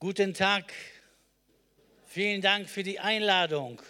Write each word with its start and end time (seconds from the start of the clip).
Guten 0.00 0.32
Tag. 0.32 0.72
Vielen 2.06 2.40
Dank 2.40 2.68
für 2.68 2.84
die 2.84 3.00
Einladung. 3.00 3.82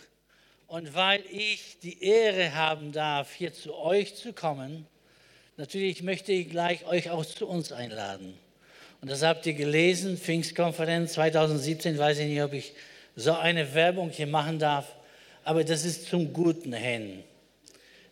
Und 0.67 0.95
weil 0.95 1.23
ich 1.31 1.81
die 1.83 2.03
Ehre 2.03 2.55
haben 2.55 2.93
darf, 2.93 3.35
hier 3.35 3.53
zu 3.53 3.77
euch 3.77 4.15
zu 4.15 4.33
kommen, 4.33 4.87
natürlich 5.59 6.03
möchte 6.03 6.33
ich 6.33 6.49
gleich 6.49 6.87
euch 6.87 7.11
auch 7.11 7.27
zu 7.27 7.47
uns 7.47 7.73
einladen. 7.73 8.39
Und 9.03 9.11
das 9.11 9.21
habt 9.21 9.45
ihr 9.45 9.53
gelesen, 9.53 10.17
Pfingstkonferenz 10.17 11.13
2017, 11.13 11.99
weiß 11.99 12.21
ich 12.21 12.29
nicht, 12.29 12.43
ob 12.43 12.55
ich 12.55 12.73
so 13.15 13.35
eine 13.35 13.75
Werbung 13.75 14.09
hier 14.09 14.29
machen 14.29 14.59
darf, 14.59 14.87
aber 15.45 15.63
das 15.63 15.85
ist 15.85 16.07
zum 16.07 16.33
Guten 16.33 16.73
hin. 16.73 17.23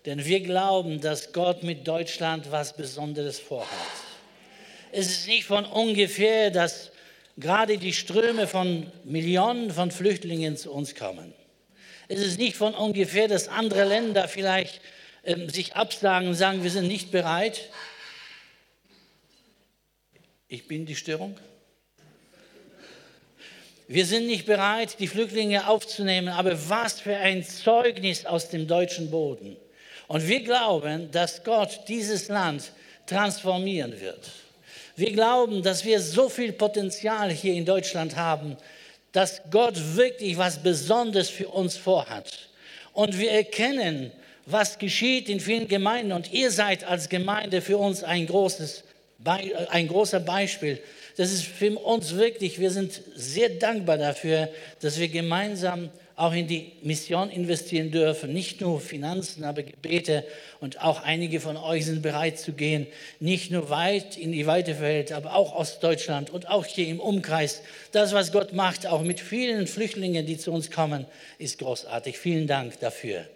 Denn 0.04 0.22
wir 0.22 0.40
glauben, 0.40 1.00
dass 1.00 1.32
Gott 1.32 1.62
mit 1.62 1.88
Deutschland 1.88 2.52
was 2.52 2.76
Besonderes 2.76 3.40
vorhat. 3.40 3.70
Es 4.92 5.08
ist 5.08 5.28
nicht 5.28 5.44
von 5.44 5.64
ungefähr, 5.64 6.50
dass 6.50 6.90
gerade 7.36 7.78
die 7.78 7.92
Ströme 7.92 8.46
von 8.46 8.90
Millionen 9.04 9.70
von 9.70 9.90
Flüchtlingen 9.90 10.56
zu 10.56 10.72
uns 10.72 10.94
kommen. 10.94 11.34
Es 12.08 12.20
ist 12.20 12.38
nicht 12.38 12.56
von 12.56 12.74
ungefähr, 12.74 13.28
dass 13.28 13.48
andere 13.48 13.84
Länder 13.84 14.28
vielleicht 14.28 14.80
äh, 15.22 15.48
sich 15.48 15.74
absagen 15.74 16.28
und 16.28 16.34
sagen, 16.34 16.62
wir 16.62 16.70
sind 16.70 16.86
nicht 16.86 17.10
bereit. 17.10 17.68
Ich 20.48 20.68
bin 20.68 20.86
die 20.86 20.96
Störung. 20.96 21.36
Wir 23.88 24.06
sind 24.06 24.26
nicht 24.26 24.46
bereit, 24.46 24.98
die 24.98 25.06
Flüchtlinge 25.06 25.68
aufzunehmen, 25.68 26.28
aber 26.28 26.68
was 26.68 27.00
für 27.00 27.16
ein 27.16 27.44
Zeugnis 27.44 28.26
aus 28.26 28.48
dem 28.48 28.66
deutschen 28.66 29.10
Boden. 29.10 29.56
Und 30.08 30.26
wir 30.26 30.42
glauben, 30.42 31.10
dass 31.10 31.44
Gott 31.44 31.80
dieses 31.88 32.28
Land 32.28 32.72
transformieren 33.06 34.00
wird. 34.00 34.30
Wir 34.96 35.12
glauben, 35.12 35.62
dass 35.62 35.84
wir 35.84 36.00
so 36.00 36.30
viel 36.30 36.52
Potenzial 36.52 37.30
hier 37.30 37.52
in 37.52 37.66
Deutschland 37.66 38.16
haben, 38.16 38.56
dass 39.12 39.42
Gott 39.50 39.74
wirklich 39.94 40.38
was 40.38 40.62
Besonderes 40.62 41.28
für 41.28 41.48
uns 41.48 41.76
vorhat. 41.76 42.48
Und 42.94 43.18
wir 43.18 43.30
erkennen, 43.30 44.10
was 44.46 44.78
geschieht 44.78 45.28
in 45.28 45.38
vielen 45.38 45.68
Gemeinden. 45.68 46.12
Und 46.12 46.32
ihr 46.32 46.50
seid 46.50 46.84
als 46.84 47.10
Gemeinde 47.10 47.60
für 47.60 47.76
uns 47.76 48.02
ein, 48.02 48.26
großes, 48.26 48.84
ein 49.68 49.88
großer 49.88 50.20
Beispiel. 50.20 50.80
Das 51.18 51.30
ist 51.30 51.44
für 51.44 51.78
uns 51.78 52.14
wirklich, 52.14 52.58
wir 52.58 52.70
sind 52.70 53.02
sehr 53.14 53.50
dankbar 53.50 53.98
dafür, 53.98 54.48
dass 54.80 54.98
wir 54.98 55.08
gemeinsam 55.08 55.90
auch 56.16 56.32
in 56.32 56.46
die 56.46 56.72
Mission 56.82 57.28
investieren 57.28 57.90
dürfen. 57.90 58.32
Nicht 58.32 58.62
nur 58.62 58.80
Finanzen, 58.80 59.44
aber 59.44 59.62
Gebete. 59.62 60.24
Und 60.60 60.82
auch 60.82 61.02
einige 61.02 61.40
von 61.40 61.58
euch 61.58 61.84
sind 61.84 62.00
bereit 62.00 62.38
zu 62.38 62.54
gehen, 62.54 62.86
nicht 63.20 63.50
nur 63.50 63.68
weit 63.68 64.16
in 64.16 64.32
die 64.32 64.46
weite 64.46 64.80
Welt, 64.80 65.12
aber 65.12 65.34
auch 65.34 65.54
Ostdeutschland 65.54 66.30
und 66.30 66.48
auch 66.48 66.64
hier 66.64 66.88
im 66.88 67.00
Umkreis. 67.00 67.62
Das, 67.92 68.14
was 68.14 68.32
Gott 68.32 68.54
macht, 68.54 68.86
auch 68.86 69.02
mit 69.02 69.20
vielen 69.20 69.66
Flüchtlingen, 69.66 70.24
die 70.24 70.38
zu 70.38 70.52
uns 70.52 70.70
kommen, 70.70 71.04
ist 71.38 71.58
großartig. 71.58 72.18
Vielen 72.18 72.46
Dank 72.46 72.80
dafür. 72.80 73.26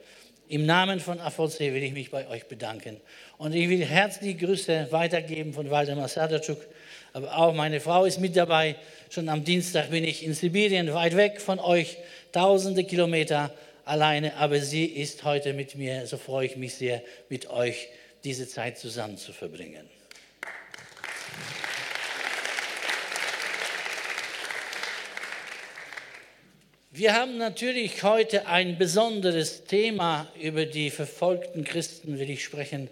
Im 0.49 0.67
Namen 0.67 1.01
von 1.01 1.21
AVC 1.21 1.61
will 1.61 1.83
ich 1.83 1.93
mich 1.93 2.11
bei 2.11 2.27
euch 2.29 2.47
bedanken. 2.47 2.97
Und 3.37 3.55
ich 3.55 3.69
will 3.69 3.85
herzliche 3.85 4.47
Grüße 4.47 4.89
weitergeben 4.91 5.53
von 5.53 5.71
Waldemar 5.71 6.09
Sadatschuk. 6.09 6.59
Aber 7.13 7.37
auch 7.37 7.55
meine 7.55 7.79
Frau 7.81 8.05
ist 8.05 8.21
mit 8.21 8.37
dabei. 8.37 8.75
Schon 9.11 9.29
am 9.29 9.45
Dienstag 9.45 9.91
bin 9.91 10.03
ich 10.03 10.25
in 10.25 10.35
Sibirien, 10.35 10.93
weit 10.95 11.17
weg 11.17 11.41
von 11.41 11.61
euch 11.61 11.99
tausende 12.33 12.85
Kilometer 12.85 13.53
alleine, 13.85 14.37
aber 14.37 14.61
sie 14.61 14.85
ist 14.85 15.25
heute 15.25 15.53
mit 15.53 15.75
mir. 15.75 16.07
So 16.07 16.17
freue 16.17 16.47
ich 16.47 16.57
mich 16.57 16.75
sehr, 16.75 17.03
mit 17.29 17.51
euch 17.51 17.89
diese 18.25 18.47
Zeit 18.49 18.79
zusammen 18.79 19.17
zu 19.17 19.33
verbringen. 19.33 19.89
Wir 26.93 27.15
haben 27.15 27.39
natürlich 27.39 28.03
heute 28.03 28.47
ein 28.47 28.77
besonderes 28.77 29.65
Thema 29.65 30.29
über 30.39 30.67
die 30.67 30.91
verfolgten 30.91 31.65
Christen, 31.65 32.19
will 32.19 32.29
ich 32.29 32.45
sprechen. 32.45 32.89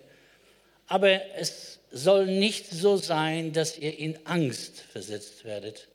Aber 0.86 1.20
es 1.36 1.78
soll 1.90 2.26
nicht 2.26 2.70
so 2.70 2.96
sein, 2.96 3.52
dass 3.52 3.76
ihr 3.76 3.98
in 3.98 4.18
Angst 4.24 4.80
versetzt 4.80 5.44
werdet, 5.44 5.88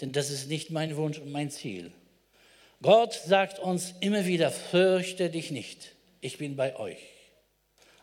denn 0.00 0.12
das 0.12 0.30
ist 0.30 0.48
nicht 0.48 0.70
mein 0.70 0.96
Wunsch 0.96 1.18
und 1.18 1.32
mein 1.32 1.50
Ziel. 1.50 1.90
Gott 2.82 3.14
sagt 3.14 3.58
uns 3.58 3.94
immer 4.00 4.26
wieder, 4.26 4.50
fürchte 4.50 5.30
dich 5.30 5.50
nicht, 5.50 5.92
ich 6.20 6.38
bin 6.38 6.56
bei 6.56 6.76
euch. 6.76 6.98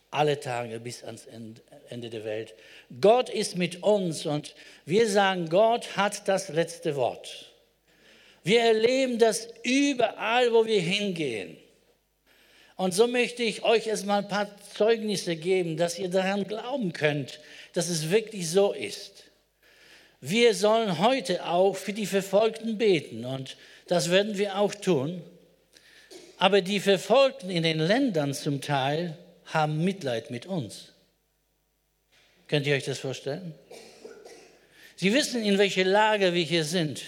Alle 0.09 0.39
Tage 0.39 0.79
bis 0.79 1.03
ans 1.03 1.25
Ende 1.25 2.09
der 2.09 2.23
Welt. 2.23 2.53
Gott 3.01 3.29
ist 3.29 3.57
mit 3.57 3.81
uns 3.81 4.25
und 4.25 4.55
wir 4.85 5.09
sagen, 5.09 5.49
Gott 5.49 5.97
hat 5.97 6.27
das 6.27 6.49
letzte 6.49 6.95
Wort. 6.95 7.51
Wir 8.43 8.61
erleben 8.61 9.17
das 9.17 9.47
überall, 9.63 10.51
wo 10.53 10.65
wir 10.65 10.81
hingehen. 10.81 11.57
Und 12.75 12.93
so 12.93 13.07
möchte 13.07 13.43
ich 13.43 13.63
euch 13.63 13.87
erstmal 13.87 14.23
ein 14.23 14.27
paar 14.27 14.49
Zeugnisse 14.75 15.35
geben, 15.35 15.77
dass 15.77 15.97
ihr 15.97 16.09
daran 16.09 16.43
glauben 16.43 16.93
könnt, 16.93 17.39
dass 17.73 17.89
es 17.89 18.09
wirklich 18.09 18.49
so 18.49 18.73
ist. 18.73 19.23
Wir 20.19 20.53
sollen 20.55 20.99
heute 20.99 21.45
auch 21.45 21.75
für 21.75 21.93
die 21.93 22.05
Verfolgten 22.05 22.77
beten 22.77 23.25
und 23.25 23.57
das 23.87 24.11
werden 24.11 24.37
wir 24.37 24.57
auch 24.57 24.73
tun. 24.73 25.21
Aber 26.37 26.61
die 26.61 26.79
Verfolgten 26.79 27.49
in 27.49 27.63
den 27.63 27.79
Ländern 27.79 28.33
zum 28.33 28.61
Teil 28.61 29.17
haben 29.45 29.83
Mitleid 29.83 30.31
mit 30.31 30.45
uns. 30.45 30.93
Könnt 32.47 32.67
ihr 32.67 32.75
euch 32.75 32.85
das 32.85 32.99
vorstellen? 32.99 33.53
Sie 34.95 35.13
wissen, 35.13 35.43
in 35.43 35.57
welcher 35.57 35.85
Lage 35.85 36.33
wir 36.33 36.43
hier 36.43 36.63
sind. 36.63 37.01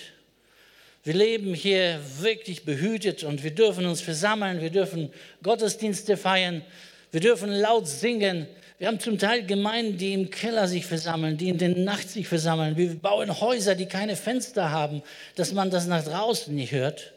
Wir 1.03 1.13
leben 1.13 1.53
hier 1.53 1.99
wirklich 2.19 2.65
behütet 2.65 3.23
und 3.23 3.43
wir 3.43 3.51
dürfen 3.51 3.85
uns 3.85 4.01
versammeln, 4.01 4.59
wir 4.59 4.71
dürfen 4.71 5.13
Gottesdienste 5.43 6.17
feiern, 6.17 6.63
wir 7.11 7.21
dürfen 7.21 7.51
laut 7.51 7.87
singen. 7.87 8.47
Wir 8.77 8.87
haben 8.87 8.99
zum 8.99 9.17
Teil 9.17 9.45
Gemeinden, 9.45 9.97
die 9.97 10.13
im 10.13 10.29
Keller 10.29 10.67
sich 10.67 10.85
versammeln, 10.85 11.37
die 11.37 11.47
in 11.47 11.57
der 11.57 11.69
Nacht 11.69 12.09
sich 12.09 12.27
versammeln. 12.27 12.75
Wir 12.75 12.95
bauen 12.95 13.39
Häuser, 13.39 13.73
die 13.73 13.85
keine 13.85 14.17
Fenster 14.17 14.69
haben, 14.71 15.01
dass 15.35 15.53
man 15.53 15.69
das 15.69 15.87
nach 15.87 16.03
draußen 16.03 16.53
nicht 16.53 16.73
hört. 16.73 17.13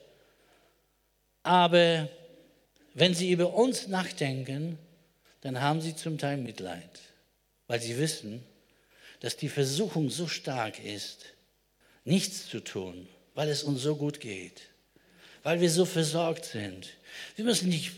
Aber 1.43 2.09
wenn 2.95 3.15
sie 3.15 3.33
über 3.33 3.55
uns 3.55 3.89
nachdenken, 3.89 4.79
dann 5.41 5.61
haben 5.61 5.81
sie 5.81 5.97
zum 5.97 6.19
Teil 6.19 6.37
Mitleid, 6.37 7.01
weil 7.67 7.81
sie 7.81 7.99
wissen, 7.99 8.45
dass 9.21 9.37
die 9.37 9.49
Versuchung 9.49 10.11
so 10.11 10.29
stark 10.29 10.85
ist, 10.85 11.25
nichts 12.05 12.49
zu 12.49 12.61
tun, 12.61 13.09
weil 13.35 13.49
es 13.49 13.65
uns 13.65 13.83
so 13.83 13.97
gut 13.97 14.21
geht, 14.21 14.63
weil 15.43 15.61
wir 15.61 15.71
so 15.71 15.85
versorgt 15.85 16.45
sind. 16.45 16.91
Wir 17.35 17.45
müssen 17.45 17.69
nicht 17.69 17.93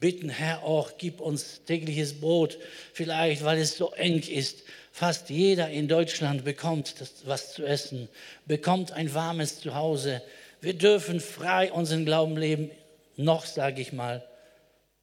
bitten, 0.00 0.28
Herr, 0.28 0.62
auch 0.62 0.98
gib 0.98 1.20
uns 1.20 1.64
tägliches 1.64 2.20
Brot, 2.20 2.58
vielleicht 2.92 3.44
weil 3.44 3.58
es 3.58 3.76
so 3.76 3.92
eng 3.92 4.20
ist. 4.20 4.64
Fast 4.92 5.30
jeder 5.30 5.68
in 5.70 5.88
Deutschland 5.88 6.44
bekommt 6.44 7.00
das, 7.00 7.26
was 7.26 7.52
zu 7.52 7.64
essen, 7.64 8.08
bekommt 8.46 8.92
ein 8.92 9.12
warmes 9.14 9.60
Zuhause. 9.60 10.22
Wir 10.60 10.74
dürfen 10.74 11.20
frei 11.20 11.72
unseren 11.72 12.04
Glauben 12.04 12.36
leben. 12.36 12.70
Noch 13.16 13.46
sage 13.46 13.80
ich 13.80 13.92
mal, 13.92 14.26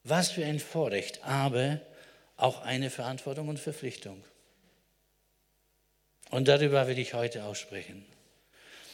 was 0.04 0.32
für 0.32 0.46
ein 0.46 0.60
Vorrecht, 0.60 1.24
aber 1.24 1.80
auch 2.38 2.62
eine 2.62 2.90
Verantwortung 2.90 3.48
und 3.48 3.60
Verpflichtung. 3.60 4.24
Und 6.30 6.48
darüber 6.48 6.88
will 6.88 6.98
ich 6.98 7.14
heute 7.14 7.44
aussprechen. 7.44 8.04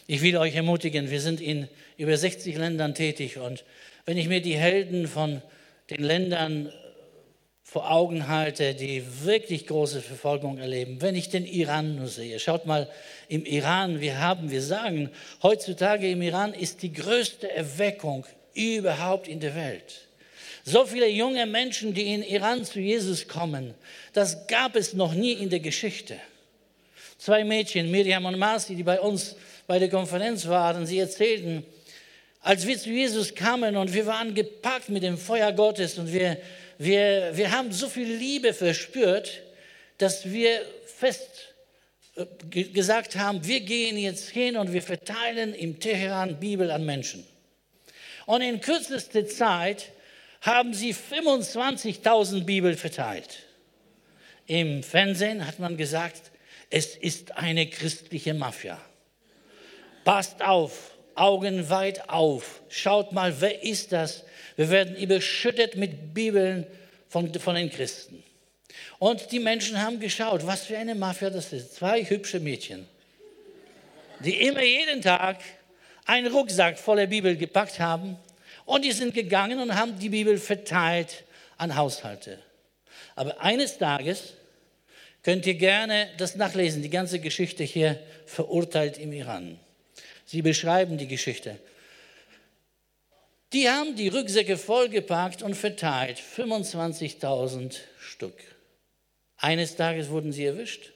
Ich 0.08 0.22
will 0.22 0.38
euch 0.38 0.56
ermutigen, 0.56 1.10
wir 1.10 1.22
sind 1.22 1.40
in 1.40 1.70
über 1.96 2.18
60 2.18 2.58
Ländern 2.58 2.96
tätig 2.96 3.38
und 3.38 3.64
wenn 4.06 4.18
ich 4.18 4.28
mir 4.28 4.42
die 4.42 4.58
Helden 4.58 5.08
von 5.08 5.42
den 5.90 6.04
Ländern 6.04 6.72
vor 7.64 7.92
Augen 7.92 8.28
halte, 8.28 8.74
die 8.74 9.04
wirklich 9.24 9.68
große 9.68 10.02
Verfolgung 10.02 10.58
erleben. 10.58 11.02
Wenn 11.02 11.16
ich 11.16 11.30
den 11.30 11.46
Iran 11.46 11.96
nur 11.96 12.08
sehe, 12.08 12.40
schaut 12.40 12.66
mal, 12.66 12.90
im 13.28 13.46
Iran, 13.46 14.02
wir 14.02 14.20
haben, 14.20 14.50
wir 14.50 14.64
sagen, 14.64 15.12
heutzutage 15.44 16.10
im 16.10 16.24
Iran 16.24 16.54
ist 16.54 16.82
die 16.82 16.92
größte 16.92 17.52
Erweckung 17.52 18.26
überhaupt 18.56 19.28
in 19.28 19.40
der 19.40 19.56
Welt. 19.56 20.08
So 20.64 20.86
viele 20.86 21.08
junge 21.08 21.46
Menschen, 21.46 21.94
die 21.94 22.14
in 22.14 22.24
Iran 22.24 22.66
zu 22.66 22.80
Jesus 22.80 23.28
kommen, 23.28 23.76
das 24.14 24.48
gab 24.48 24.76
es 24.76 24.94
noch 24.94 25.14
nie 25.14 25.34
in 25.34 25.50
der 25.50 25.60
Geschichte. 25.60 26.18
Zwei 27.20 27.44
Mädchen, 27.44 27.92
Miriam 27.92 28.26
und 28.26 28.40
Marci, 28.40 28.76
die 28.76 28.84
bei 28.84 29.00
uns 29.00 29.36
bei 29.68 29.78
der 29.78 29.90
Konferenz 29.90 30.48
waren, 30.48 30.88
sie 30.88 31.00
erzählten, 31.00 31.64
als 32.42 32.66
wir 32.66 32.78
zu 32.78 32.90
Jesus 32.90 33.36
kamen 33.36 33.76
und 33.76 33.94
wir 33.94 34.06
waren 34.06 34.34
gepackt 34.34 34.90
mit 34.90 35.04
dem 35.04 35.18
Feuer 35.18 35.52
Gottes 35.52 35.98
und 35.98 36.12
wir, 36.12 36.38
wir, 36.78 37.32
wir 37.34 37.52
haben 37.52 37.72
so 37.72 37.90
viel 37.90 38.08
Liebe 38.08 38.54
verspürt, 38.54 39.42
dass 39.98 40.30
wir 40.30 40.62
fest 40.86 41.54
äh, 42.16 42.26
gesagt 42.50 43.16
haben, 43.16 43.46
wir 43.46 43.62
gehen 43.62 43.98
jetzt 43.98 44.30
hin 44.30 44.58
und 44.58 44.72
wir 44.72 44.82
verteilen 44.82 45.54
im 45.54 45.80
Teheran 45.80 46.40
Bibel 46.40 46.72
an 46.72 46.86
Menschen. 46.86 47.26
Und 48.26 48.42
in 48.42 48.62
kürzester 48.62 49.28
Zeit 49.28 49.92
haben 50.42 50.74
sie 50.74 50.94
25.000 50.94 52.46
Bibel 52.46 52.78
verteilt. 52.78 53.40
Im 54.46 54.84
Fernsehen 54.84 55.46
hat 55.46 55.60
man 55.60 55.78
gesagt, 55.78 56.32
es 56.70 56.96
ist 56.96 57.38
eine 57.38 57.68
christliche 57.68 58.34
Mafia. 58.34 58.80
Passt 60.06 60.42
auf, 60.42 60.92
Augen 61.16 61.70
weit 61.70 62.10
auf. 62.10 62.62
Schaut 62.70 63.12
mal, 63.12 63.42
wer 63.42 63.64
ist 63.64 63.92
das? 63.92 64.24
Wir 64.56 64.70
werden 64.70 64.96
überschüttet 64.96 65.76
mit 65.76 66.14
Bibeln 66.14 66.66
von, 67.08 67.34
von 67.34 67.56
den 67.56 67.70
Christen. 67.70 68.24
Und 69.00 69.32
die 69.32 69.40
Menschen 69.40 69.82
haben 69.82 70.00
geschaut, 70.00 70.46
was 70.46 70.66
für 70.66 70.78
eine 70.78 70.96
Mafia 70.96 71.30
das 71.30 71.54
ist. 71.54 71.76
Zwei 71.76 72.04
hübsche 72.04 72.40
Mädchen, 72.40 72.88
die 74.20 74.46
immer 74.48 74.64
jeden 74.64 75.02
Tag 75.02 75.38
einen 76.06 76.32
Rucksack 76.32 76.78
voller 76.78 77.08
Bibel 77.08 77.36
gepackt 77.36 77.80
haben 77.80 78.18
und 78.66 78.84
die 78.84 78.92
sind 78.92 79.14
gegangen 79.14 79.60
und 79.60 79.76
haben 79.76 79.98
die 79.98 80.10
Bibel 80.10 80.38
verteilt 80.38 81.24
an 81.58 81.76
Haushalte. 81.76 82.40
Aber 83.16 83.42
eines 83.42 83.78
Tages 83.78 84.34
könnt 85.24 85.46
ihr 85.46 85.56
gerne 85.56 86.10
das 86.18 86.36
nachlesen, 86.36 86.82
die 86.82 86.90
ganze 86.90 87.20
Geschichte 87.20 87.64
hier 87.64 88.00
verurteilt 88.26 88.98
im 88.98 89.14
Iran. 89.14 89.60
Sie 90.30 90.44
beschreiben 90.44 91.00
die 91.00 91.08
Geschichte. 91.08 91.58
Die 93.52 93.68
haben 93.68 93.96
die 93.96 94.10
Rucksäcke 94.10 94.58
vollgepackt 94.58 95.42
und 95.42 95.56
verteilt, 95.56 96.20
25.000 96.20 97.78
Stück. 98.00 98.36
Eines 99.38 99.76
Tages 99.76 100.10
wurden 100.10 100.32
sie 100.32 100.46
erwischt, 100.46 100.92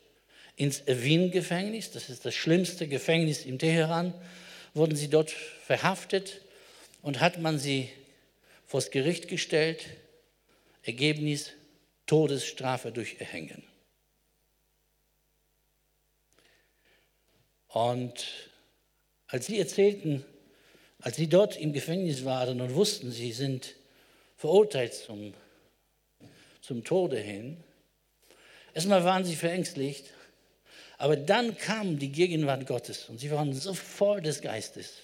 ins 0.55 0.83
Wien-Gefängnis, 0.85 1.89
das 1.89 2.09
ist 2.09 2.25
das 2.25 2.35
schlimmste 2.35 2.87
Gefängnis 2.87 3.43
in 3.43 3.57
Teheran, 3.57 4.13
wurden 4.75 4.95
sie 4.95 5.07
dort 5.07 5.31
verhaftet 5.31 6.41
und 7.01 7.19
hat 7.19 7.39
man 7.39 7.57
sie 7.57 7.89
vors 8.67 8.91
Gericht 8.91 9.29
gestellt. 9.29 9.87
Ergebnis 10.83 11.53
Todesstrafe 12.05 12.91
durch 12.91 13.15
Erhängen. 13.19 13.63
Und 17.69 18.51
als 19.33 19.47
sie 19.47 19.57
erzählten, 19.57 20.23
als 20.99 21.15
sie 21.15 21.27
dort 21.27 21.57
im 21.57 21.73
Gefängnis 21.73 22.23
waren 22.23 22.61
und 22.61 22.75
wussten, 22.75 23.11
sie 23.11 23.31
sind 23.31 23.73
verurteilt 24.37 24.93
zum, 24.93 25.33
zum 26.61 26.83
Tode 26.83 27.17
hin, 27.17 27.57
erstmal 28.75 29.03
waren 29.03 29.25
sie 29.25 29.35
verängstigt, 29.35 30.05
aber 30.99 31.17
dann 31.17 31.57
kam 31.57 31.97
die 31.97 32.11
Gegenwart 32.11 32.67
Gottes 32.67 33.09
und 33.09 33.19
sie 33.19 33.31
waren 33.31 33.55
so 33.55 33.73
voll 33.73 34.21
des 34.21 34.39
Geistes 34.39 34.97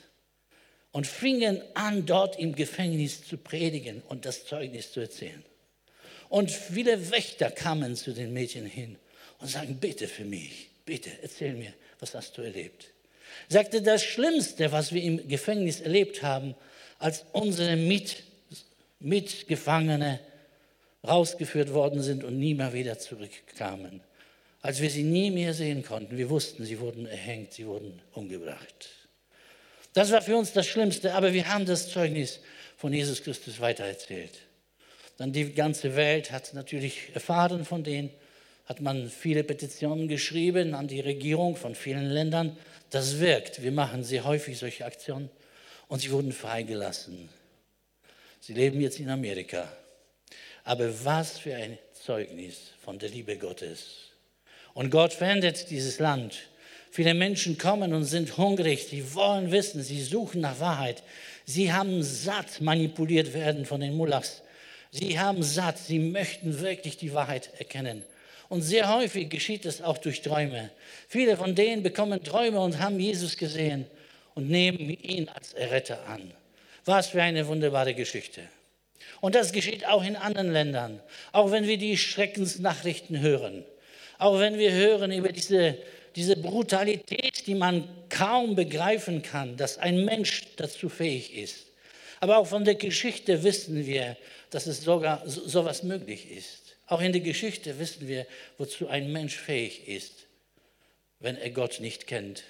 und 0.92 1.08
fingen 1.08 1.64
an, 1.74 2.06
dort 2.06 2.38
im 2.38 2.54
Gefängnis 2.54 3.26
zu 3.26 3.36
predigen 3.36 4.04
und 4.10 4.26
das 4.26 4.46
Zeugnis 4.46 4.92
zu 4.92 5.00
erzählen. 5.00 5.44
Und 6.30 6.52
viele 6.52 7.10
Wächter 7.10 7.50
kamen 7.50 7.96
zu 7.96 8.14
den 8.14 8.32
Mädchen 8.32 8.68
hin 8.68 9.00
und 9.40 9.48
sagten, 9.48 9.78
bitte 9.78 10.08
für 10.08 10.26
mich, 10.26 10.70
bitte 10.86 11.10
erzähl 11.24 11.56
mir, 11.56 11.74
was 12.00 12.14
hast 12.14 12.38
du 12.38 12.44
erlebt? 12.44 12.94
Sagte, 13.48 13.82
das 13.82 14.04
Schlimmste, 14.04 14.72
was 14.72 14.94
wir 14.94 15.02
im 15.02 15.28
Gefängnis 15.28 15.82
erlebt 15.82 16.24
haben, 16.24 16.56
als 17.00 17.26
unsere 17.32 17.76
Mit 17.76 18.24
Mitgefangene 19.00 20.20
rausgeführt 21.08 21.74
worden 21.74 22.02
sind 22.02 22.24
und 22.24 22.38
nie 22.38 22.54
mehr 22.54 22.74
wieder 22.74 23.00
zurückkamen. 23.00 24.02
Als 24.62 24.82
wir 24.82 24.90
sie 24.90 25.04
nie 25.04 25.32
mehr 25.32 25.54
sehen 25.54 25.84
konnten, 25.84 26.18
wir 26.18 26.30
wussten, 26.30 26.66
sie 26.66 26.80
wurden 26.80 27.06
erhängt, 27.06 27.54
sie 27.54 27.66
wurden 27.66 28.02
umgebracht. 28.12 28.90
Das 29.94 30.12
war 30.12 30.22
für 30.22 30.36
uns 30.36 30.52
das 30.52 30.68
Schlimmste, 30.68 31.14
aber 31.14 31.34
wir 31.34 31.48
haben 31.48 31.66
das 31.66 31.90
Zeugnis 31.90 32.42
von 32.76 32.92
Jesus 32.92 33.24
Christus 33.24 33.60
weitererzählt. 33.62 34.34
Dann 35.18 35.32
die 35.32 35.54
ganze 35.54 35.96
Welt 35.96 36.32
hat 36.32 36.54
natürlich 36.54 37.14
erfahren 37.14 37.66
von 37.66 37.84
denen, 37.84 38.10
hat 38.70 38.82
man 38.82 39.10
viele 39.10 39.44
Petitionen 39.44 40.08
geschrieben 40.08 40.76
an 40.76 40.88
die 40.88 41.00
Regierung 41.00 41.56
von 41.56 41.74
vielen 41.74 42.06
Ländern. 42.06 42.56
Das 42.92 43.20
wirkt. 43.20 43.64
Wir 43.64 43.72
machen 43.72 44.04
sehr 44.04 44.26
häufig 44.26 44.60
solche 44.60 44.86
Aktionen. 44.86 45.32
Und 45.88 46.02
sie 46.02 46.12
wurden 46.12 46.32
freigelassen. 46.32 47.30
Sie 48.40 48.54
leben 48.54 48.80
jetzt 48.80 49.00
in 49.00 49.10
Amerika. 49.10 49.68
Aber 50.64 51.04
was 51.04 51.40
für 51.40 51.56
ein 51.56 51.80
Zeugnis 51.94 52.58
von 52.84 53.00
der 53.00 53.10
Liebe 53.10 53.38
Gottes. 53.38 54.12
Und 54.76 54.92
Gott 54.92 55.14
verändert 55.14 55.72
dieses 55.72 55.98
Land. 55.98 56.36
Viele 56.92 57.16
Menschen 57.16 57.58
kommen 57.58 57.92
und 57.94 58.06
sind 58.06 58.38
hungrig, 58.38 58.88
sie 58.88 59.16
wollen 59.16 59.52
wissen, 59.52 59.82
sie 59.82 60.02
suchen 60.02 60.42
nach 60.42 60.60
Wahrheit. 60.60 61.02
Sie 61.46 61.74
haben 61.74 62.04
satt 62.04 62.62
manipuliert 62.62 63.34
werden 63.34 63.66
von 63.66 63.82
den 63.82 63.96
Mullahs. 63.96 64.44
Sie 64.92 65.20
haben 65.20 65.42
satt, 65.42 65.80
sie 65.80 66.00
möchten 66.00 66.60
wirklich 66.60 66.98
die 66.98 67.14
Wahrheit 67.14 67.52
erkennen. 67.58 68.04
Und 68.50 68.64
sehr 68.64 68.92
häufig 68.94 69.30
geschieht 69.30 69.66
es 69.66 69.82
auch 69.82 70.00
durch 70.00 70.22
Träume. 70.22 70.72
Viele 71.08 71.38
von 71.38 71.54
denen 71.54 71.84
bekommen 71.84 72.24
Träume 72.24 72.60
und 72.60 72.80
haben 72.80 73.00
Jesus 73.00 73.38
gesehen 73.38 73.86
und 74.34 74.50
nehmen 74.50 74.90
ihn 74.90 75.30
als 75.30 75.54
Erretter 75.54 76.06
an. 76.08 76.34
Was 76.84 77.08
für 77.08 77.22
eine 77.22 77.46
wunderbare 77.48 77.94
Geschichte. 77.94 78.42
Und 79.22 79.36
das 79.36 79.52
geschieht 79.52 79.86
auch 79.86 80.04
in 80.04 80.16
anderen 80.16 80.52
Ländern. 80.52 81.00
Auch 81.32 81.52
wenn 81.52 81.68
wir 81.68 81.78
die 81.78 81.98
Schreckensnachrichten 81.98 83.20
hören. 83.20 83.64
Auch 84.18 84.40
wenn 84.40 84.58
wir 84.58 84.72
hören 84.72 85.12
über 85.12 85.32
diese, 85.32 85.78
diese 86.16 86.36
Brutalität, 86.36 87.46
die 87.46 87.56
man 87.56 87.88
kaum 88.10 88.56
begreifen 88.56 89.22
kann, 89.22 89.58
dass 89.58 89.78
ein 89.78 90.06
Mensch 90.06 90.44
dazu 90.56 90.90
fähig 90.90 91.36
ist. 91.36 91.68
Aber 92.20 92.38
auch 92.38 92.48
von 92.48 92.66
der 92.66 92.76
Geschichte 92.76 93.44
wissen 93.44 93.86
wir, 93.86 94.18
dass 94.50 94.66
es 94.66 94.84
sogar 94.84 95.22
so, 95.26 95.48
sowas 95.48 95.84
möglich 95.84 96.32
ist. 96.32 96.59
Auch 96.90 97.02
in 97.02 97.12
der 97.12 97.22
Geschichte 97.22 97.78
wissen 97.78 98.08
wir, 98.08 98.26
wozu 98.58 98.88
ein 98.88 99.12
Mensch 99.12 99.38
fähig 99.38 99.88
ist. 99.88 100.26
Wenn 101.20 101.38
er 101.38 101.52
Gott 101.52 101.80
nicht 101.80 102.08
kennt, 102.08 102.44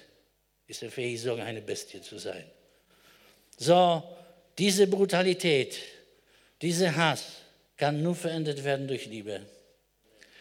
ist 0.66 0.82
er 0.82 0.90
fähig, 0.90 1.20
sogar 1.20 1.44
eine 1.44 1.60
Bestie 1.60 2.00
zu 2.00 2.18
sein. 2.18 2.44
So, 3.58 4.02
diese 4.56 4.86
Brutalität, 4.86 5.78
dieser 6.62 6.96
Hass 6.96 7.24
kann 7.76 8.02
nur 8.02 8.14
verändert 8.14 8.64
werden 8.64 8.88
durch 8.88 9.04
Liebe. 9.04 9.42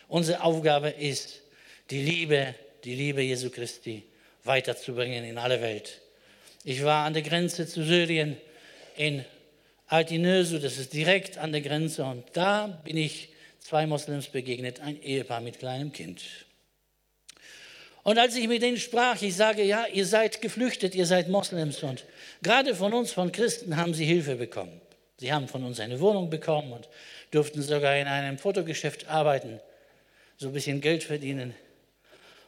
Unsere 0.07 0.43
Aufgabe 0.43 0.91
ist, 0.91 1.41
die 1.89 2.01
Liebe, 2.01 2.55
die 2.85 2.95
Liebe 2.95 3.21
Jesu 3.21 3.49
Christi 3.49 4.03
weiterzubringen 4.45 5.25
in 5.25 5.37
alle 5.37 5.61
Welt. 5.61 5.99
Ich 6.63 6.85
war 6.85 7.05
an 7.05 7.13
der 7.13 7.21
Grenze 7.23 7.67
zu 7.67 7.83
Syrien 7.83 8.37
in 8.95 9.25
Altinösu, 9.87 10.57
das 10.57 10.77
ist 10.77 10.93
direkt 10.93 11.37
an 11.37 11.51
der 11.51 11.61
Grenze. 11.61 12.05
Und 12.05 12.23
da 12.33 12.67
bin 12.67 12.95
ich 12.95 13.29
zwei 13.59 13.85
Moslems 13.85 14.27
begegnet, 14.27 14.79
ein 14.79 15.01
Ehepaar 15.01 15.41
mit 15.41 15.59
kleinem 15.59 15.91
Kind. 15.91 16.21
Und 18.03 18.17
als 18.17 18.35
ich 18.35 18.47
mit 18.47 18.61
denen 18.61 18.77
sprach, 18.77 19.21
ich 19.21 19.35
sage, 19.35 19.63
ja, 19.63 19.85
ihr 19.87 20.05
seid 20.05 20.41
geflüchtet, 20.41 20.95
ihr 20.95 21.05
seid 21.05 21.29
Moslems 21.29 21.83
und 21.83 22.05
gerade 22.41 22.73
von 22.73 22.93
uns, 22.93 23.11
von 23.11 23.31
Christen, 23.31 23.77
haben 23.77 23.93
sie 23.93 24.05
Hilfe 24.05 24.35
bekommen. 24.35 24.79
Sie 25.17 25.33
haben 25.33 25.47
von 25.47 25.63
uns 25.63 25.79
eine 25.79 25.99
Wohnung 25.99 26.29
bekommen 26.29 26.71
und 26.71 26.87
durften 27.31 27.61
sogar 27.61 27.97
in 27.97 28.07
einem 28.07 28.37
Fotogeschäft 28.37 29.07
arbeiten, 29.09 29.59
so 30.37 30.47
ein 30.47 30.53
bisschen 30.53 30.81
Geld 30.81 31.03
verdienen. 31.03 31.53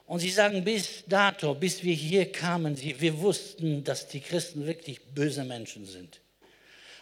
Und 0.08 0.20
sie 0.20 0.30
sagen, 0.30 0.64
bis 0.64 1.04
dato, 1.06 1.54
bis 1.54 1.84
wir 1.84 1.94
hier 1.94 2.32
kamen, 2.32 2.78
wir 2.82 3.20
wussten, 3.20 3.84
dass 3.84 4.08
die 4.08 4.22
Christen 4.22 4.66
wirklich 4.66 5.02
böse 5.14 5.44
Menschen 5.44 5.86
sind 5.86 6.22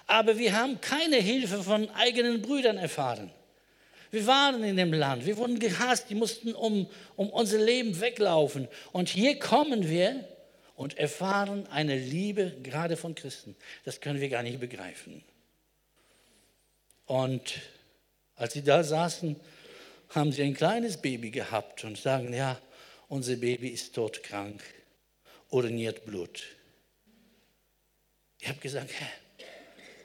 aber 0.10 0.40
wir 0.40 0.54
haben 0.54 0.82
keine 0.82 1.18
Hilfe 1.18 1.62
von 1.62 1.88
eigenen 1.92 2.42
Brüdern 2.42 2.78
erfahren. 2.78 3.30
Wir 4.12 4.26
waren 4.26 4.64
in 4.64 4.78
dem 4.78 4.94
Land, 4.94 5.26
wir 5.26 5.38
wurden 5.38 5.60
gehasst, 5.60 6.10
die 6.10 6.16
mussten 6.16 6.54
um, 6.54 6.88
um 7.16 7.30
unser 7.30 7.60
Leben 7.60 8.00
weglaufen. 8.00 8.68
Und 8.92 9.10
hier 9.10 9.38
kommen 9.38 9.88
wir 9.88 10.28
und 10.76 10.98
erfahren 10.98 11.68
eine 11.68 11.98
Liebe 11.98 12.56
gerade 12.64 12.98
von 12.98 13.14
Christen. 13.14 13.56
Das 13.86 14.02
können 14.02 14.20
wir 14.20 14.30
gar 14.30 14.44
nicht 14.44 14.60
begreifen. 14.60 15.24
Und 17.06 17.60
als 18.36 18.54
sie 18.54 18.64
da 18.64 18.84
saßen, 18.84 19.36
haben 20.10 20.32
sie 20.32 20.44
ein 20.44 20.54
kleines 20.54 20.98
Baby 20.98 21.32
gehabt 21.32 21.84
und 21.84 21.98
sagen, 21.98 22.34
ja, 22.34 22.60
unser 23.10 23.36
Baby 23.36 23.70
ist 23.70 23.94
todkrank, 23.94 24.62
uriniert 25.50 26.06
Blut. 26.06 26.44
Ich 28.40 28.48
habe 28.48 28.60
gesagt, 28.60 28.92
Herr, 28.94 29.08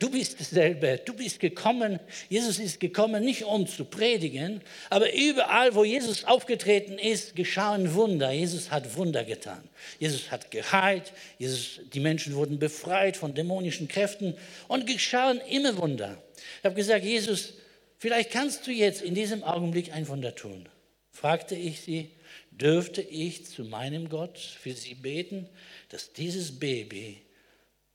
Du 0.05 0.11
bist 0.11 0.39
dasselbe. 0.39 1.01
Du 1.03 1.15
bist 1.15 1.41
gekommen. 1.41 1.99
Jesus 2.29 2.59
ist 2.59 2.79
gekommen, 2.79 3.25
nicht 3.25 3.45
um 3.45 3.67
zu 3.67 3.87
predigen, 3.87 4.61
aber 4.91 5.11
überall, 5.15 5.75
wo 5.75 5.83
Jesus 5.83 6.27
aufgetreten 6.27 6.99
ist, 6.99 7.35
geschahen 7.35 7.95
Wunder. 7.95 8.31
Jesus 8.31 8.71
hat 8.71 8.99
Wunder 8.99 9.25
getan. 9.25 9.67
Jesus 9.99 10.31
hat 10.31 10.51
geheilt. 10.51 11.15
Jesus, 11.39 11.81
die 11.95 12.01
Menschen 12.01 12.35
wurden 12.35 12.59
befreit 12.59 13.17
von 13.17 13.33
dämonischen 13.33 13.89
Kräften 13.89 14.35
und 14.69 14.87
geschahen 14.87 15.41
immer 15.49 15.79
Wunder. 15.79 16.23
Ich 16.59 16.65
habe 16.67 16.75
gesagt, 16.75 17.03
Jesus, 17.03 17.55
vielleicht 17.97 18.31
kannst 18.31 18.67
du 18.67 18.73
jetzt 18.73 19.01
in 19.01 19.15
diesem 19.15 19.43
Augenblick 19.43 19.95
ein 19.95 20.07
Wunder 20.09 20.35
tun. 20.35 20.69
Fragte 21.13 21.55
ich 21.55 21.81
sie, 21.81 22.11
dürfte 22.51 23.01
ich 23.01 23.47
zu 23.47 23.65
meinem 23.65 24.11
Gott 24.11 24.37
für 24.37 24.75
sie 24.75 24.97
beten, 24.97 25.49
dass 25.89 26.13
dieses 26.13 26.59
Baby 26.59 27.23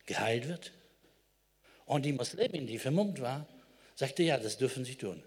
geheilt 0.08 0.48
wird? 0.48 0.72
Und 1.89 2.05
die 2.05 2.13
Muslimin, 2.13 2.67
die 2.67 2.77
vermummt 2.77 3.19
war, 3.19 3.48
sagte, 3.96 4.22
ja, 4.22 4.38
das 4.38 4.60
dürfen 4.60 4.86
Sie 4.86 4.93
tun. 4.93 5.24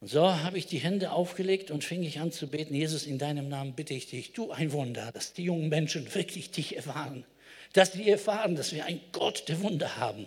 Und 0.00 0.08
so 0.08 0.26
habe 0.26 0.56
ich 0.56 0.64
die 0.64 0.78
Hände 0.78 1.12
aufgelegt 1.12 1.70
und 1.70 1.84
fing 1.84 2.02
ich 2.02 2.20
an 2.20 2.32
zu 2.32 2.46
beten, 2.46 2.74
Jesus, 2.74 3.04
in 3.04 3.18
deinem 3.18 3.50
Namen 3.50 3.74
bitte 3.74 3.92
ich 3.92 4.08
dich, 4.08 4.32
tu 4.32 4.50
ein 4.50 4.72
Wunder, 4.72 5.12
dass 5.12 5.34
die 5.34 5.44
jungen 5.44 5.68
Menschen 5.68 6.12
wirklich 6.14 6.52
dich 6.52 6.74
erfahren. 6.74 7.26
Dass 7.74 7.92
sie 7.92 8.08
erfahren, 8.08 8.56
dass 8.56 8.72
wir 8.72 8.86
einen 8.86 9.02
Gott 9.12 9.46
der 9.50 9.60
Wunder 9.60 9.98
haben. 9.98 10.26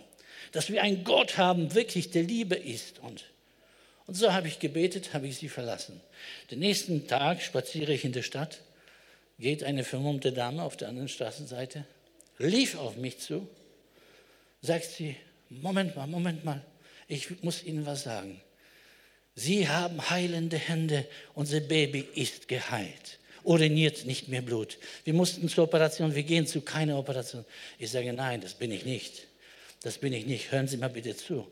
Dass 0.52 0.70
wir 0.70 0.80
einen 0.80 1.02
Gott 1.02 1.38
haben, 1.38 1.74
wirklich 1.74 2.12
der 2.12 2.22
Liebe 2.22 2.54
ist. 2.54 3.00
Und, 3.00 3.24
und 4.06 4.14
so 4.14 4.32
habe 4.32 4.46
ich 4.46 4.60
gebetet, 4.60 5.12
habe 5.12 5.26
ich 5.26 5.38
sie 5.38 5.48
verlassen. 5.48 6.00
Den 6.52 6.60
nächsten 6.60 7.08
Tag 7.08 7.42
spaziere 7.42 7.92
ich 7.92 8.04
in 8.04 8.12
der 8.12 8.22
Stadt, 8.22 8.60
geht 9.40 9.64
eine 9.64 9.82
vermummte 9.82 10.30
Dame 10.32 10.62
auf 10.62 10.76
der 10.76 10.86
anderen 10.86 11.08
Straßenseite, 11.08 11.84
lief 12.38 12.78
auf 12.78 12.96
mich 12.96 13.18
zu, 13.18 13.48
sagt 14.66 14.84
sie, 14.84 15.16
Moment 15.48 15.96
mal, 15.96 16.06
Moment 16.06 16.44
mal, 16.44 16.62
ich 17.08 17.42
muss 17.42 17.62
Ihnen 17.62 17.86
was 17.86 18.02
sagen. 18.02 18.40
Sie 19.34 19.68
haben 19.68 20.10
heilende 20.10 20.56
Hände, 20.56 21.06
unser 21.34 21.60
Baby 21.60 22.06
ist 22.14 22.48
geheilt. 22.48 23.18
Uriniert 23.44 24.06
nicht 24.06 24.28
mehr 24.28 24.42
Blut. 24.42 24.78
Wir 25.04 25.14
mussten 25.14 25.48
zur 25.48 25.64
Operation, 25.64 26.14
wir 26.14 26.24
gehen 26.24 26.46
zu 26.46 26.62
keiner 26.62 26.98
Operation. 26.98 27.44
Ich 27.78 27.90
sage, 27.90 28.12
nein, 28.12 28.40
das 28.40 28.54
bin 28.54 28.72
ich 28.72 28.84
nicht. 28.84 29.26
Das 29.82 29.98
bin 29.98 30.12
ich 30.12 30.26
nicht. 30.26 30.50
Hören 30.50 30.66
Sie 30.66 30.78
mal 30.78 30.88
bitte 30.88 31.16
zu. 31.16 31.46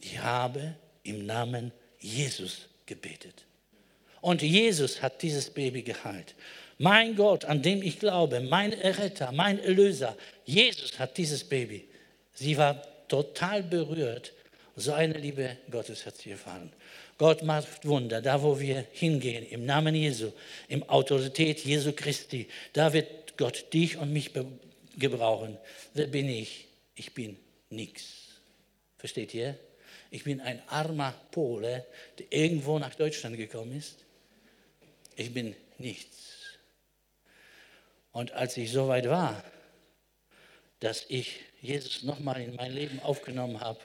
Ich 0.00 0.18
habe 0.18 0.76
im 1.02 1.26
Namen 1.26 1.72
Jesus 1.98 2.68
gebetet. 2.86 3.46
Und 4.20 4.42
Jesus 4.42 5.02
hat 5.02 5.22
dieses 5.22 5.50
Baby 5.50 5.82
geheilt. 5.82 6.34
Mein 6.78 7.16
Gott, 7.16 7.44
an 7.44 7.62
dem 7.62 7.82
ich 7.82 7.98
glaube, 7.98 8.40
mein 8.40 8.72
Erretter, 8.72 9.32
mein 9.32 9.58
Erlöser, 9.58 10.16
Jesus 10.44 10.98
hat 10.98 11.16
dieses 11.18 11.42
Baby. 11.42 11.89
Sie 12.40 12.56
war 12.56 12.82
total 13.06 13.62
berührt. 13.62 14.32
So 14.74 14.94
eine 14.94 15.18
Liebe 15.18 15.58
Gottes 15.70 16.06
hat 16.06 16.16
sie 16.16 16.30
erfahren. 16.30 16.72
Gott 17.18 17.42
macht 17.42 17.84
Wunder, 17.84 18.22
da 18.22 18.42
wo 18.42 18.58
wir 18.58 18.86
hingehen, 18.92 19.44
im 19.44 19.66
Namen 19.66 19.94
Jesu, 19.94 20.32
im 20.66 20.82
Autorität 20.84 21.62
Jesu 21.62 21.92
Christi, 21.92 22.48
da 22.72 22.94
wird 22.94 23.36
Gott 23.36 23.70
dich 23.74 23.98
und 23.98 24.10
mich 24.10 24.30
gebrauchen. 24.96 25.58
Wer 25.92 26.06
bin 26.06 26.30
ich? 26.30 26.66
Ich 26.94 27.12
bin 27.12 27.36
nichts. 27.68 28.40
Versteht 28.96 29.34
ihr? 29.34 29.58
Ich 30.10 30.24
bin 30.24 30.40
ein 30.40 30.62
armer 30.66 31.12
Pole, 31.30 31.84
der 32.18 32.26
irgendwo 32.30 32.78
nach 32.78 32.94
Deutschland 32.94 33.36
gekommen 33.36 33.76
ist. 33.76 34.06
Ich 35.14 35.34
bin 35.34 35.54
nichts. 35.76 36.58
Und 38.12 38.32
als 38.32 38.56
ich 38.56 38.72
so 38.72 38.88
weit 38.88 39.10
war, 39.10 39.44
dass 40.78 41.04
ich 41.08 41.40
Jesus 41.60 42.02
nochmal 42.02 42.40
in 42.40 42.56
mein 42.56 42.72
Leben 42.72 43.00
aufgenommen 43.00 43.60
habe, 43.60 43.80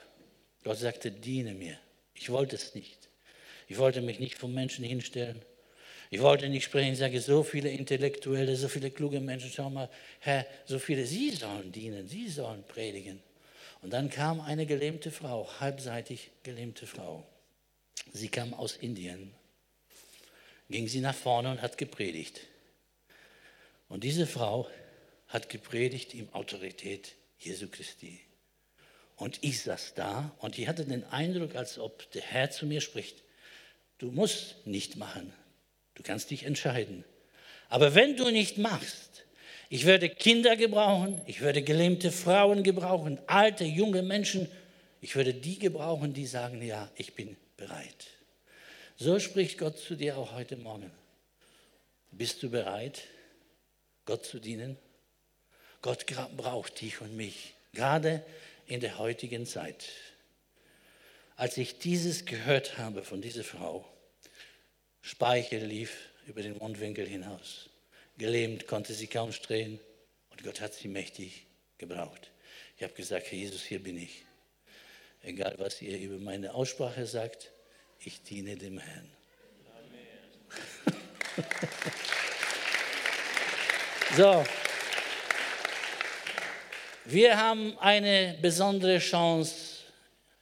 Gott 0.64 0.78
sagte, 0.78 1.10
diene 1.10 1.54
mir. 1.54 1.78
Ich 2.14 2.30
wollte 2.30 2.56
es 2.56 2.74
nicht. 2.74 3.08
Ich 3.68 3.78
wollte 3.78 4.00
mich 4.00 4.18
nicht 4.18 4.36
vom 4.36 4.54
Menschen 4.54 4.84
hinstellen. 4.84 5.42
Ich 6.10 6.20
wollte 6.20 6.48
nicht 6.48 6.64
sprechen, 6.64 6.92
ich 6.92 6.98
sage, 6.98 7.20
so 7.20 7.42
viele 7.42 7.68
Intellektuelle, 7.68 8.56
so 8.56 8.68
viele 8.68 8.90
kluge 8.90 9.20
Menschen, 9.20 9.50
schau 9.50 9.70
mal, 9.70 9.90
Herr, 10.20 10.46
so 10.64 10.78
viele, 10.78 11.04
Sie 11.04 11.30
sollen 11.30 11.72
dienen, 11.72 12.08
Sie 12.08 12.28
sollen 12.28 12.62
predigen. 12.62 13.20
Und 13.82 13.92
dann 13.92 14.08
kam 14.08 14.40
eine 14.40 14.66
gelähmte 14.66 15.10
Frau, 15.10 15.48
halbseitig 15.60 16.30
gelähmte 16.42 16.86
Frau. 16.86 17.26
Sie 18.12 18.28
kam 18.28 18.54
aus 18.54 18.76
Indien, 18.76 19.32
ging 20.70 20.88
sie 20.88 21.00
nach 21.00 21.14
vorne 21.14 21.50
und 21.50 21.62
hat 21.62 21.76
gepredigt. 21.76 22.40
Und 23.88 24.04
diese 24.04 24.26
Frau 24.26 24.68
hat 25.28 25.48
gepredigt 25.48 26.14
im 26.14 26.32
Autorität 26.32 27.14
Jesu 27.38 27.68
Christi. 27.68 28.20
Und 29.16 29.38
ich 29.42 29.62
saß 29.62 29.94
da 29.94 30.34
und 30.38 30.58
ich 30.58 30.68
hatte 30.68 30.84
den 30.84 31.04
Eindruck, 31.04 31.54
als 31.54 31.78
ob 31.78 32.10
der 32.12 32.22
Herr 32.22 32.50
zu 32.50 32.66
mir 32.66 32.80
spricht. 32.80 33.22
Du 33.98 34.10
musst 34.10 34.66
nicht 34.66 34.96
machen. 34.96 35.32
Du 35.94 36.02
kannst 36.02 36.30
dich 36.30 36.44
entscheiden. 36.44 37.04
Aber 37.68 37.94
wenn 37.94 38.16
du 38.16 38.30
nicht 38.30 38.58
machst, 38.58 39.24
ich 39.68 39.86
würde 39.86 40.08
Kinder 40.08 40.56
gebrauchen, 40.56 41.20
ich 41.26 41.40
würde 41.40 41.62
gelähmte 41.62 42.12
Frauen 42.12 42.62
gebrauchen, 42.62 43.18
alte, 43.26 43.64
junge 43.64 44.02
Menschen. 44.02 44.48
Ich 45.00 45.16
würde 45.16 45.34
die 45.34 45.58
gebrauchen, 45.58 46.12
die 46.12 46.26
sagen, 46.26 46.62
ja, 46.62 46.90
ich 46.96 47.14
bin 47.14 47.36
bereit. 47.56 48.06
So 48.96 49.18
spricht 49.18 49.58
Gott 49.58 49.78
zu 49.78 49.96
dir 49.96 50.16
auch 50.18 50.32
heute 50.32 50.56
Morgen. 50.56 50.90
Bist 52.10 52.42
du 52.42 52.50
bereit, 52.50 53.02
Gott 54.04 54.24
zu 54.24 54.38
dienen? 54.38 54.78
Gott 55.86 56.04
braucht 56.36 56.80
dich 56.80 57.00
und 57.00 57.16
mich, 57.16 57.54
gerade 57.72 58.24
in 58.66 58.80
der 58.80 58.98
heutigen 58.98 59.46
Zeit. 59.46 59.86
Als 61.36 61.56
ich 61.58 61.78
dieses 61.78 62.24
gehört 62.24 62.76
habe 62.76 63.04
von 63.04 63.22
dieser 63.22 63.44
Frau, 63.44 63.88
Speichel 65.00 65.64
lief 65.64 65.96
über 66.26 66.42
den 66.42 66.58
Mundwinkel 66.58 67.06
hinaus. 67.06 67.70
Gelähmt 68.18 68.66
konnte 68.66 68.94
sie 68.94 69.06
kaum 69.06 69.30
stehen 69.30 69.78
und 70.30 70.42
Gott 70.42 70.60
hat 70.60 70.74
sie 70.74 70.88
mächtig 70.88 71.46
gebraucht. 71.78 72.32
Ich 72.76 72.82
habe 72.82 72.94
gesagt, 72.94 73.30
Herr 73.30 73.38
Jesus, 73.38 73.62
hier 73.62 73.80
bin 73.80 73.96
ich. 73.96 74.24
Egal, 75.22 75.54
was 75.58 75.80
ihr 75.82 75.96
über 76.00 76.18
meine 76.18 76.52
Aussprache 76.52 77.06
sagt, 77.06 77.52
ich 78.00 78.24
diene 78.24 78.56
dem 78.56 78.78
Herrn. 78.78 79.08
so, 84.16 84.44
wir 87.08 87.38
haben 87.38 87.78
eine 87.78 88.36
besondere 88.42 88.98
Chance 88.98 89.54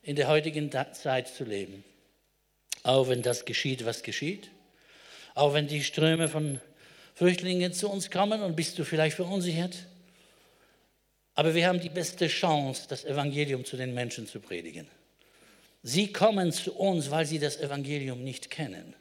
in 0.02 0.16
der 0.16 0.28
heutigen 0.28 0.71
Zeit 0.71 1.28
zu 1.28 1.44
leben. 1.44 1.85
Auch 2.83 3.09
wenn 3.09 3.23
das 3.23 3.44
geschieht, 3.44 3.85
was 3.85 4.02
geschieht. 4.02 4.50
Auch 5.35 5.54
wenn 5.54 5.66
die 5.66 5.83
Ströme 5.83 6.28
von 6.28 6.61
Flüchtlingen 7.14 7.73
zu 7.73 7.90
uns 7.90 8.11
kommen 8.11 8.42
und 8.42 8.56
bist 8.56 8.78
du 8.78 8.85
vielleicht 8.85 9.16
verunsichert. 9.16 9.87
Aber 11.35 11.54
wir 11.54 11.66
haben 11.66 11.80
die 11.80 11.88
beste 11.88 12.28
Chance, 12.28 12.87
das 12.88 13.04
Evangelium 13.04 13.64
zu 13.64 13.76
den 13.76 13.94
Menschen 13.94 14.26
zu 14.26 14.40
predigen. 14.40 14.87
Sie 15.83 16.12
kommen 16.12 16.52
zu 16.52 16.75
uns, 16.75 17.11
weil 17.11 17.26
sie 17.26 17.38
das 17.38 17.59
Evangelium 17.59 18.23
nicht 18.23 18.50
kennen. 18.50 18.94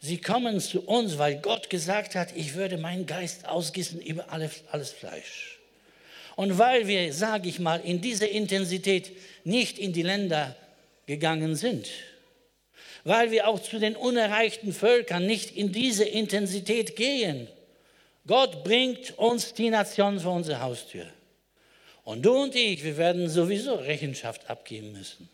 Sie 0.00 0.20
kommen 0.20 0.60
zu 0.60 0.82
uns, 0.82 1.18
weil 1.18 1.36
Gott 1.40 1.68
gesagt 1.68 2.14
hat, 2.14 2.34
ich 2.36 2.54
würde 2.54 2.78
meinen 2.78 3.06
Geist 3.06 3.46
ausgießen 3.46 4.00
über 4.00 4.30
alles, 4.30 4.62
alles 4.70 4.92
Fleisch. 4.92 5.55
Und 6.36 6.58
weil 6.58 6.86
wir, 6.86 7.12
sage 7.12 7.48
ich 7.48 7.58
mal, 7.58 7.80
in 7.80 8.00
dieser 8.00 8.28
Intensität 8.28 9.10
nicht 9.44 9.78
in 9.78 9.92
die 9.92 10.02
Länder 10.02 10.54
gegangen 11.06 11.56
sind, 11.56 11.88
weil 13.04 13.30
wir 13.30 13.48
auch 13.48 13.58
zu 13.58 13.78
den 13.78 13.96
unerreichten 13.96 14.72
Völkern 14.72 15.26
nicht 15.26 15.56
in 15.56 15.72
diese 15.72 16.04
Intensität 16.04 16.94
gehen, 16.94 17.48
Gott 18.26 18.64
bringt 18.64 19.16
uns 19.18 19.54
die 19.54 19.70
Nation 19.70 20.20
vor 20.20 20.34
unsere 20.34 20.60
Haustür. 20.60 21.06
Und 22.04 22.22
du 22.22 22.34
und 22.34 22.54
ich, 22.54 22.84
wir 22.84 22.96
werden 22.96 23.28
sowieso 23.28 23.74
Rechenschaft 23.74 24.50
abgeben 24.50 24.92
müssen. 24.92 25.28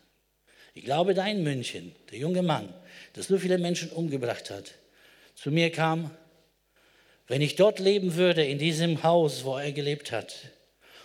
Ich 0.73 0.85
glaube, 0.85 1.13
dein 1.13 1.43
München, 1.43 1.93
der 2.11 2.19
junge 2.19 2.43
Mann, 2.43 2.73
der 3.15 3.23
so 3.23 3.37
viele 3.37 3.57
Menschen 3.57 3.91
umgebracht 3.91 4.49
hat, 4.49 4.71
zu 5.35 5.51
mir 5.51 5.71
kam, 5.71 6.11
wenn 7.27 7.41
ich 7.41 7.55
dort 7.55 7.79
leben 7.79 8.15
würde, 8.15 8.45
in 8.45 8.57
diesem 8.57 9.03
Haus, 9.03 9.43
wo 9.43 9.57
er 9.57 9.71
gelebt 9.71 10.11
hat, 10.11 10.35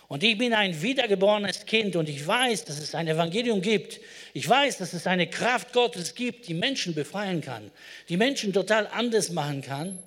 und 0.08 0.22
ich 0.22 0.38
bin 0.38 0.54
ein 0.54 0.80
wiedergeborenes 0.80 1.66
Kind 1.66 1.94
und 1.94 2.08
ich 2.08 2.26
weiß, 2.26 2.64
dass 2.64 2.78
es 2.78 2.94
ein 2.94 3.08
Evangelium 3.08 3.60
gibt. 3.60 4.00
Ich 4.32 4.48
weiß, 4.48 4.78
dass 4.78 4.94
es 4.94 5.06
eine 5.06 5.28
Kraft 5.28 5.74
Gottes 5.74 6.14
gibt, 6.14 6.48
die 6.48 6.54
Menschen 6.54 6.94
befreien 6.94 7.42
kann, 7.42 7.70
die 8.08 8.16
Menschen 8.16 8.54
total 8.54 8.86
anders 8.86 9.30
machen 9.30 9.60
kann. 9.60 9.98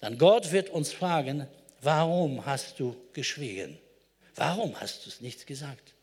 Dann 0.00 0.18
Gott 0.18 0.52
wird 0.52 0.70
uns 0.70 0.92
fragen, 0.92 1.48
warum 1.82 2.46
hast 2.46 2.78
du 2.78 2.96
geschwiegen? 3.12 3.76
Warum 4.36 4.80
hast 4.80 5.04
du 5.04 5.10
es 5.10 5.20
nichts 5.20 5.44
gesagt? 5.44 5.94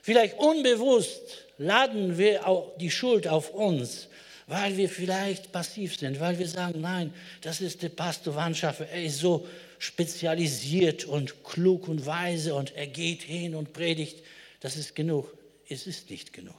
Vielleicht 0.00 0.38
unbewusst 0.38 1.44
laden 1.58 2.16
wir 2.16 2.48
auch 2.48 2.76
die 2.78 2.90
Schuld 2.90 3.28
auf 3.28 3.50
uns, 3.50 4.08
weil 4.46 4.78
wir 4.78 4.88
vielleicht 4.88 5.52
passiv 5.52 5.98
sind, 5.98 6.18
weil 6.18 6.38
wir 6.38 6.48
sagen, 6.48 6.80
nein, 6.80 7.12
das 7.42 7.60
ist 7.60 7.82
der 7.82 7.90
Pastor 7.90 8.34
Wandschaffer, 8.34 8.88
er 8.88 9.04
ist 9.04 9.18
so 9.18 9.46
spezialisiert 9.80 11.06
und 11.06 11.42
klug 11.42 11.88
und 11.88 12.04
weise 12.04 12.54
und 12.54 12.76
er 12.76 12.86
geht 12.86 13.22
hin 13.22 13.54
und 13.54 13.72
predigt. 13.72 14.22
Das 14.60 14.76
ist 14.76 14.94
genug. 14.94 15.34
Es 15.68 15.86
ist 15.86 16.10
nicht 16.10 16.34
genug. 16.34 16.54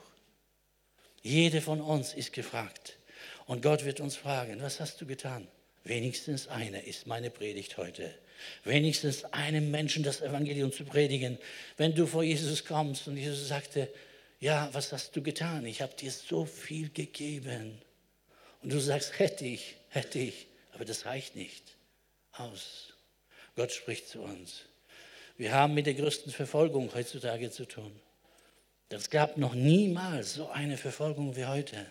Jede 1.21 1.61
von 1.61 1.81
uns 1.81 2.15
ist 2.15 2.33
gefragt. 2.33 2.97
Und 3.45 3.61
Gott 3.61 3.85
wird 3.85 3.99
uns 3.99 4.15
fragen, 4.15 4.59
was 4.61 4.79
hast 4.79 4.99
du 5.01 5.05
getan? 5.05 5.47
Wenigstens 5.83 6.47
eine 6.47 6.81
ist 6.81 7.05
meine 7.05 7.29
Predigt 7.29 7.77
heute. 7.77 8.11
Wenigstens 8.63 9.23
einem 9.25 9.69
Menschen 9.69 10.01
das 10.01 10.21
Evangelium 10.21 10.71
zu 10.71 10.83
predigen. 10.83 11.37
Wenn 11.77 11.93
du 11.93 12.07
vor 12.07 12.23
Jesus 12.23 12.65
kommst 12.65 13.07
und 13.07 13.17
Jesus 13.17 13.47
sagte, 13.47 13.87
ja, 14.39 14.67
was 14.71 14.91
hast 14.91 15.15
du 15.15 15.21
getan? 15.21 15.67
Ich 15.67 15.83
habe 15.83 15.93
dir 15.93 16.11
so 16.11 16.45
viel 16.45 16.89
gegeben. 16.89 17.79
Und 18.63 18.73
du 18.73 18.79
sagst, 18.79 19.19
hätte 19.19 19.45
ich, 19.45 19.75
hätte 19.89 20.17
ich, 20.17 20.47
aber 20.73 20.85
das 20.85 21.05
reicht 21.05 21.35
nicht 21.35 21.63
aus. 22.31 22.93
Gott 23.55 23.71
spricht 23.71 24.07
zu 24.07 24.21
uns. 24.21 24.63
Wir 25.37 25.53
haben 25.53 25.73
mit 25.73 25.85
der 25.85 25.93
größten 25.93 26.31
Verfolgung 26.31 26.93
heutzutage 26.93 27.51
zu 27.51 27.65
tun. 27.65 27.91
Es 28.89 29.09
gab 29.09 29.37
noch 29.37 29.55
niemals 29.55 30.35
so 30.35 30.49
eine 30.49 30.77
Verfolgung 30.77 31.35
wie 31.35 31.45
heute. 31.45 31.85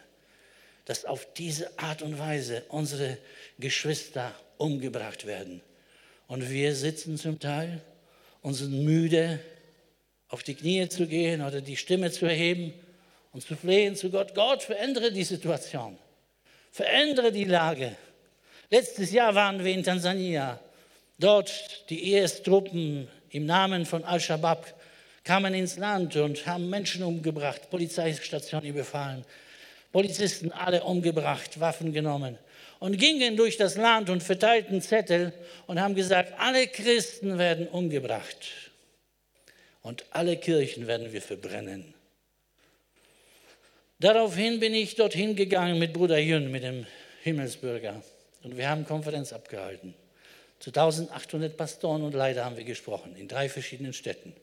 dass 0.90 1.04
auf 1.04 1.24
diese 1.34 1.78
Art 1.78 2.02
und 2.02 2.18
Weise 2.18 2.64
unsere 2.68 3.16
Geschwister 3.60 4.34
umgebracht 4.56 5.24
werden. 5.24 5.60
Und 6.26 6.50
wir 6.50 6.74
sitzen 6.74 7.16
zum 7.16 7.38
Teil 7.38 7.80
und 8.42 8.54
sind 8.54 8.84
müde, 8.84 9.38
auf 10.28 10.42
die 10.42 10.54
Knie 10.54 10.88
zu 10.88 11.06
gehen 11.06 11.42
oder 11.42 11.60
die 11.60 11.76
Stimme 11.76 12.10
zu 12.10 12.26
erheben 12.26 12.72
und 13.32 13.42
zu 13.42 13.54
flehen 13.54 13.94
zu 13.94 14.10
Gott. 14.10 14.34
Gott, 14.34 14.64
verändere 14.64 15.12
die 15.12 15.22
Situation. 15.22 15.96
Verändere 16.72 17.30
die 17.30 17.44
Lage. 17.44 17.96
Letztes 18.68 19.12
Jahr 19.12 19.34
waren 19.34 19.62
wir 19.62 19.72
in 19.72 19.84
Tansania. 19.84 20.58
Dort 21.20 21.90
die 21.90 22.14
IS-Truppen 22.14 23.06
im 23.28 23.44
Namen 23.44 23.84
von 23.84 24.04
Al-Shabaab 24.04 24.74
kamen 25.22 25.52
ins 25.52 25.76
Land 25.76 26.16
und 26.16 26.46
haben 26.46 26.70
Menschen 26.70 27.02
umgebracht, 27.02 27.68
Polizeistationen 27.68 28.66
überfallen, 28.66 29.26
Polizisten 29.92 30.50
alle 30.50 30.82
umgebracht, 30.82 31.60
Waffen 31.60 31.92
genommen 31.92 32.38
und 32.78 32.96
gingen 32.96 33.36
durch 33.36 33.58
das 33.58 33.76
Land 33.76 34.08
und 34.08 34.22
verteilten 34.22 34.80
Zettel 34.80 35.34
und 35.66 35.78
haben 35.78 35.94
gesagt, 35.94 36.32
alle 36.38 36.66
Christen 36.66 37.36
werden 37.36 37.68
umgebracht 37.68 38.70
und 39.82 40.06
alle 40.12 40.38
Kirchen 40.38 40.86
werden 40.86 41.12
wir 41.12 41.20
verbrennen. 41.20 41.92
Daraufhin 43.98 44.58
bin 44.58 44.72
ich 44.72 44.94
dorthin 44.94 45.36
gegangen 45.36 45.78
mit 45.78 45.92
Bruder 45.92 46.18
Jün, 46.18 46.50
mit 46.50 46.62
dem 46.62 46.86
Himmelsbürger. 47.22 48.02
Und 48.42 48.56
wir 48.56 48.70
haben 48.70 48.86
Konferenz 48.86 49.34
abgehalten. 49.34 49.94
Zu 50.60 50.68
1800 50.68 51.56
Pastoren 51.56 52.02
und 52.02 52.12
Leiter 52.12 52.44
haben 52.44 52.58
wir 52.58 52.64
gesprochen, 52.64 53.16
in 53.16 53.28
drei 53.28 53.48
verschiedenen 53.48 53.94
Städten. 53.94 54.34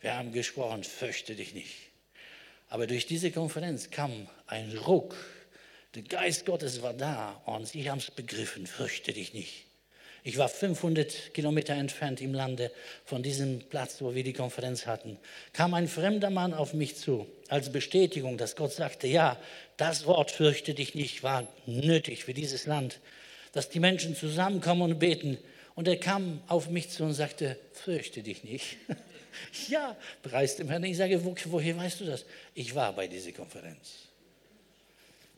Wir 0.00 0.16
haben 0.16 0.32
gesprochen, 0.32 0.82
fürchte 0.82 1.36
dich 1.36 1.54
nicht. 1.54 1.74
Aber 2.68 2.88
durch 2.88 3.06
diese 3.06 3.30
Konferenz 3.30 3.90
kam 3.90 4.26
ein 4.48 4.76
Ruck. 4.76 5.14
Der 5.94 6.02
Geist 6.02 6.44
Gottes 6.44 6.82
war 6.82 6.92
da 6.92 7.40
und 7.46 7.68
sie 7.68 7.88
haben 7.88 7.98
es 7.98 8.10
begriffen, 8.10 8.66
fürchte 8.66 9.12
dich 9.12 9.32
nicht. 9.32 9.66
Ich 10.24 10.38
war 10.38 10.48
500 10.48 11.32
Kilometer 11.34 11.74
entfernt 11.74 12.20
im 12.20 12.34
Lande 12.34 12.72
von 13.04 13.22
diesem 13.22 13.60
Platz, 13.60 14.00
wo 14.00 14.12
wir 14.12 14.24
die 14.24 14.32
Konferenz 14.32 14.86
hatten. 14.86 15.18
Kam 15.52 15.72
ein 15.74 15.86
fremder 15.86 16.30
Mann 16.30 16.52
auf 16.52 16.74
mich 16.74 16.96
zu, 16.96 17.28
als 17.48 17.70
Bestätigung, 17.70 18.38
dass 18.38 18.56
Gott 18.56 18.72
sagte, 18.72 19.06
ja, 19.06 19.38
das 19.76 20.04
Wort 20.06 20.32
fürchte 20.32 20.74
dich 20.74 20.96
nicht 20.96 21.22
war 21.22 21.46
nötig 21.66 22.24
für 22.24 22.34
dieses 22.34 22.66
Land, 22.66 22.98
dass 23.54 23.70
die 23.70 23.80
Menschen 23.80 24.16
zusammenkommen 24.16 24.82
und 24.82 24.98
beten. 24.98 25.38
Und 25.74 25.88
er 25.88 25.96
kam 25.96 26.42
auf 26.48 26.68
mich 26.68 26.90
zu 26.90 27.04
und 27.04 27.14
sagte, 27.14 27.56
fürchte 27.72 28.22
dich 28.22 28.44
nicht. 28.44 28.76
ja, 29.68 29.96
preis 30.22 30.56
dem 30.56 30.68
Herrn. 30.68 30.84
Ich 30.84 30.96
sage, 30.96 31.24
wo, 31.24 31.34
woher 31.46 31.76
weißt 31.76 32.00
du 32.00 32.04
das? 32.04 32.24
Ich 32.54 32.74
war 32.74 32.92
bei 32.92 33.06
dieser 33.06 33.32
Konferenz. 33.32 34.08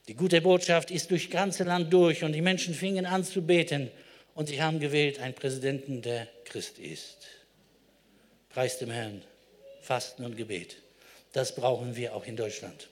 Die 0.09 0.15
gute 0.15 0.41
Botschaft 0.41 0.91
ist 0.91 1.11
durch 1.11 1.31
ganze 1.31 1.65
Land 1.65 1.93
durch 1.93 2.25
und 2.25 2.33
die 2.33 2.41
Menschen 2.41 2.75
fingen 2.75 3.07
an 3.07 3.23
zu 3.23 3.43
beten. 3.43 3.91
Und 4.35 4.49
sie 4.49 4.63
haben 4.63 4.81
gewählt 4.81 5.19
einen 5.19 5.35
Präsidenten, 5.35 6.01
der 6.03 6.27
Christ 6.45 6.79
ist. 6.79 7.19
Preis 8.49 8.79
dem 8.79 8.91
Herrn. 8.91 9.23
Fasten 9.83 10.25
und 10.25 10.37
Gebet. 10.37 10.79
Das 11.33 11.55
brauchen 11.55 11.97
wir 11.97 12.15
auch 12.15 12.25
in 12.27 12.37
Deutschland. 12.37 12.89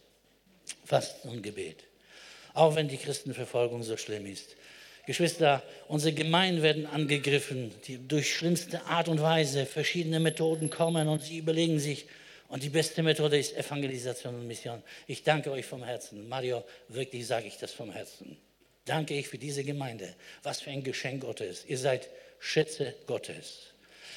Fasten 0.84 1.28
und 1.28 1.42
Gebet. 1.42 1.84
Auch 2.52 2.76
wenn 2.76 2.88
die 2.88 2.98
Christenverfolgung 2.98 3.82
so 3.82 3.96
schlimm 3.96 4.26
ist. 4.26 4.54
Geschwister, 5.06 5.62
unsere 5.88 6.14
Gemeinden 6.14 6.62
werden 6.62 6.86
angegriffen, 6.86 7.72
die 7.86 8.06
durch 8.08 8.34
schlimmste 8.34 8.84
Art 8.86 9.08
und 9.08 9.20
Weise 9.20 9.66
verschiedene 9.66 10.20
Methoden 10.20 10.70
kommen 10.70 11.08
und 11.08 11.22
sie 11.22 11.38
überlegen 11.38 11.78
sich, 11.78 12.06
und 12.48 12.62
die 12.62 12.68
beste 12.68 13.02
Methode 13.02 13.38
ist 13.38 13.56
Evangelisation 13.56 14.34
und 14.34 14.46
Mission. 14.46 14.82
Ich 15.06 15.24
danke 15.24 15.50
euch 15.50 15.66
vom 15.66 15.82
Herzen. 15.82 16.28
Mario, 16.28 16.62
wirklich 16.88 17.26
sage 17.26 17.48
ich 17.48 17.56
das 17.56 17.72
vom 17.72 17.90
Herzen 17.90 18.36
danke 18.84 19.14
ich 19.14 19.28
für 19.28 19.38
diese 19.38 19.64
Gemeinde. 19.64 20.14
Was 20.42 20.60
für 20.60 20.70
ein 20.70 20.82
Geschenk 20.82 21.22
Gottes. 21.22 21.64
Ihr 21.66 21.78
seid 21.78 22.08
Schätze 22.38 22.94
Gottes. 23.06 23.72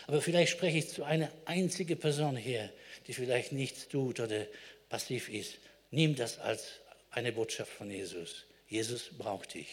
Aber 0.08 0.22
vielleicht 0.22 0.51
spreche 0.51 0.77
ich 0.77 0.89
zu 0.89 1.03
einer 1.03 1.32
einzigen 1.46 1.98
Person 1.98 2.38
hier, 2.38 2.70
die 3.08 3.13
vielleicht 3.13 3.51
nichts 3.51 3.88
tut 3.88 4.20
oder 4.20 4.46
passiv 4.90 5.29
ist. 5.29 5.57
Nimm 5.92 6.16
das 6.16 6.40
als 6.40 6.79
eine 7.12 7.31
Botschaft 7.31 7.72
von 7.72 7.90
Jesus. 7.90 8.46
Jesus 8.68 9.09
braucht 9.18 9.53
dich. 9.53 9.68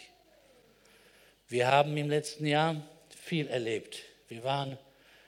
Wir 1.54 1.68
haben 1.68 1.96
im 1.96 2.10
letzten 2.10 2.46
Jahr 2.46 2.82
viel 3.16 3.46
erlebt. 3.46 4.02
Wir 4.26 4.42
waren 4.42 4.76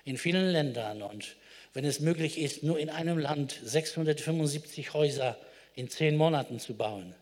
in 0.04 0.18
vielen 0.18 0.48
Ländern 0.48 1.00
und 1.02 1.36
wenn 1.72 1.84
es 1.84 2.00
möglich 2.00 2.40
ist, 2.40 2.64
nur 2.64 2.80
in 2.80 2.90
einem 2.90 3.16
Land 3.16 3.60
675 3.62 4.92
Häuser 4.92 5.38
in 5.76 5.88
zehn 5.88 6.16
Monaten 6.16 6.58
zu 6.58 6.74
bauen 6.74 7.14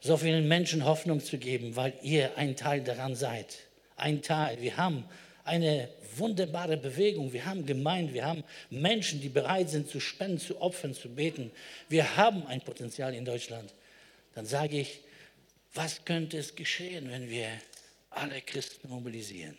so 0.00 0.16
vielen 0.16 0.48
Menschen 0.48 0.84
Hoffnung 0.84 1.20
zu 1.20 1.38
geben, 1.38 1.76
weil 1.76 1.94
ihr 2.02 2.36
ein 2.36 2.56
Teil 2.56 2.82
daran 2.82 3.14
seid. 3.14 3.58
Ein 3.94 4.22
Teil. 4.22 4.60
Wir 4.60 4.76
haben 4.76 5.04
eine 5.44 5.88
wunderbare 6.16 6.76
Bewegung. 6.76 7.32
Wir 7.32 7.46
haben 7.46 7.64
Gemeinden, 7.64 8.12
wir 8.12 8.26
haben 8.26 8.42
Menschen, 8.70 9.20
die 9.20 9.28
bereit 9.28 9.70
sind 9.70 9.88
zu 9.88 10.00
spenden, 10.00 10.40
zu 10.40 10.60
opfern, 10.60 10.94
zu 10.94 11.08
beten. 11.08 11.52
Wir 11.88 12.16
haben 12.16 12.44
ein 12.48 12.60
Potenzial 12.60 13.14
in 13.14 13.24
Deutschland. 13.24 13.72
Dann 14.34 14.46
sage 14.46 14.80
ich, 14.80 14.98
was 15.74 16.04
könnte 16.04 16.38
es 16.38 16.56
geschehen, 16.56 17.08
wenn 17.08 17.30
wir 17.30 17.46
alle 18.14 18.40
Christen 18.40 18.88
mobilisieren? 18.88 19.56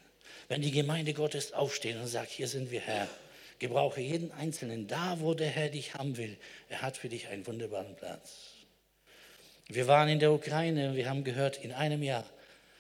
Wenn 0.48 0.62
die 0.62 0.72
Gemeinde 0.72 1.14
Gottes 1.14 1.54
aufsteht 1.54 1.96
und 1.96 2.08
sagt, 2.08 2.32
hier 2.32 2.48
sind 2.48 2.72
wir 2.72 2.82
Herr. 2.82 3.08
Gebrauche 3.60 4.02
jeden 4.02 4.32
Einzelnen 4.32 4.88
da, 4.88 5.20
wo 5.20 5.34
der 5.34 5.50
Herr 5.50 5.70
dich 5.70 5.94
haben 5.94 6.18
will. 6.18 6.38
Er 6.70 6.82
hat 6.82 6.98
für 6.98 7.10
dich 7.10 7.28
einen 7.28 7.48
wunderbaren 7.48 7.96
Platz. 7.96 8.54
Wir 9.68 9.88
waren 9.88 10.10
in 10.10 10.20
der 10.20 10.34
Ukraine, 10.34 10.96
wir 10.96 11.10
haben 11.10 11.24
gehört, 11.24 11.64
in 11.64 11.72
einem 11.72 12.04
Jahr, 12.04 12.26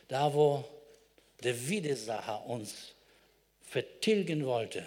da 0.10 0.34
wo 0.34 0.66
der 1.44 1.70
Widersacher 1.70 2.46
uns 2.46 2.94
vertilgen 3.62 4.46
wollte, 4.46 4.84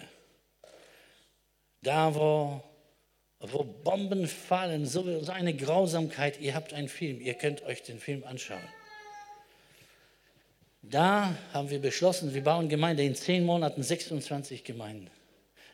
da 1.83 2.14
wo, 2.14 2.62
wo 3.40 3.64
Bomben 3.64 4.27
fallen, 4.27 4.87
so, 4.87 5.20
so 5.22 5.33
eine 5.33 5.55
Grausamkeit, 5.55 6.40
ihr 6.40 6.55
habt 6.55 6.72
einen 6.72 6.88
Film, 6.88 7.20
ihr 7.20 7.35
könnt 7.35 7.62
euch 7.62 7.83
den 7.83 7.99
Film 7.99 8.25
anschauen. 8.25 8.62
Da 10.90 11.35
haben 11.53 11.70
wir 11.70 11.81
beschlossen, 11.81 12.35
wir 12.35 12.44
bauen 12.44 12.68
Gemeinde 12.68 13.03
in 13.03 13.14
zehn 13.14 13.44
Monaten 13.44 13.83
26 13.83 14.64
Gemeinden 14.64 15.11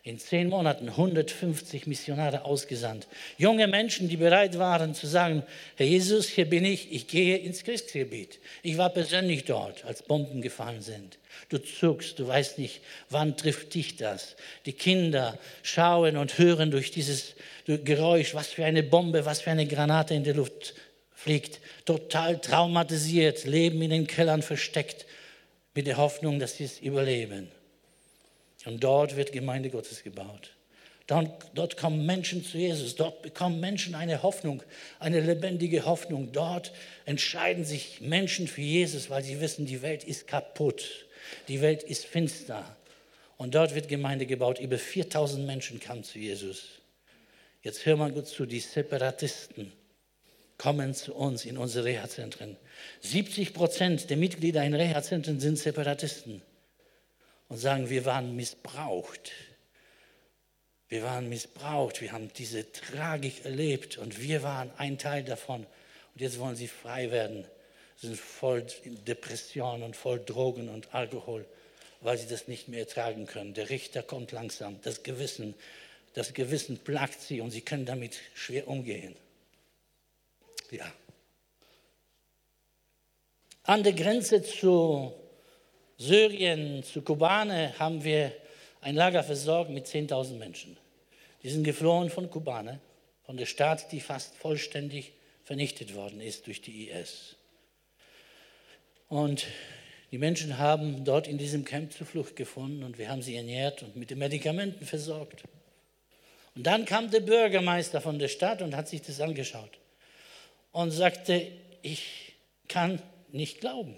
in 0.04 0.18
zehn 0.18 0.48
Monaten 0.48 0.88
150 0.88 1.86
Missionare 1.86 2.44
ausgesandt. 2.44 3.06
Junge 3.38 3.68
Menschen, 3.68 4.08
die 4.08 4.16
bereit 4.16 4.58
waren 4.58 4.94
zu 4.94 5.06
sagen, 5.06 5.44
Herr 5.76 5.86
Jesus, 5.86 6.26
hier 6.26 6.46
bin 6.46 6.64
ich, 6.64 6.92
ich 6.92 7.06
gehe 7.06 7.36
ins 7.36 7.62
Kriegsgebiet. 7.62 8.40
Ich 8.64 8.78
war 8.78 8.90
persönlich 8.90 9.44
dort, 9.44 9.84
als 9.84 10.02
Bomben 10.02 10.42
gefallen 10.42 10.82
sind. 10.82 11.18
Du 11.50 11.58
zuckst, 11.58 12.18
du 12.18 12.26
weißt 12.26 12.58
nicht, 12.58 12.80
wann 13.10 13.36
trifft 13.36 13.74
dich 13.74 13.96
das. 13.96 14.34
Die 14.66 14.72
Kinder 14.72 15.38
schauen 15.62 16.16
und 16.16 16.36
hören 16.36 16.72
durch 16.72 16.90
dieses 16.90 17.34
Geräusch, 17.66 18.34
was 18.34 18.48
für 18.48 18.64
eine 18.64 18.82
Bombe, 18.82 19.24
was 19.24 19.40
für 19.40 19.52
eine 19.52 19.66
Granate 19.66 20.14
in 20.14 20.24
der 20.24 20.34
Luft 20.34 20.74
fliegt. 21.14 21.60
Total 21.84 22.40
traumatisiert, 22.40 23.44
leben 23.44 23.82
in 23.82 23.90
den 23.90 24.06
Kellern 24.06 24.42
versteckt, 24.42 25.06
mit 25.74 25.86
der 25.86 25.96
Hoffnung, 25.96 26.38
dass 26.38 26.56
sie 26.56 26.64
es 26.64 26.80
überleben. 26.80 27.48
Und 28.64 28.84
dort 28.84 29.16
wird 29.16 29.32
Gemeinde 29.32 29.70
Gottes 29.70 30.02
gebaut. 30.02 30.52
Dort, 31.06 31.50
dort 31.54 31.76
kommen 31.76 32.06
Menschen 32.06 32.44
zu 32.44 32.58
Jesus. 32.58 32.94
Dort 32.94 33.22
bekommen 33.22 33.58
Menschen 33.60 33.94
eine 33.94 34.22
Hoffnung, 34.22 34.62
eine 34.98 35.20
lebendige 35.20 35.84
Hoffnung. 35.84 36.32
Dort 36.32 36.72
entscheiden 37.06 37.64
sich 37.64 38.00
Menschen 38.00 38.46
für 38.46 38.62
Jesus, 38.62 39.10
weil 39.10 39.22
sie 39.22 39.40
wissen, 39.40 39.66
die 39.66 39.82
Welt 39.82 40.04
ist 40.04 40.26
kaputt. 40.26 41.06
Die 41.48 41.60
Welt 41.60 41.82
ist 41.82 42.04
finster. 42.04 42.76
Und 43.36 43.54
dort 43.54 43.74
wird 43.74 43.88
Gemeinde 43.88 44.26
gebaut. 44.26 44.60
Über 44.60 44.78
4000 44.78 45.44
Menschen 45.44 45.80
kamen 45.80 46.04
zu 46.04 46.18
Jesus. 46.18 46.68
Jetzt 47.62 47.84
hör 47.86 47.96
mal 47.96 48.12
gut 48.12 48.28
zu, 48.28 48.46
die 48.46 48.60
Separatisten 48.60 49.72
kommen 50.62 50.94
zu 50.94 51.12
uns 51.12 51.44
in 51.44 51.58
unsere 51.58 51.86
Reha-Zentren. 51.86 52.56
70 53.00 53.52
Prozent 53.52 54.10
der 54.10 54.16
Mitglieder 54.16 54.62
in 54.62 54.74
Reha-Zentren 54.74 55.40
sind 55.40 55.58
Separatisten 55.58 56.40
und 57.48 57.56
sagen, 57.56 57.90
wir 57.90 58.04
waren 58.04 58.36
missbraucht. 58.36 59.32
Wir 60.88 61.02
waren 61.02 61.28
missbraucht, 61.28 62.00
wir 62.00 62.12
haben 62.12 62.32
diese 62.34 62.70
Tragik 62.70 63.44
erlebt 63.44 63.98
und 63.98 64.22
wir 64.22 64.44
waren 64.44 64.70
ein 64.76 64.98
Teil 64.98 65.24
davon. 65.24 65.66
Und 66.14 66.20
jetzt 66.20 66.38
wollen 66.38 66.54
sie 66.54 66.68
frei 66.68 67.10
werden, 67.10 67.44
sind 67.96 68.16
voll 68.16 68.64
Depression 68.84 69.82
und 69.82 69.96
voll 69.96 70.20
Drogen 70.20 70.68
und 70.68 70.94
Alkohol, 70.94 71.44
weil 72.02 72.18
sie 72.18 72.28
das 72.28 72.46
nicht 72.46 72.68
mehr 72.68 72.80
ertragen 72.80 73.26
können. 73.26 73.52
Der 73.54 73.68
Richter 73.68 74.04
kommt 74.04 74.30
langsam, 74.30 74.78
das 74.82 75.02
Gewissen, 75.02 75.56
das 76.14 76.34
Gewissen 76.34 76.78
plagt 76.78 77.20
sie 77.20 77.40
und 77.40 77.50
sie 77.50 77.62
können 77.62 77.84
damit 77.84 78.20
schwer 78.34 78.68
umgehen. 78.68 79.16
Ja. 80.72 80.90
An 83.64 83.82
der 83.82 83.92
Grenze 83.92 84.42
zu 84.42 85.12
Syrien, 85.98 86.82
zu 86.82 87.02
Kobane 87.02 87.78
haben 87.78 88.02
wir 88.02 88.32
ein 88.80 88.94
Lager 88.94 89.22
versorgt 89.22 89.70
mit 89.70 89.86
10.000 89.86 90.38
Menschen. 90.38 90.78
Die 91.42 91.50
sind 91.50 91.64
geflohen 91.64 92.08
von 92.08 92.30
Kobane, 92.30 92.80
von 93.26 93.36
der 93.36 93.44
Stadt, 93.44 93.92
die 93.92 94.00
fast 94.00 94.34
vollständig 94.34 95.12
vernichtet 95.44 95.94
worden 95.94 96.22
ist 96.22 96.46
durch 96.46 96.62
die 96.62 96.88
IS. 96.88 97.36
Und 99.08 99.46
die 100.10 100.18
Menschen 100.18 100.56
haben 100.56 101.04
dort 101.04 101.28
in 101.28 101.36
diesem 101.36 101.66
Camp 101.66 101.92
Zuflucht 101.92 102.34
gefunden 102.34 102.82
und 102.82 102.96
wir 102.96 103.10
haben 103.10 103.20
sie 103.20 103.36
ernährt 103.36 103.82
und 103.82 103.96
mit 103.96 104.10
den 104.10 104.18
Medikamenten 104.18 104.86
versorgt. 104.86 105.44
Und 106.54 106.66
dann 106.66 106.86
kam 106.86 107.10
der 107.10 107.20
Bürgermeister 107.20 108.00
von 108.00 108.18
der 108.18 108.28
Stadt 108.28 108.62
und 108.62 108.74
hat 108.74 108.88
sich 108.88 109.02
das 109.02 109.20
angeschaut 109.20 109.81
und 110.72 110.90
sagte, 110.90 111.46
ich 111.82 112.34
kann 112.68 113.00
nicht 113.30 113.60
glauben. 113.60 113.94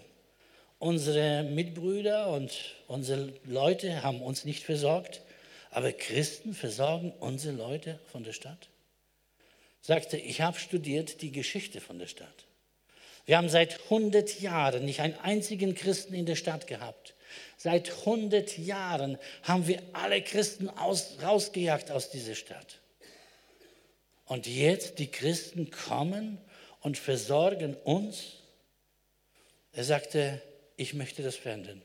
Unsere 0.79 1.45
Mitbrüder 1.45 2.29
und 2.29 2.53
unsere 2.89 3.33
Leute 3.45 4.03
haben 4.03 4.21
uns 4.21 4.45
nicht 4.45 4.65
versorgt, 4.65 5.23
aber 5.71 5.93
Christen 5.93 6.53
versorgen 6.55 7.13
unsere 7.21 7.55
Leute 7.55 7.99
von 8.13 8.23
der 8.23 8.33
Stadt. 8.33 8.69
Sagte, 9.81 10.17
ich 10.17 10.41
habe 10.41 10.59
studiert 10.59 11.23
die 11.23 11.33
Geschichte 11.33 11.81
von 11.81 11.99
der 11.99 12.07
Stadt. 12.07 12.47
Wir 13.27 13.39
haben 13.39 13.49
seit 13.49 13.85
100 13.85 14.41
Jahren 14.41 14.85
nicht 14.85 15.01
einen 15.01 15.19
einzigen 15.19 15.75
Christen 15.75 16.15
in 16.15 16.27
der 16.27 16.37
Stadt 16.37 16.67
gehabt. 16.67 17.15
Seit 17.57 17.91
100 17.91 18.59
Jahren 18.59 19.19
haben 19.43 19.67
wir 19.67 19.83
alle 19.93 20.23
Christen 20.23 20.69
aus, 20.69 21.17
rausgejagt 21.23 21.91
aus 21.91 22.11
dieser 22.11 22.35
Stadt. 22.35 22.81
Und 24.27 24.47
jetzt 24.47 24.99
die 24.99 25.11
Christen 25.11 25.71
kommen 25.71 26.39
und 26.85 26.99
versorgen 26.99 27.75
uns. 27.83 28.35
Er 29.73 29.85
sagte, 29.85 30.41
ich 30.77 30.95
möchte 30.95 31.23
das 31.23 31.35
verändern. 31.35 31.83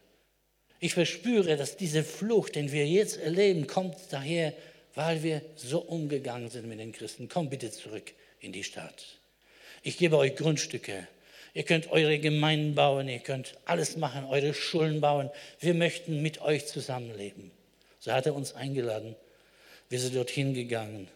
Ich 0.82 0.94
verspüre, 0.94 1.56
dass 1.58 1.78
diese 1.78 2.04
Flucht, 2.04 2.56
den 2.56 2.72
wir 2.72 2.86
jetzt 2.86 3.18
erleben, 3.18 3.66
kommt 3.66 3.96
daher, 4.12 4.54
weil 4.96 5.24
wir 5.24 5.42
so 5.56 5.80
umgegangen 5.80 6.50
sind 6.50 6.68
mit 6.68 6.80
den 6.80 6.92
Christen. 6.92 7.30
Komm 7.30 7.50
bitte 7.50 7.72
zurück 7.72 8.12
in 8.42 8.52
die 8.52 8.64
Stadt. 8.64 9.06
Ich 9.84 9.98
gebe 9.98 10.18
euch 10.18 10.36
Grundstücke. 10.36 11.08
Ihr 11.54 11.64
könnt 11.64 11.90
eure 11.92 12.20
Gemeinden 12.20 12.76
bauen, 12.76 13.08
ihr 13.08 13.20
könnt 13.20 13.58
alles 13.66 13.96
machen, 13.96 14.26
eure 14.26 14.54
Schulen 14.54 15.00
bauen. 15.00 15.32
Wir 15.62 15.74
möchten 15.74 16.22
mit 16.22 16.42
euch 16.42 16.68
zusammenleben. 16.68 17.52
So 18.00 18.12
hat 18.12 18.26
er 18.26 18.36
uns 18.36 18.54
eingeladen. 18.54 19.16
Wir 19.88 20.00
sind 20.00 20.16
dorthin 20.16 20.54
gegangen. 20.54 21.08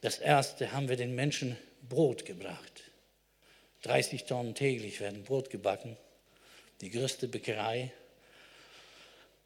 Das 0.00 0.18
erste 0.18 0.72
haben 0.72 0.88
wir 0.88 0.96
den 0.96 1.14
Menschen 1.14 1.58
Brot 1.88 2.24
gebracht. 2.24 2.77
30 3.88 4.24
Tonnen 4.24 4.54
täglich 4.54 5.00
werden 5.00 5.24
Brot 5.24 5.48
gebacken. 5.48 5.96
Die 6.82 6.90
größte 6.90 7.26
Bäckerei. 7.26 7.90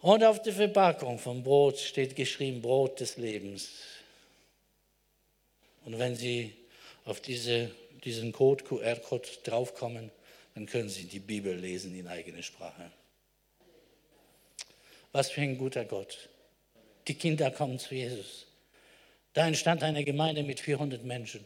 Und 0.01 0.25
auf 0.25 0.43
der 0.43 0.53
Verpackung 0.53 1.21
vom 1.21 1.45
Brot 1.45 1.79
steht 1.79 2.17
geschrieben 2.17 2.61
Brot 2.61 2.99
des 2.99 3.19
Lebens. 3.19 3.71
Und 5.85 5.97
wenn 6.01 6.17
Sie 6.17 6.53
auf 7.05 7.21
diese, 7.21 7.71
diesen 8.05 8.33
Code, 8.33 8.65
QR-Code 8.65 9.29
draufkommen, 9.45 10.11
dann 10.55 10.67
können 10.67 10.89
Sie 10.89 11.05
die 11.05 11.21
Bibel 11.21 11.55
lesen 11.55 11.97
in 11.97 12.09
eigener 12.09 12.43
Sprache. 12.43 12.91
Was 15.13 15.31
für 15.31 15.43
ein 15.43 15.57
guter 15.57 15.85
Gott. 15.85 16.29
Die 17.07 17.15
Kinder 17.15 17.53
kommen 17.53 17.79
zu 17.79 17.95
Jesus. 17.95 18.47
Da 19.35 19.47
entstand 19.47 19.85
eine 19.85 20.05
Gemeinde 20.05 20.43
mit 20.43 20.59
400 20.59 21.05
Menschen. 21.05 21.45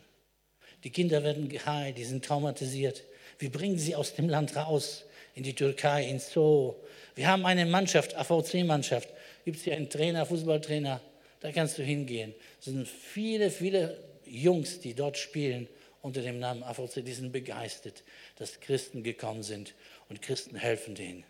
Die 0.87 0.93
Kinder 0.93 1.25
werden 1.25 1.49
geheilt, 1.49 1.99
die 1.99 2.05
sind 2.05 2.25
traumatisiert. 2.25 3.03
Wir 3.41 3.51
bringen 3.51 3.77
sie 3.77 3.97
aus 3.97 4.15
dem 4.15 4.29
Land 4.29 4.55
raus, 4.55 5.05
in 5.35 5.43
die 5.43 5.53
Türkei, 5.53 6.09
ins 6.09 6.31
Zoo. 6.31 6.77
Wir 7.17 7.27
haben 7.27 7.45
eine 7.45 7.67
Mannschaft, 7.67 8.15
AVC-Mannschaft. 8.15 9.09
Gibt 9.45 9.57
es 9.57 9.65
hier 9.65 9.75
einen 9.75 9.91
Trainer, 9.91 10.25
Fußballtrainer? 10.27 11.01
Da 11.41 11.51
kannst 11.51 11.77
du 11.79 11.83
hingehen. 11.83 12.37
Es 12.61 12.67
sind 12.67 12.87
viele, 12.87 13.51
viele 13.51 13.99
Jungs, 14.27 14.79
die 14.79 14.95
dort 14.95 15.19
spielen 15.19 15.67
unter 16.03 16.23
dem 16.23 16.39
Namen 16.39 16.63
AVC, 16.63 17.05
die 17.05 17.15
sind 17.15 17.33
begeistert, 17.33 18.05
dass 18.37 18.61
Christen 18.61 19.03
gekommen 19.03 19.43
sind 19.43 19.75
und 20.09 20.23
Christen 20.23 20.55
helfen 20.55 20.95
denen. 20.95 21.25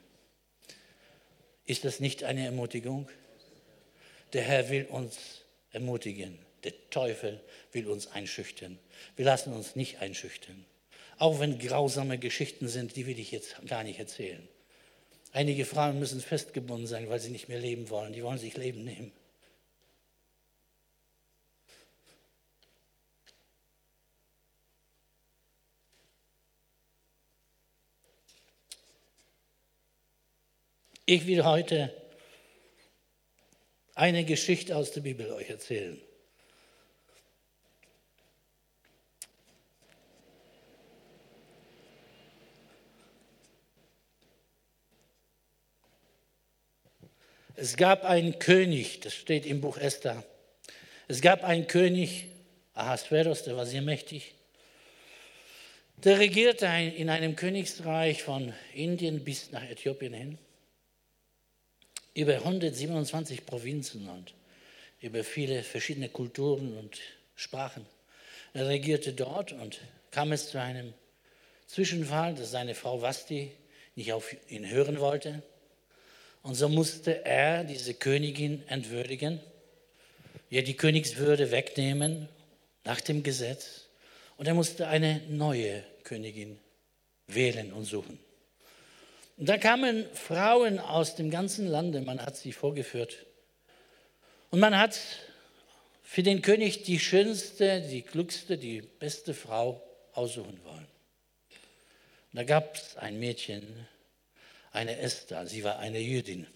Ist 1.64 1.86
das 1.86 1.98
nicht 1.98 2.24
eine 2.24 2.44
Ermutigung? 2.44 3.08
Der 4.34 4.42
Herr 4.42 4.68
will 4.68 4.84
uns 4.84 5.16
ermutigen. 5.72 6.45
Der 6.66 6.74
Teufel 6.90 7.40
will 7.70 7.86
uns 7.86 8.08
einschüchtern. 8.08 8.76
Wir 9.14 9.24
lassen 9.24 9.52
uns 9.52 9.76
nicht 9.76 10.00
einschüchtern. 10.00 10.64
Auch 11.16 11.38
wenn 11.38 11.60
grausame 11.60 12.18
Geschichten 12.18 12.66
sind, 12.66 12.96
die 12.96 13.06
will 13.06 13.20
ich 13.20 13.30
jetzt 13.30 13.64
gar 13.68 13.84
nicht 13.84 14.00
erzählen. 14.00 14.48
Einige 15.32 15.64
Frauen 15.64 16.00
müssen 16.00 16.20
festgebunden 16.20 16.88
sein, 16.88 17.08
weil 17.08 17.20
sie 17.20 17.30
nicht 17.30 17.48
mehr 17.48 17.60
leben 17.60 17.88
wollen. 17.88 18.12
Die 18.12 18.24
wollen 18.24 18.38
sich 18.38 18.56
Leben 18.56 18.82
nehmen. 18.82 19.12
Ich 31.04 31.28
will 31.28 31.44
heute 31.44 31.94
eine 33.94 34.24
Geschichte 34.24 34.76
aus 34.76 34.90
der 34.90 35.02
Bibel 35.02 35.30
euch 35.30 35.48
erzählen. 35.48 36.00
Es 47.58 47.78
gab 47.78 48.04
einen 48.04 48.38
König, 48.38 49.00
das 49.00 49.14
steht 49.14 49.46
im 49.46 49.62
Buch 49.62 49.78
Esther. 49.78 50.22
Es 51.08 51.22
gab 51.22 51.42
einen 51.42 51.66
König, 51.66 52.26
Ahasveros, 52.74 53.44
der 53.44 53.56
war 53.56 53.64
sehr 53.64 53.80
mächtig. 53.80 54.34
Der 55.96 56.18
regierte 56.18 56.66
in 56.66 57.08
einem 57.08 57.34
Königsreich 57.34 58.22
von 58.22 58.52
Indien 58.74 59.24
bis 59.24 59.52
nach 59.52 59.62
Äthiopien 59.62 60.12
hin 60.12 60.38
über 62.12 62.34
127 62.34 63.46
Provinzen 63.46 64.08
und 64.10 64.34
über 65.00 65.24
viele 65.24 65.62
verschiedene 65.62 66.10
Kulturen 66.10 66.76
und 66.76 67.00
Sprachen. 67.36 67.86
Er 68.52 68.68
regierte 68.68 69.14
dort 69.14 69.52
und 69.52 69.80
kam 70.10 70.32
es 70.32 70.50
zu 70.50 70.60
einem 70.60 70.92
Zwischenfall, 71.66 72.34
dass 72.34 72.50
seine 72.50 72.74
Frau 72.74 73.00
Vasti 73.00 73.52
nicht 73.94 74.12
auf 74.12 74.34
ihn 74.50 74.68
hören 74.68 75.00
wollte. 75.00 75.42
Und 76.46 76.54
so 76.54 76.68
musste 76.68 77.24
er 77.24 77.64
diese 77.64 77.92
Königin 77.92 78.62
entwürdigen, 78.68 79.40
ihr 80.48 80.62
die 80.62 80.76
Königswürde 80.76 81.50
wegnehmen 81.50 82.28
nach 82.84 83.00
dem 83.00 83.24
Gesetz. 83.24 83.86
Und 84.36 84.46
er 84.46 84.54
musste 84.54 84.86
eine 84.86 85.22
neue 85.28 85.82
Königin 86.04 86.56
wählen 87.26 87.72
und 87.72 87.84
suchen. 87.84 88.20
Und 89.36 89.48
da 89.48 89.58
kamen 89.58 90.06
Frauen 90.14 90.78
aus 90.78 91.16
dem 91.16 91.32
ganzen 91.32 91.66
Lande, 91.66 92.00
man 92.00 92.24
hat 92.24 92.36
sie 92.36 92.52
vorgeführt. 92.52 93.26
Und 94.50 94.60
man 94.60 94.78
hat 94.78 94.96
für 96.04 96.22
den 96.22 96.42
König 96.42 96.84
die 96.84 97.00
schönste, 97.00 97.80
die 97.80 98.02
klügste, 98.02 98.56
die 98.56 98.82
beste 98.82 99.34
Frau 99.34 99.82
aussuchen 100.12 100.60
wollen. 100.62 100.86
Und 102.32 102.36
da 102.36 102.44
gab 102.44 102.76
es 102.76 102.96
ein 102.98 103.18
Mädchen, 103.18 103.88
eine 104.76 104.98
Esther, 104.98 105.46
sie 105.46 105.64
war 105.64 105.78
eine 105.78 105.98
Jüdin. 105.98 106.46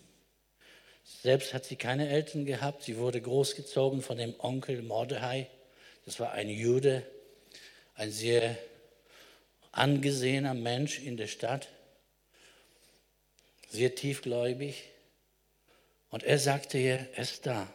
Selbst 1.22 1.52
hat 1.52 1.64
sie 1.64 1.76
keine 1.76 2.08
Eltern 2.08 2.44
gehabt, 2.44 2.84
sie 2.84 2.96
wurde 2.96 3.20
großgezogen 3.20 4.02
von 4.02 4.16
dem 4.16 4.34
Onkel 4.38 4.82
Mordechai, 4.82 5.48
das 6.04 6.20
war 6.20 6.32
ein 6.32 6.48
Jude, 6.48 7.04
ein 7.94 8.12
sehr 8.12 8.56
angesehener 9.72 10.54
Mensch 10.54 11.00
in 11.00 11.16
der 11.16 11.26
Stadt 11.26 11.68
sehr 13.70 13.94
tiefgläubig. 13.94 14.84
Und 16.10 16.24
er 16.24 16.38
sagte 16.38 16.78
ihr, 16.78 17.08
Esther, 17.14 17.72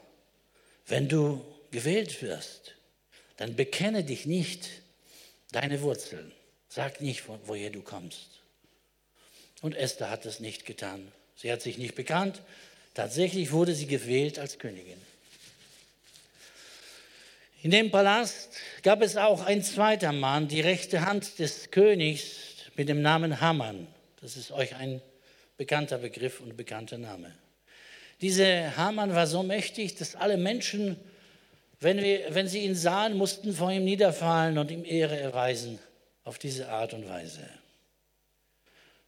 wenn 0.85 1.07
du 1.07 1.43
gewählt 1.71 2.21
wirst, 2.21 2.75
dann 3.37 3.55
bekenne 3.55 4.03
dich 4.03 4.25
nicht 4.25 4.69
deine 5.51 5.81
Wurzeln. 5.81 6.31
Sag 6.67 7.01
nicht, 7.01 7.23
woher 7.45 7.69
du 7.69 7.81
kommst. 7.81 8.41
Und 9.65 9.73
Esther 9.73 10.11
hat 10.11 10.27
es 10.27 10.39
nicht 10.39 10.67
getan. 10.67 11.11
Sie 11.35 11.51
hat 11.51 11.59
sich 11.59 11.79
nicht 11.79 11.95
bekannt. 11.95 12.39
Tatsächlich 12.93 13.51
wurde 13.51 13.73
sie 13.73 13.87
gewählt 13.87 14.37
als 14.37 14.59
Königin. 14.59 15.01
In 17.63 17.71
dem 17.71 17.89
Palast 17.89 18.57
gab 18.83 19.01
es 19.01 19.17
auch 19.17 19.43
ein 19.43 19.63
zweiter 19.63 20.11
Mann, 20.11 20.47
die 20.47 20.61
rechte 20.61 21.03
Hand 21.03 21.39
des 21.39 21.71
Königs 21.71 22.35
mit 22.75 22.89
dem 22.89 23.01
Namen 23.01 23.41
Haman. 23.41 23.87
Das 24.21 24.37
ist 24.37 24.51
euch 24.51 24.75
ein 24.75 25.01
bekannter 25.57 25.97
Begriff 25.97 26.41
und 26.41 26.55
bekannter 26.55 26.99
Name. 26.99 27.33
Dieser 28.21 28.77
Haman 28.77 29.15
war 29.15 29.25
so 29.25 29.41
mächtig, 29.41 29.95
dass 29.95 30.15
alle 30.15 30.37
Menschen, 30.37 30.95
wenn, 31.79 32.03
wir, 32.03 32.35
wenn 32.35 32.47
sie 32.47 32.59
ihn 32.59 32.75
sahen, 32.75 33.17
mussten 33.17 33.51
vor 33.51 33.71
ihm 33.71 33.83
niederfallen 33.83 34.59
und 34.59 34.69
ihm 34.69 34.85
Ehre 34.85 35.19
erweisen 35.19 35.79
auf 36.23 36.37
diese 36.37 36.69
Art 36.69 36.93
und 36.93 37.09
Weise. 37.09 37.41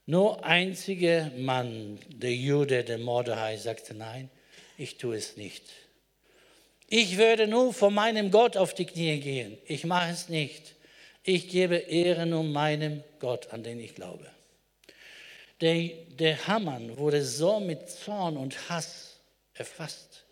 Nur 0.09 0.45
einziger 0.45 1.31
Mann, 1.35 1.99
der 2.07 2.33
Jude, 2.33 2.85
der 2.85 2.97
Mordechai, 2.97 3.57
sagte, 3.57 3.93
nein, 3.93 4.29
ich 4.77 4.97
tue 4.97 5.17
es 5.17 5.35
nicht. 5.35 5.63
Ich 6.87 7.17
würde 7.17 7.45
nur 7.45 7.73
vor 7.73 7.91
meinem 7.91 8.31
Gott 8.31 8.55
auf 8.55 8.73
die 8.73 8.85
Knie 8.85 9.19
gehen. 9.19 9.57
Ich 9.65 9.83
mache 9.83 10.09
es 10.11 10.29
nicht. 10.29 10.75
Ich 11.23 11.49
gebe 11.49 11.75
Ehre 11.75 12.25
nur 12.25 12.43
meinem 12.43 13.03
Gott, 13.19 13.51
an 13.51 13.63
den 13.63 13.81
ich 13.81 13.95
glaube. 13.95 14.25
Der, 15.59 15.89
der 16.17 16.47
Hamann 16.47 16.97
wurde 16.97 17.21
so 17.21 17.59
mit 17.59 17.89
Zorn 17.89 18.37
und 18.37 18.69
Hass 18.69 19.19
erfasst, 19.55 20.23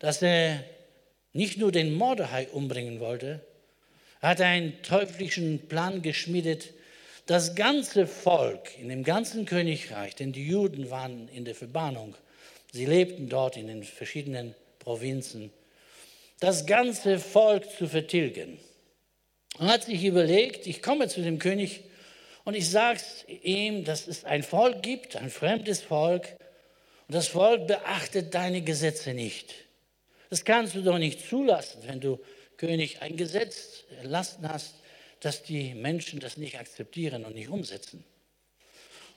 dass 0.00 0.20
er 0.20 0.62
nicht 1.32 1.56
nur 1.56 1.72
den 1.72 1.94
Mordechai 1.94 2.48
umbringen 2.48 3.00
wollte, 3.00 3.40
er 4.20 4.28
hat 4.28 4.42
einen 4.42 4.82
teuflischen 4.82 5.66
Plan 5.66 6.02
geschmiedet, 6.02 6.74
das 7.26 7.54
ganze 7.54 8.06
Volk 8.06 8.78
in 8.78 8.88
dem 8.88 9.04
ganzen 9.04 9.44
Königreich, 9.46 10.14
denn 10.14 10.32
die 10.32 10.46
Juden 10.46 10.90
waren 10.90 11.28
in 11.28 11.44
der 11.44 11.54
Verbannung, 11.54 12.16
sie 12.72 12.86
lebten 12.86 13.28
dort 13.28 13.56
in 13.56 13.68
den 13.68 13.84
verschiedenen 13.84 14.54
Provinzen, 14.78 15.52
das 16.40 16.66
ganze 16.66 17.18
Volk 17.18 17.70
zu 17.70 17.86
vertilgen. 17.86 18.58
Und 19.58 19.68
hat 19.68 19.84
sich 19.84 20.04
überlegt, 20.04 20.66
ich 20.66 20.82
komme 20.82 21.08
zu 21.08 21.22
dem 21.22 21.38
König 21.38 21.82
und 22.44 22.54
ich 22.54 22.68
sage 22.68 23.00
ihm, 23.28 23.84
dass 23.84 24.08
es 24.08 24.24
ein 24.24 24.42
Volk 24.42 24.82
gibt, 24.82 25.16
ein 25.16 25.30
fremdes 25.30 25.80
Volk, 25.80 26.36
und 27.06 27.14
das 27.14 27.28
Volk 27.28 27.66
beachtet 27.66 28.34
deine 28.34 28.62
Gesetze 28.62 29.12
nicht. 29.12 29.54
Das 30.30 30.44
kannst 30.44 30.74
du 30.74 30.82
doch 30.82 30.98
nicht 30.98 31.28
zulassen, 31.28 31.82
wenn 31.86 32.00
du 32.00 32.18
König 32.56 33.02
ein 33.02 33.16
Gesetz 33.16 33.84
erlassen 33.98 34.48
hast, 34.48 34.76
dass 35.22 35.44
die 35.44 35.72
Menschen 35.74 36.18
das 36.18 36.36
nicht 36.36 36.58
akzeptieren 36.58 37.24
und 37.24 37.34
nicht 37.34 37.48
umsetzen. 37.48 38.04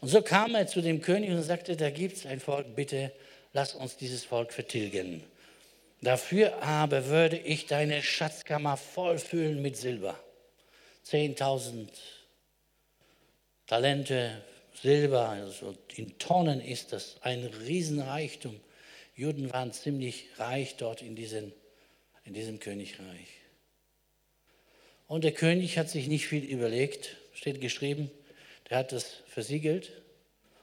Und 0.02 0.10
so 0.10 0.22
kam 0.22 0.54
er 0.54 0.68
zu 0.68 0.82
dem 0.82 1.02
König 1.02 1.32
und 1.32 1.42
sagte, 1.42 1.76
da 1.76 1.90
gibt 1.90 2.18
es 2.18 2.26
ein 2.28 2.40
Volk, 2.40 2.76
bitte 2.76 3.12
lass 3.54 3.74
uns 3.74 3.98
dieses 3.98 4.24
Volk 4.24 4.54
vertilgen. 4.54 5.24
Dafür 6.02 6.62
aber 6.62 7.08
würde 7.08 7.38
ich 7.38 7.66
deine 7.66 8.04
Schatzkammer 8.04 8.78
vollfüllen 8.78 9.62
mit 9.62 9.78
Silber. 9.78 10.20
10.000 11.08 11.88
Talente 13.66 14.44
Silber, 14.80 15.30
also 15.30 15.76
in 15.96 16.20
Tonnen 16.20 16.62
ist 16.62 16.94
das 16.94 17.16
ein 17.22 17.46
Riesenreichtum. 17.46 18.60
Juden 19.16 19.52
waren 19.52 19.74
ziemlich 19.74 20.28
reich 20.38 20.76
dort 20.76 21.02
in, 21.02 21.16
diesen, 21.16 21.52
in 22.26 22.36
diesem 22.36 22.60
Königreich. 22.60 23.45
Und 25.08 25.24
der 25.24 25.32
König 25.32 25.78
hat 25.78 25.90
sich 25.90 26.08
nicht 26.08 26.28
viel 26.28 26.44
überlegt, 26.44 27.18
steht 27.34 27.62
geschrieben, 27.62 28.10
der 28.70 28.80
hat 28.80 28.92
das 28.92 29.22
versiegelt. 29.28 29.92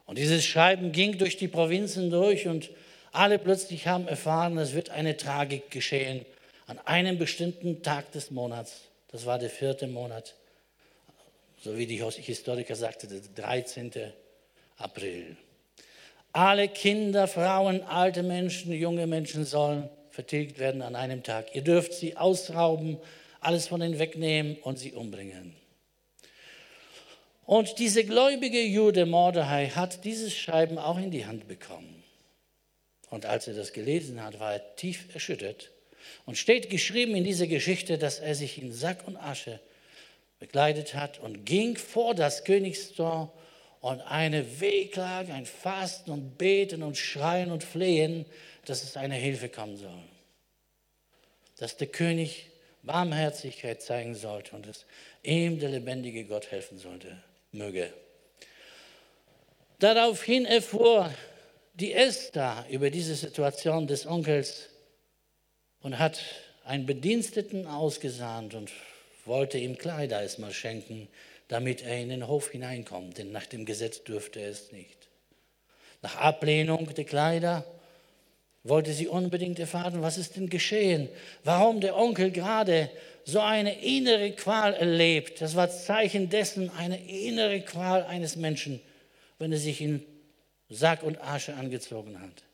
Und 0.07 0.19
dieses 0.19 0.45
Schreiben 0.45 0.93
ging 0.93 1.19
durch 1.19 1.37
die 1.37 1.49
Provinzen 1.49 2.11
durch 2.11 2.49
und 2.49 2.71
alle 3.13 3.39
plötzlich 3.39 3.87
haben 3.87 4.09
erfahren, 4.09 4.59
es 4.59 4.75
wird 4.75 4.91
eine 4.91 5.17
Tragik 5.17 5.71
geschehen 5.71 6.25
an 6.67 6.79
einem 6.85 7.19
bestimmten 7.19 7.83
Tag 7.83 8.11
des 8.13 8.31
Monats. 8.31 8.89
Das 9.09 9.27
war 9.27 9.39
der 9.39 9.51
vierte 9.51 9.87
Monat, 9.87 10.35
so 11.61 11.77
wie 11.77 11.87
die 11.87 12.03
Historiker 12.03 12.75
sagten, 12.75 13.09
der 13.11 13.21
13. 13.45 13.93
April. 14.79 15.37
Alle 16.33 16.69
Kinder, 16.69 17.29
Frauen, 17.29 17.83
alte 17.83 18.23
Menschen, 18.23 18.73
junge 18.73 19.07
Menschen 19.07 19.45
sollen 19.45 19.91
vertilgt 20.11 20.59
werden 20.59 20.81
an 20.81 20.97
einem 20.97 21.23
Tag. 21.23 21.55
Ihr 21.55 21.63
dürft 21.63 21.93
sie 21.93 22.17
ausrauben, 22.17 22.99
alles 23.43 23.69
von 23.69 23.83
ihnen 23.83 23.99
wegnehmen 23.99 24.57
und 24.63 24.79
sie 24.79 24.93
umbringen. 24.93 25.57
Und 27.45 27.79
diese 27.79 28.05
gläubige 28.05 28.63
Jude 28.63 29.05
Mordechai 29.05 29.69
hat 29.69 30.05
dieses 30.05 30.35
Schreiben 30.35 30.79
auch 30.79 30.99
in 30.99 31.11
die 31.11 31.27
Hand 31.27 31.49
bekommen. 31.49 32.03
Und 33.11 33.27
als 33.27 33.47
er 33.49 33.55
das 33.55 33.73
gelesen 33.73 34.23
hat, 34.23 34.41
war 34.41 34.55
er 34.55 34.77
tief 34.77 35.13
erschüttert. 35.13 35.71
Und 36.25 36.39
steht 36.39 36.71
geschrieben 36.71 37.15
in 37.15 37.25
dieser 37.25 37.47
Geschichte, 37.47 37.99
dass 37.99 38.21
er 38.21 38.35
sich 38.35 38.61
in 38.61 38.73
Sack 38.73 39.07
und 39.07 39.17
Asche 39.17 39.61
bekleidet 40.39 40.95
hat 40.95 41.19
und 41.19 41.45
ging 41.45 41.77
vor 41.77 42.15
das 42.15 42.45
Königstor 42.45 43.33
und 43.81 44.01
eine 44.01 44.61
Wehklage, 44.61 45.35
ein 45.35 45.47
Fasten 45.47 46.11
und 46.11 46.39
Beten 46.39 46.83
und 46.83 46.97
Schreien 46.97 47.51
und 47.51 47.65
Flehen, 47.65 48.25
dass 48.65 48.85
es 48.85 48.97
eine 48.97 49.17
Hilfe 49.17 49.49
kommen 49.49 49.77
soll. 49.77 50.03
Dass 51.59 51.77
der 51.77 51.89
König 51.89 52.52
Barmherzigkeit 52.83 53.81
zeigen 53.81 54.15
sollte 54.15 54.57
und 54.57 54.67
dass 54.67 54.85
ihm 55.23 55.59
der 55.59 55.71
lebendige 55.71 56.25
Gott 56.25 56.51
helfen 56.51 56.79
sollte, 56.79 57.17
möge. 57.53 57.93
Daraufhin 59.79 60.45
erfuhr 60.45 61.13
die 61.75 61.93
Esther 61.93 62.67
über 62.71 62.91
diese 62.91 63.15
Situation 63.15 63.87
des 63.87 64.07
Onkels 64.07 64.69
und 65.81 65.99
hat 65.99 66.21
einen 66.65 66.87
Bediensteten 66.87 67.67
ausgesandt 67.67 68.55
und 68.55 68.71
wollte 69.25 69.59
ihm 69.59 69.79
Kleider 69.79 70.21
erstmal 70.21 70.53
schenken, 70.53 71.09
damit 71.49 71.83
er 71.83 71.99
in 71.99 72.09
den 72.09 72.27
Hof 72.27 72.51
hineinkommt, 72.51 73.19
denn 73.19 73.33
nach 73.33 73.47
dem 73.47 73.65
Gesetz 73.65 74.05
dürfte 74.05 74.41
er 74.41 74.51
es 74.51 74.73
nicht. 74.73 75.09
Nach 76.01 76.17
Ablehnung 76.17 76.93
der 76.95 77.05
Kleider 77.05 77.65
wollte 78.65 78.93
sie 78.93 79.09
unbedingt 79.09 79.59
erfahren, 79.59 80.03
was 80.03 80.19
ist 80.19 80.37
denn 80.37 80.49
geschehen, 80.49 81.09
warum 81.45 81.81
der 81.81 81.97
Onkel 81.97 82.31
gerade 82.31 82.91
so 83.25 83.41
eine 83.41 83.83
innere 83.83 84.33
Qual 84.33 84.75
erlebt. 84.75 85.41
Das 85.41 85.57
war 85.57 85.69
Zeichen 85.71 86.29
dessen, 86.29 86.71
eine 86.71 87.05
innere 87.09 87.61
Qual 87.61 88.05
eines 88.05 88.37
Menschen, 88.37 88.81
wenn 89.39 89.53
er 89.53 89.59
sich 89.59 89.81
in 89.81 90.05
Sack 90.69 91.03
und 91.03 91.21
Asche 91.21 91.55
angezogen 91.55 92.21
hat. 92.21 92.45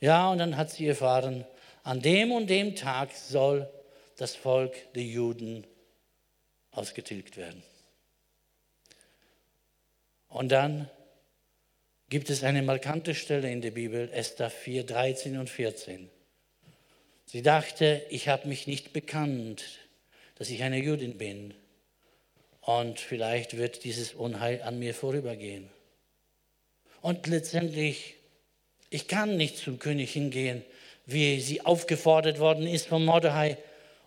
Ja, 0.00 0.30
und 0.30 0.38
dann 0.38 0.56
hat 0.56 0.70
sie 0.70 0.86
erfahren, 0.86 1.44
an 1.84 2.00
dem 2.00 2.32
und 2.32 2.48
dem 2.48 2.74
Tag 2.76 3.10
soll 3.12 3.68
das 4.16 4.34
Volk 4.34 4.92
der 4.94 5.02
Juden 5.02 5.66
ausgetilgt 6.70 7.36
werden. 7.36 7.62
Und 10.28 10.50
dann 10.50 10.88
gibt 12.12 12.28
es 12.28 12.44
eine 12.44 12.60
markante 12.60 13.14
Stelle 13.14 13.50
in 13.50 13.62
der 13.62 13.70
Bibel, 13.70 14.10
Esther 14.12 14.50
4, 14.50 14.84
13 14.84 15.38
und 15.38 15.48
14. 15.48 16.10
Sie 17.24 17.40
dachte, 17.40 18.02
ich 18.10 18.28
habe 18.28 18.48
mich 18.48 18.66
nicht 18.66 18.92
bekannt, 18.92 19.64
dass 20.34 20.50
ich 20.50 20.62
eine 20.62 20.76
Jüdin 20.76 21.16
bin 21.16 21.54
und 22.60 23.00
vielleicht 23.00 23.56
wird 23.56 23.84
dieses 23.84 24.12
Unheil 24.12 24.60
an 24.60 24.78
mir 24.78 24.92
vorübergehen. 24.92 25.70
Und 27.00 27.26
letztendlich, 27.28 28.16
ich 28.90 29.08
kann 29.08 29.38
nicht 29.38 29.56
zum 29.56 29.78
König 29.78 30.12
hingehen, 30.12 30.62
wie 31.06 31.40
sie 31.40 31.62
aufgefordert 31.62 32.38
worden 32.38 32.66
ist 32.66 32.88
von 32.88 33.06
Mordechai 33.06 33.56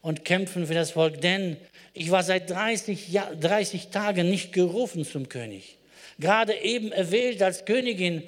und 0.04 0.24
kämpfen 0.24 0.68
für 0.68 0.76
das 0.76 0.92
Volk, 0.92 1.22
denn 1.22 1.58
ich 1.94 2.12
war 2.12 2.22
seit 2.22 2.52
30, 2.52 3.10
Jahr, 3.10 3.36
30 3.36 3.88
Tagen 3.88 4.30
nicht 4.30 4.54
gerufen 4.54 5.06
zum 5.06 5.28
König. 5.28 5.80
Gerade 6.20 6.54
eben 6.54 6.92
erwählt 6.92 7.42
als 7.42 7.66
Königin, 7.66 8.24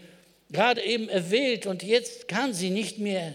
gerade 0.50 0.82
eben 0.84 1.10
erwählt 1.10 1.66
und 1.66 1.84
jetzt 1.84 2.28
kann 2.28 2.54
sie 2.54 2.70
nicht 2.70 3.00
mehr 3.00 3.34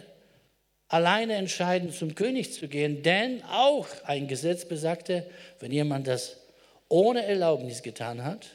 alleine 0.89 1.35
entscheiden, 1.35 1.91
zum 1.91 2.15
König 2.15 2.53
zu 2.53 2.69
gehen, 2.69 3.03
denn 3.03 3.43
auch 3.45 3.87
ein 4.05 4.29
Gesetz 4.29 4.67
besagte, 4.67 5.27
wenn 5.59 5.73
jemand 5.73 6.07
das 6.07 6.37
ohne 6.89 7.25
Erlaubnis 7.25 7.83
getan 7.83 8.25
hat, 8.25 8.47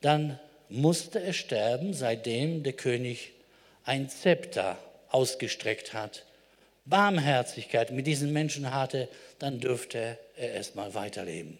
dann 0.00 0.40
musste 0.68 1.20
er 1.22 1.32
sterben, 1.32 1.94
seitdem 1.94 2.64
der 2.64 2.72
König 2.72 3.32
ein 3.84 4.08
Zepter 4.08 4.76
ausgestreckt 5.08 5.92
hat, 5.92 6.24
Barmherzigkeit 6.84 7.92
mit 7.92 8.06
diesen 8.06 8.32
Menschen 8.32 8.74
hatte, 8.74 9.08
dann 9.38 9.60
dürfte 9.60 10.18
er 10.36 10.52
erstmal 10.54 10.94
weiterleben. 10.94 11.58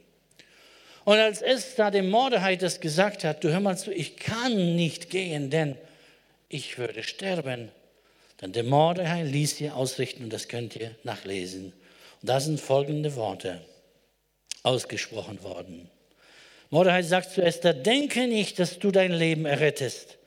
Und 1.04 1.18
als 1.18 1.42
Esther 1.42 1.90
dem 1.90 2.10
Mordechai 2.10 2.56
das 2.56 2.80
gesagt 2.80 3.24
hat, 3.24 3.42
du 3.42 3.50
hör 3.50 3.60
mal 3.60 3.76
zu, 3.76 3.92
ich 3.92 4.16
kann 4.16 4.76
nicht 4.76 5.10
gehen, 5.10 5.50
denn 5.50 5.76
ich 6.48 6.78
würde 6.78 7.02
sterben. 7.02 7.70
Dann 8.38 8.52
der 8.52 8.64
Mordechai 8.64 9.22
ließ 9.22 9.56
sie 9.56 9.70
ausrichten 9.70 10.24
und 10.24 10.32
das 10.32 10.48
könnt 10.48 10.76
ihr 10.76 10.94
nachlesen. 11.04 11.72
Und 12.20 12.28
da 12.28 12.40
sind 12.40 12.60
folgende 12.60 13.16
Worte 13.16 13.60
ausgesprochen 14.62 15.42
worden. 15.42 15.88
Mordechai 16.70 17.02
sagt 17.02 17.32
zu 17.32 17.42
Esther, 17.42 17.74
denke 17.74 18.26
nicht, 18.26 18.58
dass 18.58 18.78
du 18.78 18.90
dein 18.90 19.12
Leben 19.12 19.44
errettest, 19.44 20.18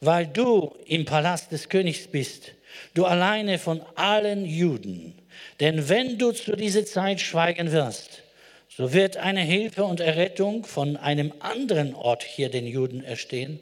weil 0.00 0.26
du 0.26 0.76
im 0.86 1.04
Palast 1.04 1.50
des 1.52 1.68
Königs 1.68 2.06
bist, 2.06 2.52
du 2.94 3.04
alleine 3.04 3.58
von 3.58 3.82
allen 3.96 4.44
Juden. 4.44 5.18
Denn 5.60 5.88
wenn 5.88 6.18
du 6.18 6.32
zu 6.32 6.54
dieser 6.54 6.84
Zeit 6.84 7.20
schweigen 7.20 7.72
wirst, 7.72 8.22
so 8.68 8.92
wird 8.92 9.16
eine 9.16 9.40
Hilfe 9.40 9.84
und 9.84 10.00
Errettung 10.00 10.64
von 10.64 10.96
einem 10.96 11.32
anderen 11.40 11.94
Ort 11.94 12.22
hier 12.22 12.50
den 12.50 12.66
Juden 12.66 13.02
erstehen. 13.02 13.60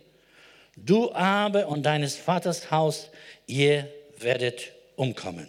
Du 0.77 1.13
aber 1.13 1.69
und 1.69 1.85
deines 1.85 2.17
Vaters 2.17 2.71
Haus, 2.71 3.09
ihr 3.47 3.89
werdet 4.19 4.73
umkommen. 4.97 5.49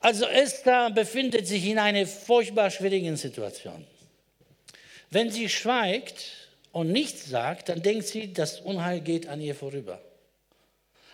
Also 0.00 0.26
Esther 0.26 0.90
befindet 0.90 1.46
sich 1.46 1.66
in 1.66 1.78
einer 1.78 2.06
furchtbar 2.06 2.70
schwierigen 2.70 3.16
Situation. 3.16 3.84
Wenn 5.10 5.30
sie 5.30 5.48
schweigt 5.48 6.48
und 6.72 6.92
nichts 6.92 7.26
sagt, 7.26 7.68
dann 7.68 7.82
denkt 7.82 8.06
sie, 8.06 8.32
das 8.32 8.60
Unheil 8.60 9.00
geht 9.00 9.28
an 9.28 9.40
ihr 9.40 9.54
vorüber. 9.54 10.00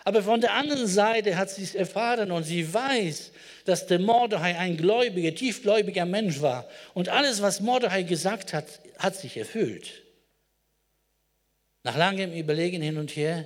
Aber 0.05 0.21
von 0.21 0.39
der 0.39 0.53
anderen 0.53 0.85
Seite 0.85 1.35
hat 1.35 1.49
sie 1.49 1.63
es 1.63 1.73
erfahren 1.73 2.31
und 2.31 2.43
sie 2.43 2.71
weiß, 2.71 3.31
dass 3.65 3.87
der 3.87 3.97
Mordechai 3.97 4.55
ein 4.55 4.77
gläubiger, 4.77 5.33
tiefgläubiger 5.33 6.05
Mensch 6.05 6.41
war. 6.41 6.69
Und 6.93 7.09
alles, 7.09 7.41
was 7.41 7.59
Mordechai 7.59 8.03
gesagt 8.03 8.53
hat, 8.53 8.65
hat 8.99 9.15
sich 9.15 9.35
erfüllt. 9.35 10.03
Nach 11.83 11.97
langem 11.97 12.33
Überlegen 12.33 12.83
hin 12.83 12.99
und 12.99 13.15
her 13.15 13.45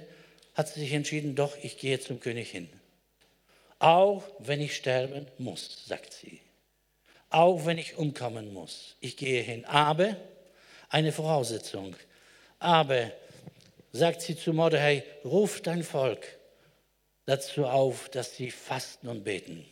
hat 0.54 0.68
sie 0.68 0.82
sich 0.82 0.92
entschieden, 0.92 1.34
doch, 1.34 1.56
ich 1.64 1.78
gehe 1.78 1.98
zum 2.02 2.20
König 2.20 2.52
hin. 2.52 2.70
Auch 3.80 4.24
wenn 4.40 4.60
ich 4.60 4.76
sterben 4.76 5.28
muss, 5.38 5.86
sagt 5.88 6.12
sie. 6.12 6.42
Auch 7.30 7.66
wenn 7.66 7.78
ich 7.78 7.96
umkommen 7.96 8.54
muss, 8.54 8.98
ich 9.00 9.16
gehe 9.16 9.42
hin. 9.42 9.64
Aber 9.64 10.18
eine 10.90 11.14
Voraussetzung. 11.14 11.96
Aber, 12.60 13.12
sagt 13.94 14.22
sie 14.22 14.36
zu 14.36 14.52
Mordechai, 14.52 15.04
ruf 15.24 15.62
dein 15.62 15.84
Volk 15.84 16.39
dazu 17.30 17.66
auf, 17.66 18.10
dass 18.10 18.36
sie 18.36 18.50
fasten 18.50 19.08
und 19.08 19.24
beten. 19.24 19.64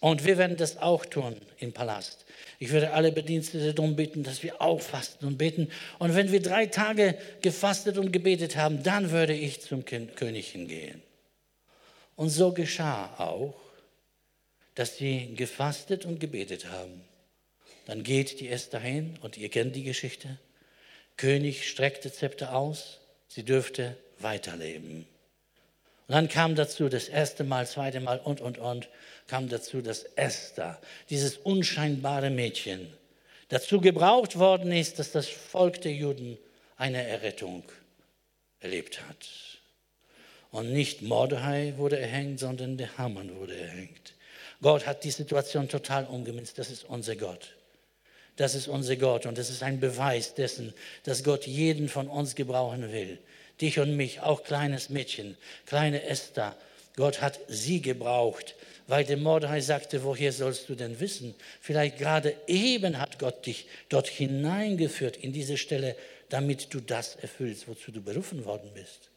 Und 0.00 0.24
wir 0.24 0.36
werden 0.38 0.56
das 0.56 0.76
auch 0.76 1.06
tun 1.06 1.36
im 1.58 1.72
Palast. 1.72 2.26
Ich 2.58 2.70
würde 2.70 2.92
alle 2.92 3.12
Bedienstete 3.12 3.72
darum 3.72 3.96
bitten, 3.96 4.24
dass 4.24 4.42
wir 4.42 4.60
auch 4.60 4.80
fasten 4.80 5.24
und 5.24 5.38
beten. 5.38 5.70
Und 5.98 6.14
wenn 6.14 6.32
wir 6.32 6.42
drei 6.42 6.66
Tage 6.66 7.16
gefastet 7.42 7.96
und 7.96 8.12
gebetet 8.12 8.56
haben, 8.56 8.82
dann 8.82 9.10
würde 9.10 9.34
ich 9.34 9.62
zum 9.62 9.84
König 9.84 10.48
hingehen. 10.48 11.00
Und 12.16 12.30
so 12.30 12.52
geschah 12.52 13.14
auch, 13.18 13.54
dass 14.74 14.96
sie 14.96 15.34
gefastet 15.34 16.04
und 16.04 16.18
gebetet 16.18 16.70
haben. 16.70 17.02
Dann 17.86 18.02
geht 18.02 18.40
die 18.40 18.48
Esther 18.48 18.80
hin 18.80 19.16
und 19.22 19.38
ihr 19.38 19.48
kennt 19.48 19.76
die 19.76 19.84
Geschichte. 19.84 20.38
König 21.16 21.68
streckte 21.68 22.12
Zepter 22.12 22.54
aus, 22.54 22.98
sie 23.28 23.44
dürfte 23.44 23.96
weiterleben. 24.18 25.06
Und 26.08 26.14
dann 26.14 26.28
kam 26.28 26.54
dazu 26.54 26.88
das 26.88 27.08
erste 27.08 27.42
Mal, 27.42 27.66
zweite 27.66 28.00
Mal 28.00 28.18
und, 28.18 28.40
und, 28.40 28.58
und, 28.58 28.88
kam 29.26 29.48
dazu, 29.48 29.82
dass 29.82 30.04
Esther, 30.14 30.80
dieses 31.10 31.36
unscheinbare 31.36 32.30
Mädchen, 32.30 32.92
dazu 33.48 33.80
gebraucht 33.80 34.38
worden 34.38 34.70
ist, 34.70 34.98
dass 34.98 35.10
das 35.10 35.28
Volk 35.28 35.80
der 35.80 35.92
Juden 35.92 36.38
eine 36.76 37.02
Errettung 37.02 37.64
erlebt 38.60 39.00
hat. 39.08 39.28
Und 40.52 40.72
nicht 40.72 41.02
Mordechai 41.02 41.74
wurde 41.76 41.98
erhängt, 41.98 42.38
sondern 42.38 42.76
der 42.76 42.96
Hamann 42.98 43.34
wurde 43.36 43.56
erhängt. 43.56 44.14
Gott 44.62 44.86
hat 44.86 45.04
die 45.04 45.10
Situation 45.10 45.68
total 45.68 46.06
umgemünzt. 46.06 46.58
Das 46.58 46.70
ist 46.70 46.84
unser 46.84 47.16
Gott. 47.16 47.56
Das 48.36 48.54
ist 48.54 48.68
unser 48.68 48.96
Gott 48.96 49.26
und 49.26 49.38
das 49.38 49.48
ist 49.48 49.62
ein 49.62 49.80
Beweis 49.80 50.34
dessen, 50.34 50.74
dass 51.04 51.24
Gott 51.24 51.46
jeden 51.46 51.88
von 51.88 52.06
uns 52.08 52.34
gebrauchen 52.34 52.92
will. 52.92 53.18
Dich 53.60 53.78
und 53.78 53.96
mich, 53.96 54.20
auch 54.20 54.44
kleines 54.44 54.90
Mädchen, 54.90 55.36
kleine 55.66 56.02
Esther. 56.02 56.56
Gott 56.96 57.20
hat 57.20 57.38
sie 57.48 57.80
gebraucht, 57.82 58.54
weil 58.86 59.04
der 59.04 59.16
Mordechai 59.16 59.60
sagte, 59.60 60.04
woher 60.04 60.32
sollst 60.32 60.68
du 60.68 60.74
denn 60.74 61.00
wissen? 61.00 61.34
Vielleicht 61.60 61.98
gerade 61.98 62.34
eben 62.46 62.98
hat 62.98 63.18
Gott 63.18 63.46
dich 63.46 63.66
dort 63.88 64.08
hineingeführt 64.08 65.16
in 65.16 65.32
diese 65.32 65.58
Stelle, 65.58 65.96
damit 66.28 66.72
du 66.72 66.80
das 66.80 67.16
erfüllst, 67.16 67.68
wozu 67.68 67.92
du 67.92 68.02
berufen 68.02 68.44
worden 68.44 68.70
bist. 68.74 69.10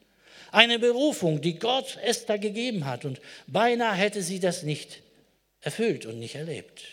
Eine 0.52 0.80
Berufung, 0.80 1.41
die 1.41 1.60
Gott 1.60 1.97
Esther 2.04 2.39
gegeben 2.39 2.86
hat 2.86 3.06
und 3.06 3.21
beinahe 3.47 3.95
hätte 3.95 4.23
sie 4.23 4.39
das 4.39 4.63
nicht 4.63 5.02
erfüllt 5.62 6.06
und 6.06 6.19
nicht 6.19 6.36
erlebt. 6.36 6.84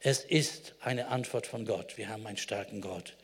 Es 0.00 0.20
ist 0.20 0.74
eine 0.80 1.08
Antwort 1.08 1.46
von 1.46 1.64
Gott. 1.64 1.96
Wir 1.96 2.08
haben 2.08 2.26
einen 2.26 2.36
starken 2.36 2.80
Gott. 2.80 3.14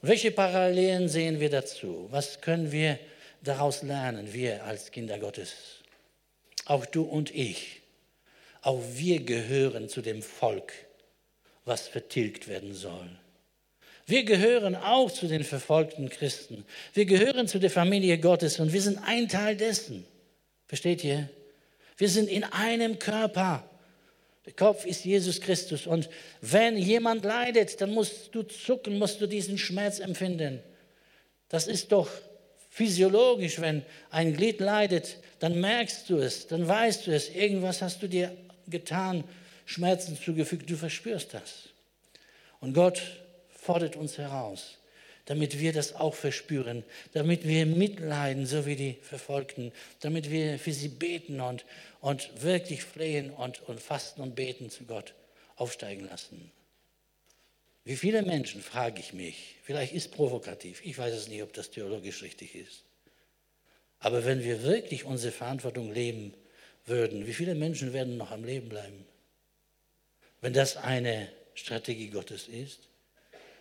Welche 0.00 0.30
Parallelen 0.30 1.08
sehen 1.08 1.40
wir 1.40 1.50
dazu? 1.50 2.06
Was 2.10 2.40
können 2.40 2.70
wir 2.70 2.98
daraus 3.42 3.82
lernen, 3.82 4.32
wir 4.32 4.64
als 4.64 4.90
Kinder 4.90 5.18
Gottes? 5.18 5.54
Auch 6.66 6.86
du 6.86 7.02
und 7.02 7.34
ich, 7.34 7.80
auch 8.62 8.80
wir 8.94 9.20
gehören 9.20 9.88
zu 9.88 10.00
dem 10.02 10.22
Volk, 10.22 10.72
was 11.64 11.88
vertilgt 11.88 12.46
werden 12.46 12.74
soll. 12.74 13.08
Wir 14.06 14.24
gehören 14.24 14.74
auch 14.74 15.10
zu 15.10 15.26
den 15.26 15.44
verfolgten 15.44 16.08
Christen. 16.08 16.64
Wir 16.94 17.04
gehören 17.04 17.46
zu 17.46 17.58
der 17.58 17.70
Familie 17.70 18.18
Gottes 18.18 18.58
und 18.58 18.72
wir 18.72 18.80
sind 18.80 18.98
ein 19.04 19.28
Teil 19.28 19.56
dessen. 19.56 20.06
Versteht 20.66 21.04
ihr? 21.04 21.28
Wir 21.96 22.08
sind 22.08 22.28
in 22.28 22.44
einem 22.44 22.98
Körper. 22.98 23.68
Der 24.48 24.54
Kopf 24.54 24.86
ist 24.86 25.04
Jesus 25.04 25.42
Christus. 25.42 25.86
Und 25.86 26.08
wenn 26.40 26.78
jemand 26.78 27.22
leidet, 27.22 27.82
dann 27.82 27.92
musst 27.92 28.34
du 28.34 28.42
zucken, 28.44 28.98
musst 28.98 29.20
du 29.20 29.26
diesen 29.26 29.58
Schmerz 29.58 29.98
empfinden. 29.98 30.60
Das 31.50 31.66
ist 31.66 31.92
doch 31.92 32.08
physiologisch, 32.70 33.60
wenn 33.60 33.84
ein 34.08 34.32
Glied 34.32 34.60
leidet, 34.60 35.18
dann 35.38 35.60
merkst 35.60 36.08
du 36.08 36.16
es, 36.16 36.46
dann 36.46 36.66
weißt 36.66 37.06
du 37.06 37.10
es. 37.10 37.28
Irgendwas 37.28 37.82
hast 37.82 38.02
du 38.02 38.08
dir 38.08 38.34
getan, 38.66 39.22
Schmerzen 39.66 40.18
zugefügt, 40.18 40.70
du 40.70 40.76
verspürst 40.76 41.34
das. 41.34 41.68
Und 42.60 42.72
Gott 42.72 43.02
fordert 43.50 43.96
uns 43.96 44.16
heraus 44.16 44.78
damit 45.28 45.58
wir 45.58 45.74
das 45.74 45.94
auch 45.94 46.14
verspüren, 46.14 46.84
damit 47.12 47.46
wir 47.46 47.66
mitleiden, 47.66 48.46
so 48.46 48.64
wie 48.64 48.76
die 48.76 48.96
Verfolgten, 49.02 49.72
damit 50.00 50.30
wir 50.30 50.58
für 50.58 50.72
sie 50.72 50.88
beten 50.88 51.42
und, 51.42 51.66
und 52.00 52.42
wirklich 52.42 52.82
flehen 52.82 53.30
und, 53.30 53.60
und 53.68 53.78
fasten 53.78 54.22
und 54.22 54.34
beten 54.34 54.70
zu 54.70 54.84
Gott 54.84 55.12
aufsteigen 55.56 56.08
lassen. 56.08 56.50
Wie 57.84 57.96
viele 57.96 58.22
Menschen, 58.22 58.62
frage 58.62 59.00
ich 59.00 59.12
mich, 59.12 59.56
vielleicht 59.64 59.92
ist 59.92 60.12
provokativ, 60.12 60.80
ich 60.82 60.96
weiß 60.96 61.12
es 61.12 61.28
nicht, 61.28 61.42
ob 61.42 61.52
das 61.52 61.70
theologisch 61.70 62.22
richtig 62.22 62.54
ist, 62.54 62.84
aber 63.98 64.24
wenn 64.24 64.42
wir 64.42 64.62
wirklich 64.62 65.04
unsere 65.04 65.32
Verantwortung 65.32 65.92
leben 65.92 66.32
würden, 66.86 67.26
wie 67.26 67.34
viele 67.34 67.54
Menschen 67.54 67.92
werden 67.92 68.16
noch 68.16 68.30
am 68.30 68.44
Leben 68.44 68.70
bleiben? 68.70 69.04
Wenn 70.40 70.54
das 70.54 70.78
eine 70.78 71.28
Strategie 71.52 72.08
Gottes 72.08 72.48
ist? 72.48 72.87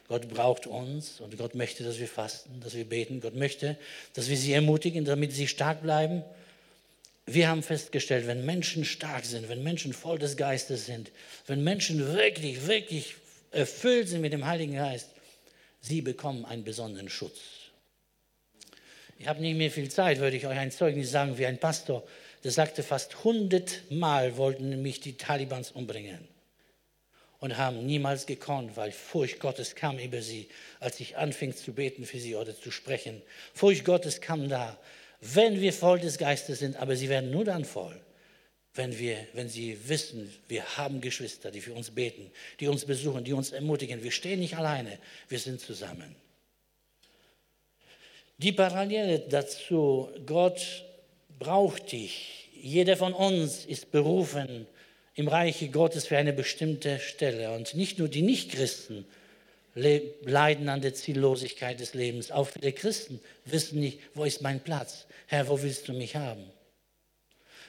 Gott 0.07 0.29
braucht 0.29 0.67
uns 0.67 1.19
und 1.19 1.37
Gott 1.37 1.53
möchte, 1.53 1.83
dass 1.83 1.99
wir 1.99 2.07
fasten, 2.07 2.61
dass 2.61 2.75
wir 2.75 2.85
beten. 2.85 3.19
Gott 3.19 3.35
möchte, 3.35 3.77
dass 4.13 4.29
wir 4.29 4.37
sie 4.37 4.53
ermutigen, 4.53 5.03
damit 5.03 5.33
sie 5.33 5.47
stark 5.47 5.81
bleiben. 5.81 6.23
Wir 7.25 7.49
haben 7.49 7.61
festgestellt, 7.61 8.25
wenn 8.25 8.45
Menschen 8.45 8.85
stark 8.85 9.25
sind, 9.25 9.49
wenn 9.49 9.63
Menschen 9.63 9.91
voll 9.91 10.17
des 10.17 10.37
Geistes 10.37 10.85
sind, 10.85 11.11
wenn 11.45 11.61
Menschen 11.61 12.13
wirklich, 12.13 12.67
wirklich 12.67 13.15
erfüllt 13.51 14.07
sind 14.07 14.21
mit 14.21 14.31
dem 14.31 14.45
Heiligen 14.45 14.75
Geist, 14.75 15.09
sie 15.81 16.01
bekommen 16.01 16.45
einen 16.45 16.63
besonderen 16.63 17.09
Schutz. 17.09 17.39
Ich 19.19 19.27
habe 19.27 19.41
nicht 19.41 19.57
mehr 19.57 19.71
viel 19.71 19.89
Zeit, 19.89 20.19
würde 20.19 20.37
ich 20.37 20.47
euch 20.47 20.57
ein 20.57 20.71
Zeugnis 20.71 21.11
sagen, 21.11 21.37
wie 21.37 21.45
ein 21.45 21.59
Pastor, 21.59 22.03
der 22.45 22.51
sagte, 22.51 22.81
fast 22.81 23.25
hundertmal 23.25 24.37
wollten 24.37 24.81
mich 24.81 25.01
die 25.01 25.17
Talibans 25.17 25.71
umbringen 25.71 26.37
und 27.47 27.57
haben 27.57 27.86
niemals 27.86 28.25
gekonnt, 28.25 28.75
weil 28.75 28.91
Furcht 28.91 29.39
Gottes 29.39 29.73
kam 29.73 29.99
über 29.99 30.21
sie, 30.21 30.49
als 30.81 30.99
ich 30.99 31.15
anfing 31.15 31.55
zu 31.55 31.71
beten 31.71 32.03
für 32.05 32.19
sie 32.19 32.36
oder 32.36 32.53
zu 32.53 32.71
sprechen. 32.71 33.21
Furcht 33.53 33.86
Gottes 33.86 34.19
kam 34.19 34.49
da, 34.49 34.77
wenn 35.21 35.62
wir 35.62 35.71
voll 35.71 36.01
des 36.01 36.17
Geistes 36.17 36.60
sind, 36.60 36.75
aber 36.75 36.97
sie 36.97 37.07
werden 37.07 37.31
nur 37.31 37.45
dann 37.45 37.63
voll, 37.63 37.97
wenn, 38.73 38.99
wir, 38.99 39.15
wenn 39.31 39.47
sie 39.47 39.77
wissen, 39.88 40.29
wir 40.49 40.77
haben 40.77 40.99
Geschwister, 40.99 41.49
die 41.49 41.62
für 41.62 41.71
uns 41.71 41.89
beten, 41.89 42.29
die 42.60 42.67
uns 42.67 42.83
besuchen, 42.83 43.23
die 43.23 43.31
uns 43.31 43.53
ermutigen. 43.53 44.03
Wir 44.03 44.12
stehen 44.12 44.41
nicht 44.41 44.57
alleine, 44.57 44.99
wir 45.29 45.39
sind 45.39 45.62
zusammen. 45.62 46.17
Die 48.39 48.51
Parallele 48.51 49.19
dazu, 49.19 50.10
Gott 50.25 50.83
braucht 51.39 51.93
dich. 51.93 52.49
Jeder 52.62 52.97
von 52.97 53.13
uns 53.13 53.65
ist 53.65 53.89
berufen, 53.93 54.67
im 55.17 55.27
Reiche 55.27 55.69
Gottes 55.69 56.06
für 56.06 56.17
eine 56.17 56.32
bestimmte 56.32 56.99
Stelle. 56.99 57.51
Und 57.51 57.73
nicht 57.73 57.97
nur 57.97 58.08
die 58.08 58.21
Nichtchristen 58.21 59.03
leiden 59.73 60.69
an 60.69 60.82
der 60.82 60.93
Ziellosigkeit 60.93 61.80
des 61.80 61.95
Lebens. 61.95 62.32
Auch 62.32 62.47
viele 62.47 62.71
Christen 62.71 63.19
wissen 63.43 63.80
nicht, 63.80 63.99
wo 64.13 64.25
ist 64.25 64.41
mein 64.41 64.60
Platz? 64.60 65.08
Herr, 65.25 65.49
wo 65.49 65.62
willst 65.62 65.88
du 65.88 65.93
mich 65.93 66.15
haben? 66.15 66.43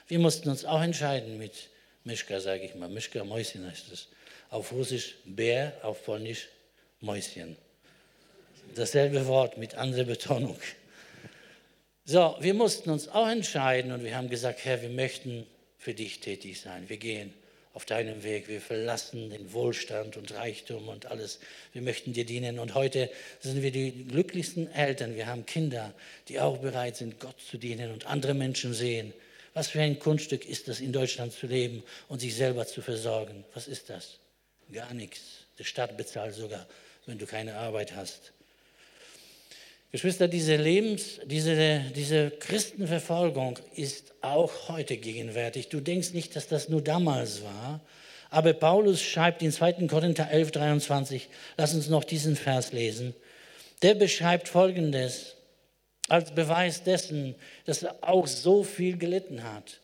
Wir 0.07 0.19
mussten 0.19 0.49
uns 0.49 0.63
auch 0.63 0.81
entscheiden 0.81 1.39
mit 1.39 1.69
Mischka, 2.03 2.39
sage 2.39 2.65
ich 2.65 2.75
mal. 2.75 2.87
Mischka 2.87 3.23
Mäuschen 3.23 3.65
heißt 3.65 3.91
es. 3.91 4.09
Auf 4.51 4.71
Russisch 4.71 5.15
Bär, 5.25 5.73
auf 5.81 6.05
Polnisch 6.05 6.49
Mäuschen. 7.01 7.57
Dasselbe 8.75 9.25
Wort 9.25 9.57
mit 9.57 9.73
anderer 9.73 10.03
Betonung. 10.03 10.59
So, 12.05 12.35
wir 12.39 12.53
mussten 12.53 12.91
uns 12.91 13.07
auch 13.07 13.27
entscheiden 13.27 13.91
und 13.91 14.03
wir 14.03 14.15
haben 14.15 14.29
gesagt, 14.29 14.65
Herr, 14.65 14.83
wir 14.83 14.89
möchten 14.89 15.47
für 15.79 15.95
dich 15.95 16.19
tätig 16.19 16.59
sein. 16.59 16.89
Wir 16.89 16.97
gehen 16.97 17.33
auf 17.79 17.85
deinem 17.85 18.23
Weg. 18.23 18.49
Wir 18.49 18.59
verlassen 18.59 19.29
den 19.29 19.53
Wohlstand 19.53 20.17
und 20.17 20.33
Reichtum 20.33 20.89
und 20.89 21.05
alles. 21.05 21.39
Wir 21.71 21.81
möchten 21.81 22.11
dir 22.11 22.25
dienen. 22.25 22.59
Und 22.59 22.75
heute 22.75 23.09
sind 23.39 23.63
wir 23.63 23.71
die 23.71 24.03
glücklichsten 24.03 24.69
Eltern. 24.73 25.15
Wir 25.15 25.27
haben 25.27 25.45
Kinder, 25.45 25.93
die 26.27 26.41
auch 26.41 26.57
bereit 26.57 26.97
sind, 26.97 27.21
Gott 27.21 27.39
zu 27.39 27.57
dienen 27.57 27.93
und 27.93 28.05
andere 28.05 28.33
Menschen 28.33 28.73
sehen. 28.73 29.13
Was 29.53 29.69
für 29.69 29.79
ein 29.79 29.97
Kunststück 29.97 30.45
ist 30.45 30.67
das, 30.67 30.81
in 30.81 30.91
Deutschland 30.91 31.31
zu 31.31 31.47
leben 31.47 31.81
und 32.09 32.19
sich 32.19 32.35
selber 32.35 32.67
zu 32.67 32.81
versorgen? 32.81 33.45
Was 33.53 33.69
ist 33.69 33.89
das? 33.89 34.19
Gar 34.73 34.93
nichts. 34.93 35.45
Der 35.57 35.63
Staat 35.63 35.95
bezahlt 35.95 36.35
sogar, 36.35 36.67
wenn 37.05 37.17
du 37.17 37.25
keine 37.25 37.55
Arbeit 37.55 37.95
hast. 37.95 38.33
Geschwister, 39.91 40.27
diese 40.27 40.55
Lebens, 40.55 41.19
diese, 41.25 41.81
diese 41.95 42.29
Christenverfolgung 42.29 43.57
ist 43.75 44.13
auch 44.21 44.69
heute 44.69 44.97
gegenwärtig. 44.97 45.69
Du 45.69 45.79
denkst 45.79 46.13
nicht, 46.13 46.35
dass 46.35 46.47
das 46.47 46.69
nur 46.69 46.83
damals 46.83 47.43
war, 47.43 47.81
aber 48.29 48.53
Paulus 48.53 49.01
schreibt 49.01 49.41
in 49.41 49.51
2. 49.51 49.87
Korinther 49.87 50.29
11, 50.29 50.51
23, 50.51 51.29
lass 51.57 51.73
uns 51.73 51.89
noch 51.89 52.03
diesen 52.03 52.35
Vers 52.35 52.71
lesen. 52.71 53.15
der 53.81 53.95
beschreibt 53.95 54.47
Folgendes 54.47 55.35
als 56.07 56.31
Beweis 56.31 56.83
dessen, 56.83 57.35
dass 57.65 57.83
er 57.83 57.95
auch 58.01 58.27
so 58.27 58.63
viel 58.63 58.97
gelitten 58.97 59.43
hat. 59.43 59.79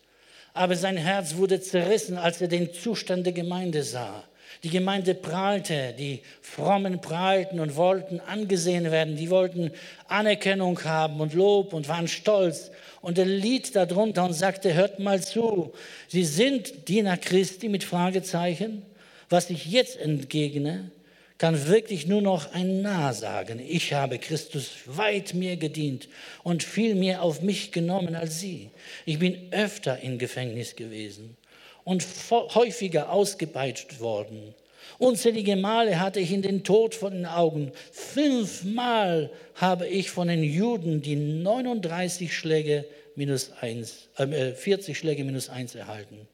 Aber 0.54 0.76
sein 0.76 0.98
Herz 0.98 1.36
wurde 1.36 1.62
zerrissen, 1.62 2.18
als 2.18 2.42
er 2.42 2.48
den 2.48 2.74
Zustand 2.74 3.26
der 3.26 3.34
Gemeinde 3.34 3.84
sah. 3.84 4.24
Die 4.66 4.72
Gemeinde 4.72 5.14
prahlte, 5.14 5.94
die 5.96 6.22
Frommen 6.42 7.00
prahlten 7.00 7.60
und 7.60 7.76
wollten 7.76 8.20
angesehen 8.20 8.90
werden, 8.90 9.16
die 9.16 9.30
wollten 9.30 9.70
Anerkennung 10.08 10.84
haben 10.84 11.22
und 11.22 11.36
Lob 11.36 11.72
und 11.72 11.88
waren 11.88 12.08
stolz. 12.08 12.72
Und 13.00 13.20
er 13.20 13.26
lied 13.26 13.76
darunter 13.76 14.26
und 14.26 14.34
sagte, 14.34 14.74
hört 14.74 14.98
mal 14.98 15.22
zu, 15.22 15.72
Sie 16.08 16.26
sind 16.26 16.88
Diener 16.88 17.16
Christi 17.16 17.70
mit 17.70 17.84
Fragezeichen. 17.84 18.82
Was 19.30 19.52
ich 19.52 19.68
jetzt 19.68 19.98
entgegne, 19.98 20.90
kann 21.38 21.68
wirklich 21.68 22.08
nur 22.08 22.24
noch 22.24 22.52
ein 22.52 22.82
Narr 22.82 23.14
sagen. 23.14 23.62
Ich 23.64 23.94
habe 23.94 24.18
Christus 24.18 24.72
weit 24.88 25.36
mehr 25.36 25.58
gedient 25.58 26.10
und 26.42 26.64
viel 26.64 26.96
mehr 26.96 27.22
auf 27.22 27.44
mich 27.44 27.72
genommen 27.72 28.16
als 28.16 28.40
Sie. 28.40 28.72
Ich 29.06 29.20
bin 29.20 29.38
öfter 29.52 30.00
im 30.00 30.18
Gefängnis 30.18 30.76
gewesen 30.76 31.38
und 31.86 32.06
häufiger 32.32 33.10
ausgepeitscht 33.10 34.02
worden. 34.02 34.54
Unzählige 34.98 35.56
Male 35.56 36.00
hatte 36.00 36.20
ich 36.20 36.32
in 36.32 36.42
den 36.42 36.64
Tod 36.64 36.96
vor 36.96 37.12
den 37.12 37.26
Augen. 37.26 37.72
Fünfmal 37.92 39.30
habe 39.56 39.88
ich 39.88 40.10
von 40.10 40.28
den 40.28 40.44
Juden 40.44 41.02
die 41.02 41.16
39 41.16 42.36
Schläge 42.36 42.86
minus 43.16 43.52
eins, 43.62 44.10
äh, 44.18 44.52
40 44.52 44.98
Schläge 44.98 45.24
minus 45.24 45.50
eins 45.50 45.76
erhalten. 45.76 46.28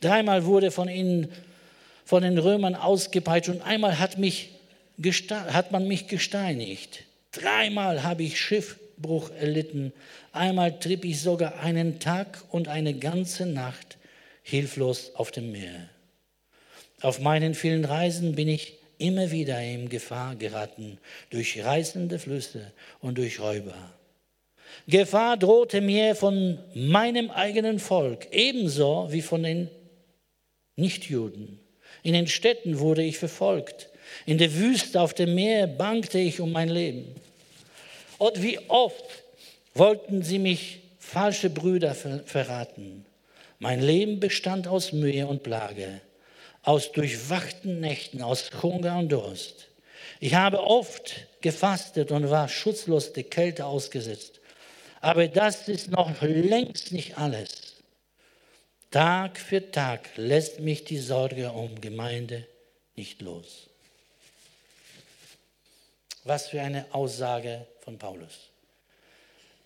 Dreimal 0.00 0.44
wurde 0.44 0.70
von 0.70 0.88
ihnen 0.88 1.28
von 2.04 2.22
den 2.22 2.38
Römern 2.38 2.74
ausgepeitscht 2.74 3.50
und 3.50 3.62
einmal 3.62 3.98
hat, 3.98 4.16
mich 4.16 4.50
hat 5.30 5.70
man 5.70 5.86
mich 5.86 6.08
gesteinigt. 6.08 7.04
Dreimal 7.32 8.02
habe 8.04 8.22
ich 8.22 8.40
Schiffbruch 8.40 9.30
erlitten. 9.38 9.92
Einmal 10.32 10.78
trieb 10.78 11.04
ich 11.04 11.20
sogar 11.20 11.60
einen 11.60 12.00
Tag 12.00 12.42
und 12.50 12.68
eine 12.68 12.94
ganze 12.94 13.44
Nacht 13.44 13.97
hilflos 14.48 15.12
auf 15.14 15.30
dem 15.30 15.52
Meer. 15.52 15.88
Auf 17.02 17.20
meinen 17.20 17.54
vielen 17.54 17.84
Reisen 17.84 18.34
bin 18.34 18.48
ich 18.48 18.78
immer 18.96 19.30
wieder 19.30 19.60
in 19.62 19.88
Gefahr 19.88 20.34
geraten 20.36 20.98
durch 21.30 21.62
reißende 21.62 22.18
Flüsse 22.18 22.72
und 23.00 23.18
durch 23.18 23.40
Räuber. 23.40 23.76
Gefahr 24.86 25.36
drohte 25.36 25.80
mir 25.80 26.14
von 26.14 26.58
meinem 26.74 27.30
eigenen 27.30 27.78
Volk, 27.78 28.28
ebenso 28.32 29.08
wie 29.10 29.22
von 29.22 29.42
den 29.42 29.68
Nichtjuden. 30.76 31.60
In 32.02 32.14
den 32.14 32.26
Städten 32.26 32.78
wurde 32.78 33.02
ich 33.02 33.18
verfolgt. 33.18 33.90
In 34.24 34.38
der 34.38 34.54
Wüste 34.54 35.00
auf 35.00 35.12
dem 35.12 35.34
Meer 35.34 35.66
bangte 35.66 36.18
ich 36.18 36.40
um 36.40 36.52
mein 36.52 36.70
Leben. 36.70 37.14
Und 38.16 38.42
wie 38.42 38.58
oft 38.68 39.04
wollten 39.74 40.22
sie 40.22 40.38
mich 40.38 40.80
falsche 40.98 41.50
Brüder 41.50 41.94
verraten. 41.94 43.04
Mein 43.58 43.80
Leben 43.80 44.20
bestand 44.20 44.68
aus 44.68 44.92
Mühe 44.92 45.26
und 45.26 45.42
Plage, 45.42 46.00
aus 46.62 46.92
durchwachten 46.92 47.80
Nächten, 47.80 48.22
aus 48.22 48.50
Hunger 48.62 48.98
und 48.98 49.10
Durst. 49.10 49.68
Ich 50.20 50.34
habe 50.34 50.60
oft 50.60 51.26
gefastet 51.40 52.12
und 52.12 52.30
war 52.30 52.48
schutzlos 52.48 53.12
der 53.12 53.24
Kälte 53.24 53.66
ausgesetzt. 53.66 54.40
Aber 55.00 55.28
das 55.28 55.68
ist 55.68 55.90
noch 55.90 56.22
längst 56.22 56.92
nicht 56.92 57.18
alles. 57.18 57.48
Tag 58.90 59.38
für 59.38 59.70
Tag 59.70 60.08
lässt 60.16 60.60
mich 60.60 60.84
die 60.84 60.98
Sorge 60.98 61.50
um 61.52 61.80
Gemeinde 61.80 62.46
nicht 62.96 63.20
los. 63.22 63.68
Was 66.24 66.48
für 66.48 66.60
eine 66.60 66.86
Aussage 66.92 67.66
von 67.80 67.98
Paulus. 67.98 68.50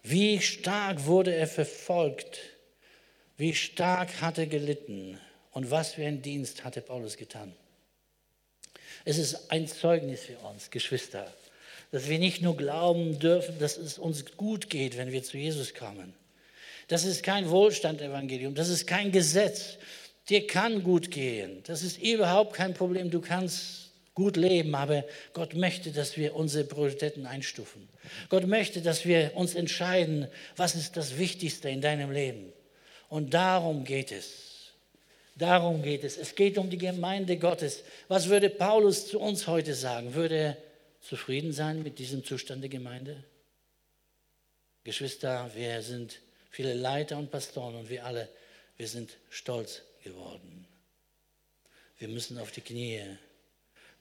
Wie 0.02 0.40
stark 0.40 1.06
wurde 1.06 1.34
er 1.34 1.46
verfolgt, 1.46 2.40
wie 3.36 3.54
stark 3.54 4.20
hat 4.20 4.38
er 4.38 4.46
gelitten 4.46 5.18
und 5.52 5.70
was 5.70 5.94
für 5.94 6.06
einen 6.06 6.22
Dienst 6.22 6.64
hatte 6.64 6.80
Paulus 6.80 7.16
getan. 7.16 7.52
Es 9.04 9.18
ist 9.18 9.50
ein 9.50 9.66
Zeugnis 9.66 10.22
für 10.22 10.38
uns, 10.38 10.70
Geschwister, 10.70 11.32
dass 11.90 12.08
wir 12.08 12.18
nicht 12.18 12.42
nur 12.42 12.56
glauben 12.56 13.18
dürfen, 13.18 13.58
dass 13.58 13.76
es 13.76 13.98
uns 13.98 14.36
gut 14.36 14.70
geht, 14.70 14.96
wenn 14.96 15.12
wir 15.12 15.22
zu 15.22 15.36
Jesus 15.36 15.74
kommen, 15.74 16.14
das 16.88 17.04
ist 17.04 17.22
kein 17.22 17.48
Wohlstand-Evangelium, 17.48 18.54
das 18.54 18.68
ist 18.68 18.86
kein 18.86 19.12
Gesetz. 19.12 19.78
Dir 20.28 20.46
kann 20.46 20.82
gut 20.82 21.10
gehen, 21.10 21.62
das 21.66 21.82
ist 21.82 22.00
überhaupt 22.02 22.54
kein 22.54 22.74
Problem, 22.74 23.10
du 23.10 23.20
kannst 23.20 23.90
gut 24.14 24.36
leben, 24.36 24.74
aber 24.74 25.04
Gott 25.32 25.54
möchte, 25.54 25.90
dass 25.90 26.16
wir 26.16 26.36
unsere 26.36 26.64
Prioritäten 26.64 27.26
einstufen. 27.26 27.88
Gott 28.28 28.46
möchte, 28.46 28.82
dass 28.82 29.04
wir 29.04 29.32
uns 29.34 29.54
entscheiden, 29.54 30.28
was 30.56 30.74
ist 30.74 30.96
das 30.96 31.18
Wichtigste 31.18 31.70
in 31.70 31.80
deinem 31.80 32.10
Leben. 32.10 32.52
Und 33.12 33.34
darum 33.34 33.84
geht 33.84 34.10
es. 34.10 34.72
Darum 35.36 35.82
geht 35.82 36.02
es. 36.02 36.16
Es 36.16 36.34
geht 36.34 36.56
um 36.56 36.70
die 36.70 36.78
Gemeinde 36.78 37.36
Gottes. 37.36 37.82
Was 38.08 38.30
würde 38.30 38.48
Paulus 38.48 39.06
zu 39.06 39.20
uns 39.20 39.46
heute 39.46 39.74
sagen? 39.74 40.14
Würde 40.14 40.34
er 40.34 40.56
zufrieden 41.02 41.52
sein 41.52 41.82
mit 41.82 41.98
diesem 41.98 42.24
Zustand 42.24 42.62
der 42.62 42.70
Gemeinde? 42.70 43.22
Geschwister, 44.82 45.50
wir 45.54 45.82
sind 45.82 46.20
viele 46.48 46.72
Leiter 46.72 47.18
und 47.18 47.30
Pastoren 47.30 47.74
und 47.74 47.90
wir 47.90 48.06
alle, 48.06 48.30
wir 48.78 48.88
sind 48.88 49.18
stolz 49.28 49.82
geworden. 50.02 50.66
Wir 51.98 52.08
müssen 52.08 52.38
auf 52.38 52.50
die 52.50 52.62
Knie. 52.62 53.02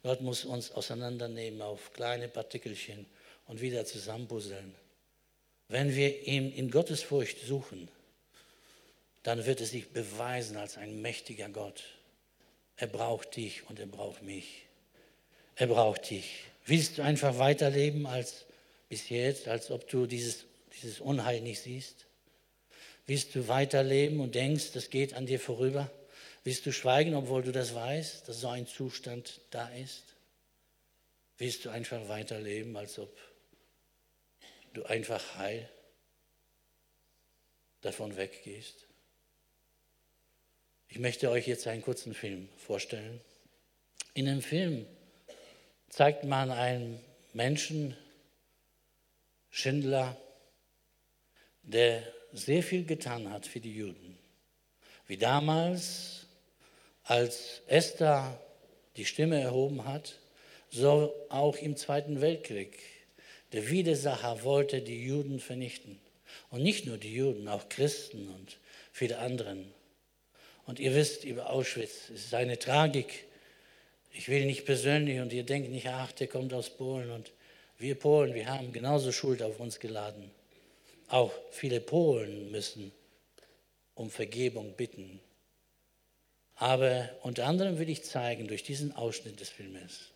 Gott 0.02 0.22
muss 0.22 0.46
uns 0.46 0.70
auseinandernehmen 0.70 1.60
auf 1.60 1.92
kleine 1.92 2.28
Partikelchen 2.28 3.04
und 3.46 3.60
wieder 3.60 3.84
zusammenpuzzeln. 3.84 4.74
Wenn 5.68 5.94
wir 5.94 6.26
ihn 6.26 6.50
in 6.50 6.70
Gottes 6.70 7.02
Furcht 7.02 7.40
suchen, 7.40 7.90
dann 9.22 9.46
wird 9.46 9.60
es 9.60 9.70
sich 9.70 9.90
beweisen 9.90 10.56
als 10.56 10.76
ein 10.76 11.00
mächtiger 11.00 11.48
Gott. 11.48 11.82
Er 12.76 12.88
braucht 12.88 13.36
dich 13.36 13.68
und 13.68 13.78
er 13.78 13.86
braucht 13.86 14.22
mich. 14.22 14.66
Er 15.56 15.68
braucht 15.68 16.10
dich. 16.10 16.44
Willst 16.66 16.98
du 16.98 17.02
einfach 17.02 17.38
weiterleben 17.38 18.06
als 18.06 18.44
bis 18.88 19.08
jetzt, 19.08 19.48
als 19.48 19.70
ob 19.70 19.88
du 19.88 20.06
dieses, 20.06 20.44
dieses 20.74 21.00
Unheil 21.00 21.40
nicht 21.40 21.60
siehst? 21.60 22.06
Willst 23.06 23.34
du 23.34 23.48
weiterleben 23.48 24.20
und 24.20 24.34
denkst, 24.34 24.72
das 24.72 24.90
geht 24.90 25.14
an 25.14 25.26
dir 25.26 25.40
vorüber? 25.40 25.90
Willst 26.44 26.66
du 26.66 26.72
schweigen, 26.72 27.14
obwohl 27.14 27.42
du 27.42 27.52
das 27.52 27.74
weißt, 27.74 28.28
dass 28.28 28.40
so 28.40 28.48
ein 28.48 28.66
Zustand 28.66 29.40
da 29.50 29.68
ist? 29.68 30.02
Willst 31.38 31.64
du 31.64 31.70
einfach 31.70 32.08
weiterleben, 32.08 32.76
als 32.76 32.98
ob 32.98 33.16
du 34.74 34.84
einfach 34.84 35.36
heil 35.36 35.68
davon 37.80 38.16
weggehst? 38.16 38.86
Ich 40.92 40.98
möchte 40.98 41.30
euch 41.30 41.48
jetzt 41.48 41.66
einen 41.68 41.80
kurzen 41.80 42.12
Film 42.12 42.50
vorstellen. 42.58 43.18
In 44.12 44.26
dem 44.26 44.42
Film 44.42 44.84
zeigt 45.88 46.24
man 46.24 46.50
einen 46.50 47.00
Menschen, 47.32 47.96
Schindler, 49.48 50.20
der 51.62 52.02
sehr 52.34 52.62
viel 52.62 52.84
getan 52.84 53.30
hat 53.30 53.46
für 53.46 53.58
die 53.58 53.74
Juden. 53.74 54.18
Wie 55.06 55.16
damals, 55.16 56.26
als 57.04 57.62
Esther 57.68 58.38
die 58.98 59.06
Stimme 59.06 59.40
erhoben 59.40 59.86
hat, 59.86 60.18
so 60.68 61.14
auch 61.30 61.56
im 61.56 61.78
Zweiten 61.78 62.20
Weltkrieg. 62.20 62.78
Der 63.52 63.70
Widersacher 63.70 64.42
wollte 64.44 64.82
die 64.82 65.02
Juden 65.06 65.40
vernichten. 65.40 65.98
Und 66.50 66.62
nicht 66.62 66.84
nur 66.84 66.98
die 66.98 67.14
Juden, 67.14 67.48
auch 67.48 67.70
Christen 67.70 68.28
und 68.28 68.58
viele 68.92 69.16
anderen. 69.16 69.72
Und 70.66 70.80
ihr 70.80 70.94
wisst 70.94 71.24
über 71.24 71.50
Auschwitz, 71.50 72.10
es 72.14 72.26
ist 72.26 72.34
eine 72.34 72.58
Tragik. 72.58 73.24
Ich 74.12 74.28
will 74.28 74.46
nicht 74.46 74.64
persönlich 74.64 75.20
und 75.20 75.32
ihr 75.32 75.44
denkt 75.44 75.70
nicht, 75.70 75.88
ach, 75.88 76.12
der 76.12 76.28
kommt 76.28 76.52
aus 76.52 76.70
Polen 76.70 77.10
und 77.10 77.32
wir 77.78 77.94
Polen, 77.96 78.34
wir 78.34 78.46
haben 78.46 78.72
genauso 78.72 79.10
Schuld 79.10 79.42
auf 79.42 79.58
uns 79.58 79.80
geladen. 79.80 80.30
Auch 81.08 81.32
viele 81.50 81.80
Polen 81.80 82.50
müssen 82.50 82.92
um 83.94 84.10
Vergebung 84.10 84.74
bitten. 84.74 85.20
Aber 86.56 87.10
unter 87.22 87.46
anderem 87.46 87.78
will 87.78 87.90
ich 87.90 88.04
zeigen, 88.04 88.46
durch 88.46 88.62
diesen 88.62 88.94
Ausschnitt 88.94 89.40
des 89.40 89.48
Filmes, 89.48 90.12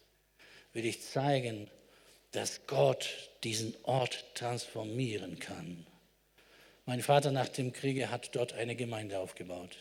will 0.73 0.85
ich 0.85 1.03
zeigen, 1.03 1.69
dass 2.33 2.67
Gott 2.67 3.31
diesen 3.45 3.75
Ort 3.83 4.25
transformieren 4.35 5.39
kann. 5.39 5.87
Mein 6.85 7.03
Vater 7.03 7.33
nach 7.33 7.49
dem 7.49 7.73
Kriege 7.73 8.11
hat 8.11 8.37
dort 8.37 8.53
eine 8.53 8.77
Gemeinde 8.77 9.19
aufgebaut, 9.19 9.77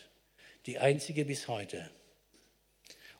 die 0.66 0.78
einzige 0.78 1.24
bis 1.24 1.48
heute. 1.48 1.88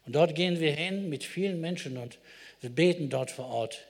Und 0.04 0.14
dort 0.14 0.34
gehen 0.34 0.60
wir 0.60 0.72
hin 0.72 1.08
mit 1.08 1.24
vielen 1.24 1.60
Menschen 1.60 1.96
und 1.96 2.18
wir 2.60 2.70
beten 2.70 3.08
dort 3.08 3.30
vor 3.30 3.46
Ort. 3.46 3.86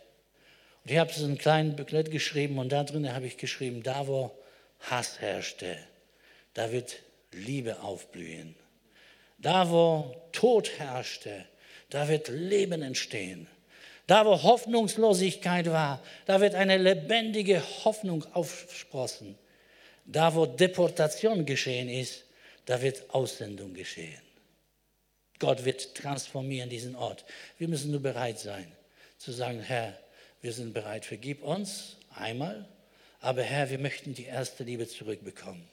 Und 0.84 0.90
ich 0.90 0.98
habe 0.98 1.12
so 1.12 1.24
einen 1.24 1.38
kleinen 1.38 1.76
Booklet 1.76 2.10
geschrieben 2.10 2.58
und 2.58 2.70
da 2.70 2.84
drin 2.84 3.12
habe 3.12 3.26
ich 3.26 3.36
geschrieben, 3.36 3.82
da 3.82 4.06
wo 4.06 4.30
Hass 4.80 5.20
herrschte, 5.20 5.76
da 6.54 6.72
wird 6.72 7.00
Liebe 7.32 7.80
aufblühen. 7.80 8.54
Da 9.38 9.70
wo 9.70 10.14
Tod 10.32 10.78
herrschte, 10.78 11.44
da 11.90 12.08
wird 12.08 12.28
Leben 12.28 12.82
entstehen. 12.82 13.46
Da, 14.06 14.24
wo 14.24 14.42
Hoffnungslosigkeit 14.42 15.66
war, 15.66 16.00
da 16.26 16.40
wird 16.40 16.54
eine 16.54 16.78
lebendige 16.78 17.60
Hoffnung 17.84 18.24
aufsprossen. 18.34 19.36
Da, 20.04 20.34
wo 20.34 20.46
Deportation 20.46 21.44
geschehen 21.44 21.88
ist, 21.88 22.25
da 22.66 22.82
wird 22.82 23.10
Aussendung 23.10 23.74
geschehen. 23.74 24.20
Gott 25.38 25.64
wird 25.64 25.94
transformieren 25.94 26.70
diesen 26.70 26.94
Ort. 26.94 27.24
Wir 27.58 27.68
müssen 27.68 27.90
nur 27.90 28.00
bereit 28.00 28.38
sein 28.38 28.70
zu 29.18 29.32
sagen, 29.32 29.60
Herr, 29.60 29.98
wir 30.40 30.52
sind 30.52 30.74
bereit, 30.74 31.04
vergib 31.04 31.42
uns 31.42 31.96
einmal, 32.14 32.68
aber 33.20 33.42
Herr, 33.42 33.70
wir 33.70 33.78
möchten 33.78 34.14
die 34.14 34.24
erste 34.24 34.64
Liebe 34.64 34.86
zurückbekommen. 34.86 35.66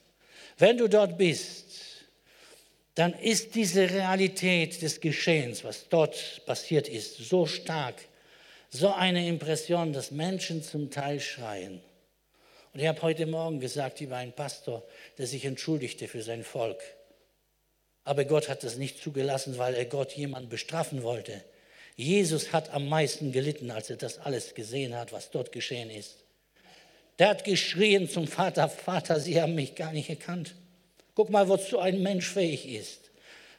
Wenn 0.58 0.78
du 0.78 0.88
dort 0.88 1.18
bist, 1.18 1.66
dann 2.94 3.12
ist 3.12 3.54
diese 3.54 3.90
Realität 3.90 4.80
des 4.82 5.00
Geschehens, 5.00 5.64
was 5.64 5.88
dort 5.88 6.42
passiert 6.46 6.88
ist, 6.88 7.16
so 7.16 7.46
stark, 7.46 7.96
so 8.70 8.92
eine 8.92 9.28
Impression, 9.28 9.92
dass 9.92 10.10
Menschen 10.10 10.62
zum 10.62 10.90
Teil 10.90 11.20
schreien. 11.20 11.80
Und 12.74 12.80
ich 12.80 12.88
habe 12.88 13.00
heute 13.02 13.26
Morgen 13.26 13.60
gesagt 13.60 14.00
über 14.00 14.16
einen 14.16 14.32
Pastor, 14.32 14.82
der 15.16 15.28
sich 15.28 15.44
entschuldigte 15.44 16.08
für 16.08 16.22
sein 16.22 16.42
Volk. 16.42 16.82
Aber 18.02 18.24
Gott 18.24 18.48
hat 18.48 18.64
das 18.64 18.76
nicht 18.76 19.00
zugelassen, 19.00 19.58
weil 19.58 19.74
er 19.74 19.84
Gott 19.84 20.12
jemanden 20.12 20.48
bestrafen 20.48 21.04
wollte. 21.04 21.40
Jesus 21.94 22.52
hat 22.52 22.70
am 22.70 22.88
meisten 22.88 23.30
gelitten, 23.30 23.70
als 23.70 23.90
er 23.90 23.96
das 23.96 24.18
alles 24.18 24.54
gesehen 24.54 24.96
hat, 24.96 25.12
was 25.12 25.30
dort 25.30 25.52
geschehen 25.52 25.88
ist. 25.88 26.16
Der 27.20 27.28
hat 27.28 27.44
geschrien 27.44 28.10
zum 28.10 28.26
Vater, 28.26 28.68
Vater, 28.68 29.20
Sie 29.20 29.40
haben 29.40 29.54
mich 29.54 29.76
gar 29.76 29.92
nicht 29.92 30.10
erkannt. 30.10 30.56
Guck 31.14 31.30
mal, 31.30 31.48
wozu 31.48 31.78
ein 31.78 32.02
Mensch 32.02 32.28
fähig 32.28 32.68
ist. 32.68 33.03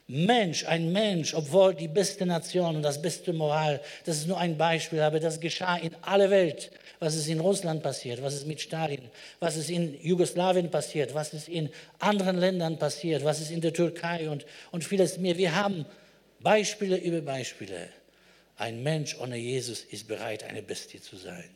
Mensch, 0.08 0.64
ein 0.66 0.92
Mensch, 0.92 1.34
obwohl 1.34 1.74
die 1.74 1.88
beste 1.88 2.26
Nation 2.26 2.76
und 2.76 2.82
das 2.82 3.02
beste 3.02 3.32
Moral, 3.32 3.80
das 4.04 4.18
ist 4.18 4.28
nur 4.28 4.38
ein 4.38 4.56
Beispiel, 4.56 5.00
aber 5.00 5.18
das 5.18 5.40
geschah 5.40 5.76
in 5.76 5.94
aller 6.02 6.30
Welt. 6.30 6.70
Was 7.00 7.16
ist 7.16 7.26
in 7.28 7.40
Russland 7.40 7.82
passiert, 7.82 8.22
was 8.22 8.34
ist 8.34 8.46
mit 8.46 8.60
Stalin, 8.60 9.10
was 9.40 9.56
ist 9.56 9.68
in 9.68 10.00
Jugoslawien 10.00 10.70
passiert, 10.70 11.12
was 11.12 11.34
ist 11.34 11.48
in 11.48 11.70
anderen 11.98 12.38
Ländern 12.38 12.78
passiert, 12.78 13.24
was 13.24 13.40
ist 13.40 13.50
in 13.50 13.60
der 13.60 13.72
Türkei 13.72 14.30
und, 14.30 14.46
und 14.70 14.84
vieles 14.84 15.18
mehr. 15.18 15.36
Wir 15.36 15.54
haben 15.56 15.84
Beispiele 16.40 16.96
über 16.96 17.20
Beispiele. 17.20 17.88
Ein 18.56 18.82
Mensch 18.82 19.18
ohne 19.18 19.36
Jesus 19.36 19.80
ist 19.80 20.06
bereit, 20.06 20.44
eine 20.44 20.62
Bestie 20.62 21.00
zu 21.00 21.16
sein. 21.16 21.50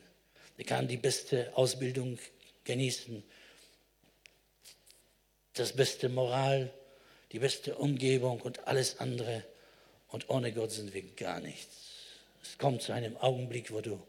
Er 0.57 0.65
kann 0.65 0.87
die 0.87 0.97
beste 0.97 1.51
Ausbildung 1.55 2.19
genießen, 2.65 3.23
das 5.53 5.73
beste 5.73 6.09
Moral, 6.09 6.71
die 7.31 7.39
beste 7.39 7.75
Umgebung 7.75 8.41
und 8.41 8.67
alles 8.67 8.99
andere. 8.99 9.43
Und 10.09 10.29
ohne 10.29 10.51
Gott 10.51 10.71
sind 10.71 10.93
wir 10.93 11.03
gar 11.15 11.39
nichts. 11.39 11.75
Es 12.43 12.57
kommt 12.57 12.81
zu 12.81 12.91
einem 12.91 13.15
Augenblick, 13.17 13.71
wo 13.71 13.81
du, 13.81 13.99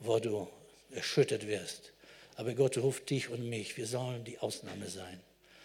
wo 0.00 0.18
du 0.18 0.48
erschüttert 0.92 1.46
wirst. 1.46 1.92
Aber 2.36 2.54
Gott 2.54 2.78
ruft 2.78 3.08
dich 3.10 3.28
und 3.28 3.48
mich. 3.48 3.76
Wir 3.76 3.86
sollen 3.86 4.24
die 4.24 4.38
Ausnahme 4.38 4.88
sein. 4.88 5.20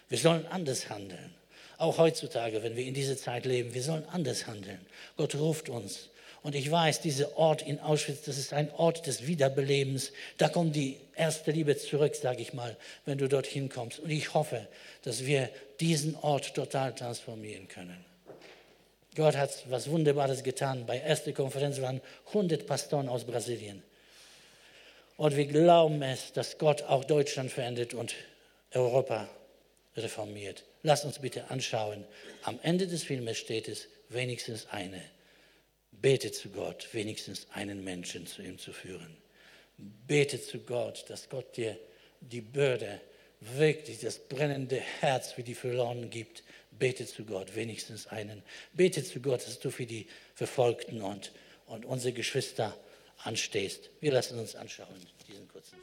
Wir 0.10 0.18
sollen 0.18 0.46
anders 0.48 0.90
handeln. 0.90 1.34
Auch 1.78 1.98
heutzutage, 1.98 2.64
wenn 2.64 2.76
wir 2.76 2.86
in 2.86 2.94
dieser 2.94 3.18
Zeit 3.18 3.46
leben, 3.46 3.74
wir 3.74 3.84
sollen 3.84 4.06
anders 4.10 4.48
handeln. 4.48 4.86
Gott 5.18 5.36
ruft 5.36 5.70
uns. 5.70 6.10
Und 6.46 6.54
ich 6.54 6.70
weiß, 6.70 7.02
dieser 7.02 7.40
Ort 7.40 7.64
in 7.64 7.80
Auschwitz, 7.80 8.22
das 8.26 8.38
ist 8.38 8.54
ein 8.54 8.72
Ort 8.76 9.08
des 9.08 9.26
Wiederbelebens. 9.26 10.12
Da 10.38 10.48
kommt 10.48 10.76
die 10.76 11.00
erste 11.16 11.50
Liebe 11.50 11.76
zurück, 11.76 12.16
sage 12.16 12.44
ich 12.44 12.54
mal, 12.54 12.78
wenn 13.04 13.18
du 13.18 13.28
dorthin 13.28 13.68
kommst. 13.68 13.98
Und 13.98 14.12
ich 14.12 14.36
hoffe, 14.36 14.68
dass 15.02 15.26
wir 15.26 15.50
diesen 15.80 16.16
Ort 16.18 16.54
total 16.54 16.94
transformieren 16.94 17.68
können. 17.68 18.06
Gott 19.16 19.36
hat 19.36 19.64
was 19.70 19.90
Wunderbares 19.90 20.44
getan. 20.44 20.86
Bei 20.86 21.00
der 21.00 21.08
ersten 21.08 21.34
Konferenz 21.34 21.82
waren 21.82 22.00
100 22.28 22.68
Pastoren 22.68 23.10
aus 23.10 23.24
Brasilien. 23.24 23.82
Und 25.18 25.36
wir 25.36 25.48
glauben 25.48 26.04
es, 26.04 26.32
dass 26.32 26.60
Gott 26.60 26.84
auch 26.84 27.06
Deutschland 27.06 27.52
verändert 27.52 27.96
und 27.96 28.14
Europa 28.72 29.28
reformiert. 29.98 30.64
Lass 30.84 31.06
uns 31.06 31.18
bitte 31.18 31.50
anschauen. 31.50 32.06
Am 32.44 32.60
Ende 32.62 32.86
des 32.86 33.02
Filmes 33.02 33.40
steht 33.40 33.68
es 33.68 33.88
wenigstens 34.10 34.68
eine. 34.70 35.02
Bete 36.02 36.32
zu 36.32 36.50
Gott, 36.50 36.88
wenigstens 36.94 37.48
einen 37.54 37.84
Menschen 37.84 38.28
zu 38.28 38.42
ihm 38.42 38.58
zu 38.58 38.74
führen. 38.74 39.18
Bete 39.78 40.42
zu 40.42 40.60
Gott, 40.60 41.06
dass 41.10 41.30
Gott 41.30 41.58
dir 41.58 41.78
die 42.22 42.42
Bürde, 42.42 43.02
wirklich 43.40 44.00
das 44.00 44.20
brennende 44.20 44.78
Herz 44.78 45.34
für 45.34 45.44
die 45.44 45.56
Verlorenen 45.56 46.10
gibt. 46.10 46.44
Bete 46.72 47.06
zu 47.06 47.26
Gott, 47.26 47.56
wenigstens 47.56 48.08
einen. 48.08 48.44
Bete 48.74 49.04
zu 49.04 49.20
Gott, 49.22 49.46
dass 49.46 49.60
du 49.60 49.72
für 49.72 49.86
die 49.86 50.08
Verfolgten 50.34 51.02
und, 51.02 51.32
und 51.68 51.86
unsere 51.86 52.14
Geschwister 52.14 52.78
anstehst. 53.24 53.90
Wir 54.02 54.12
lassen 54.12 54.40
uns 54.40 54.56
anschauen, 54.56 54.96
diesen 55.28 55.48
kurzen. 55.48 55.78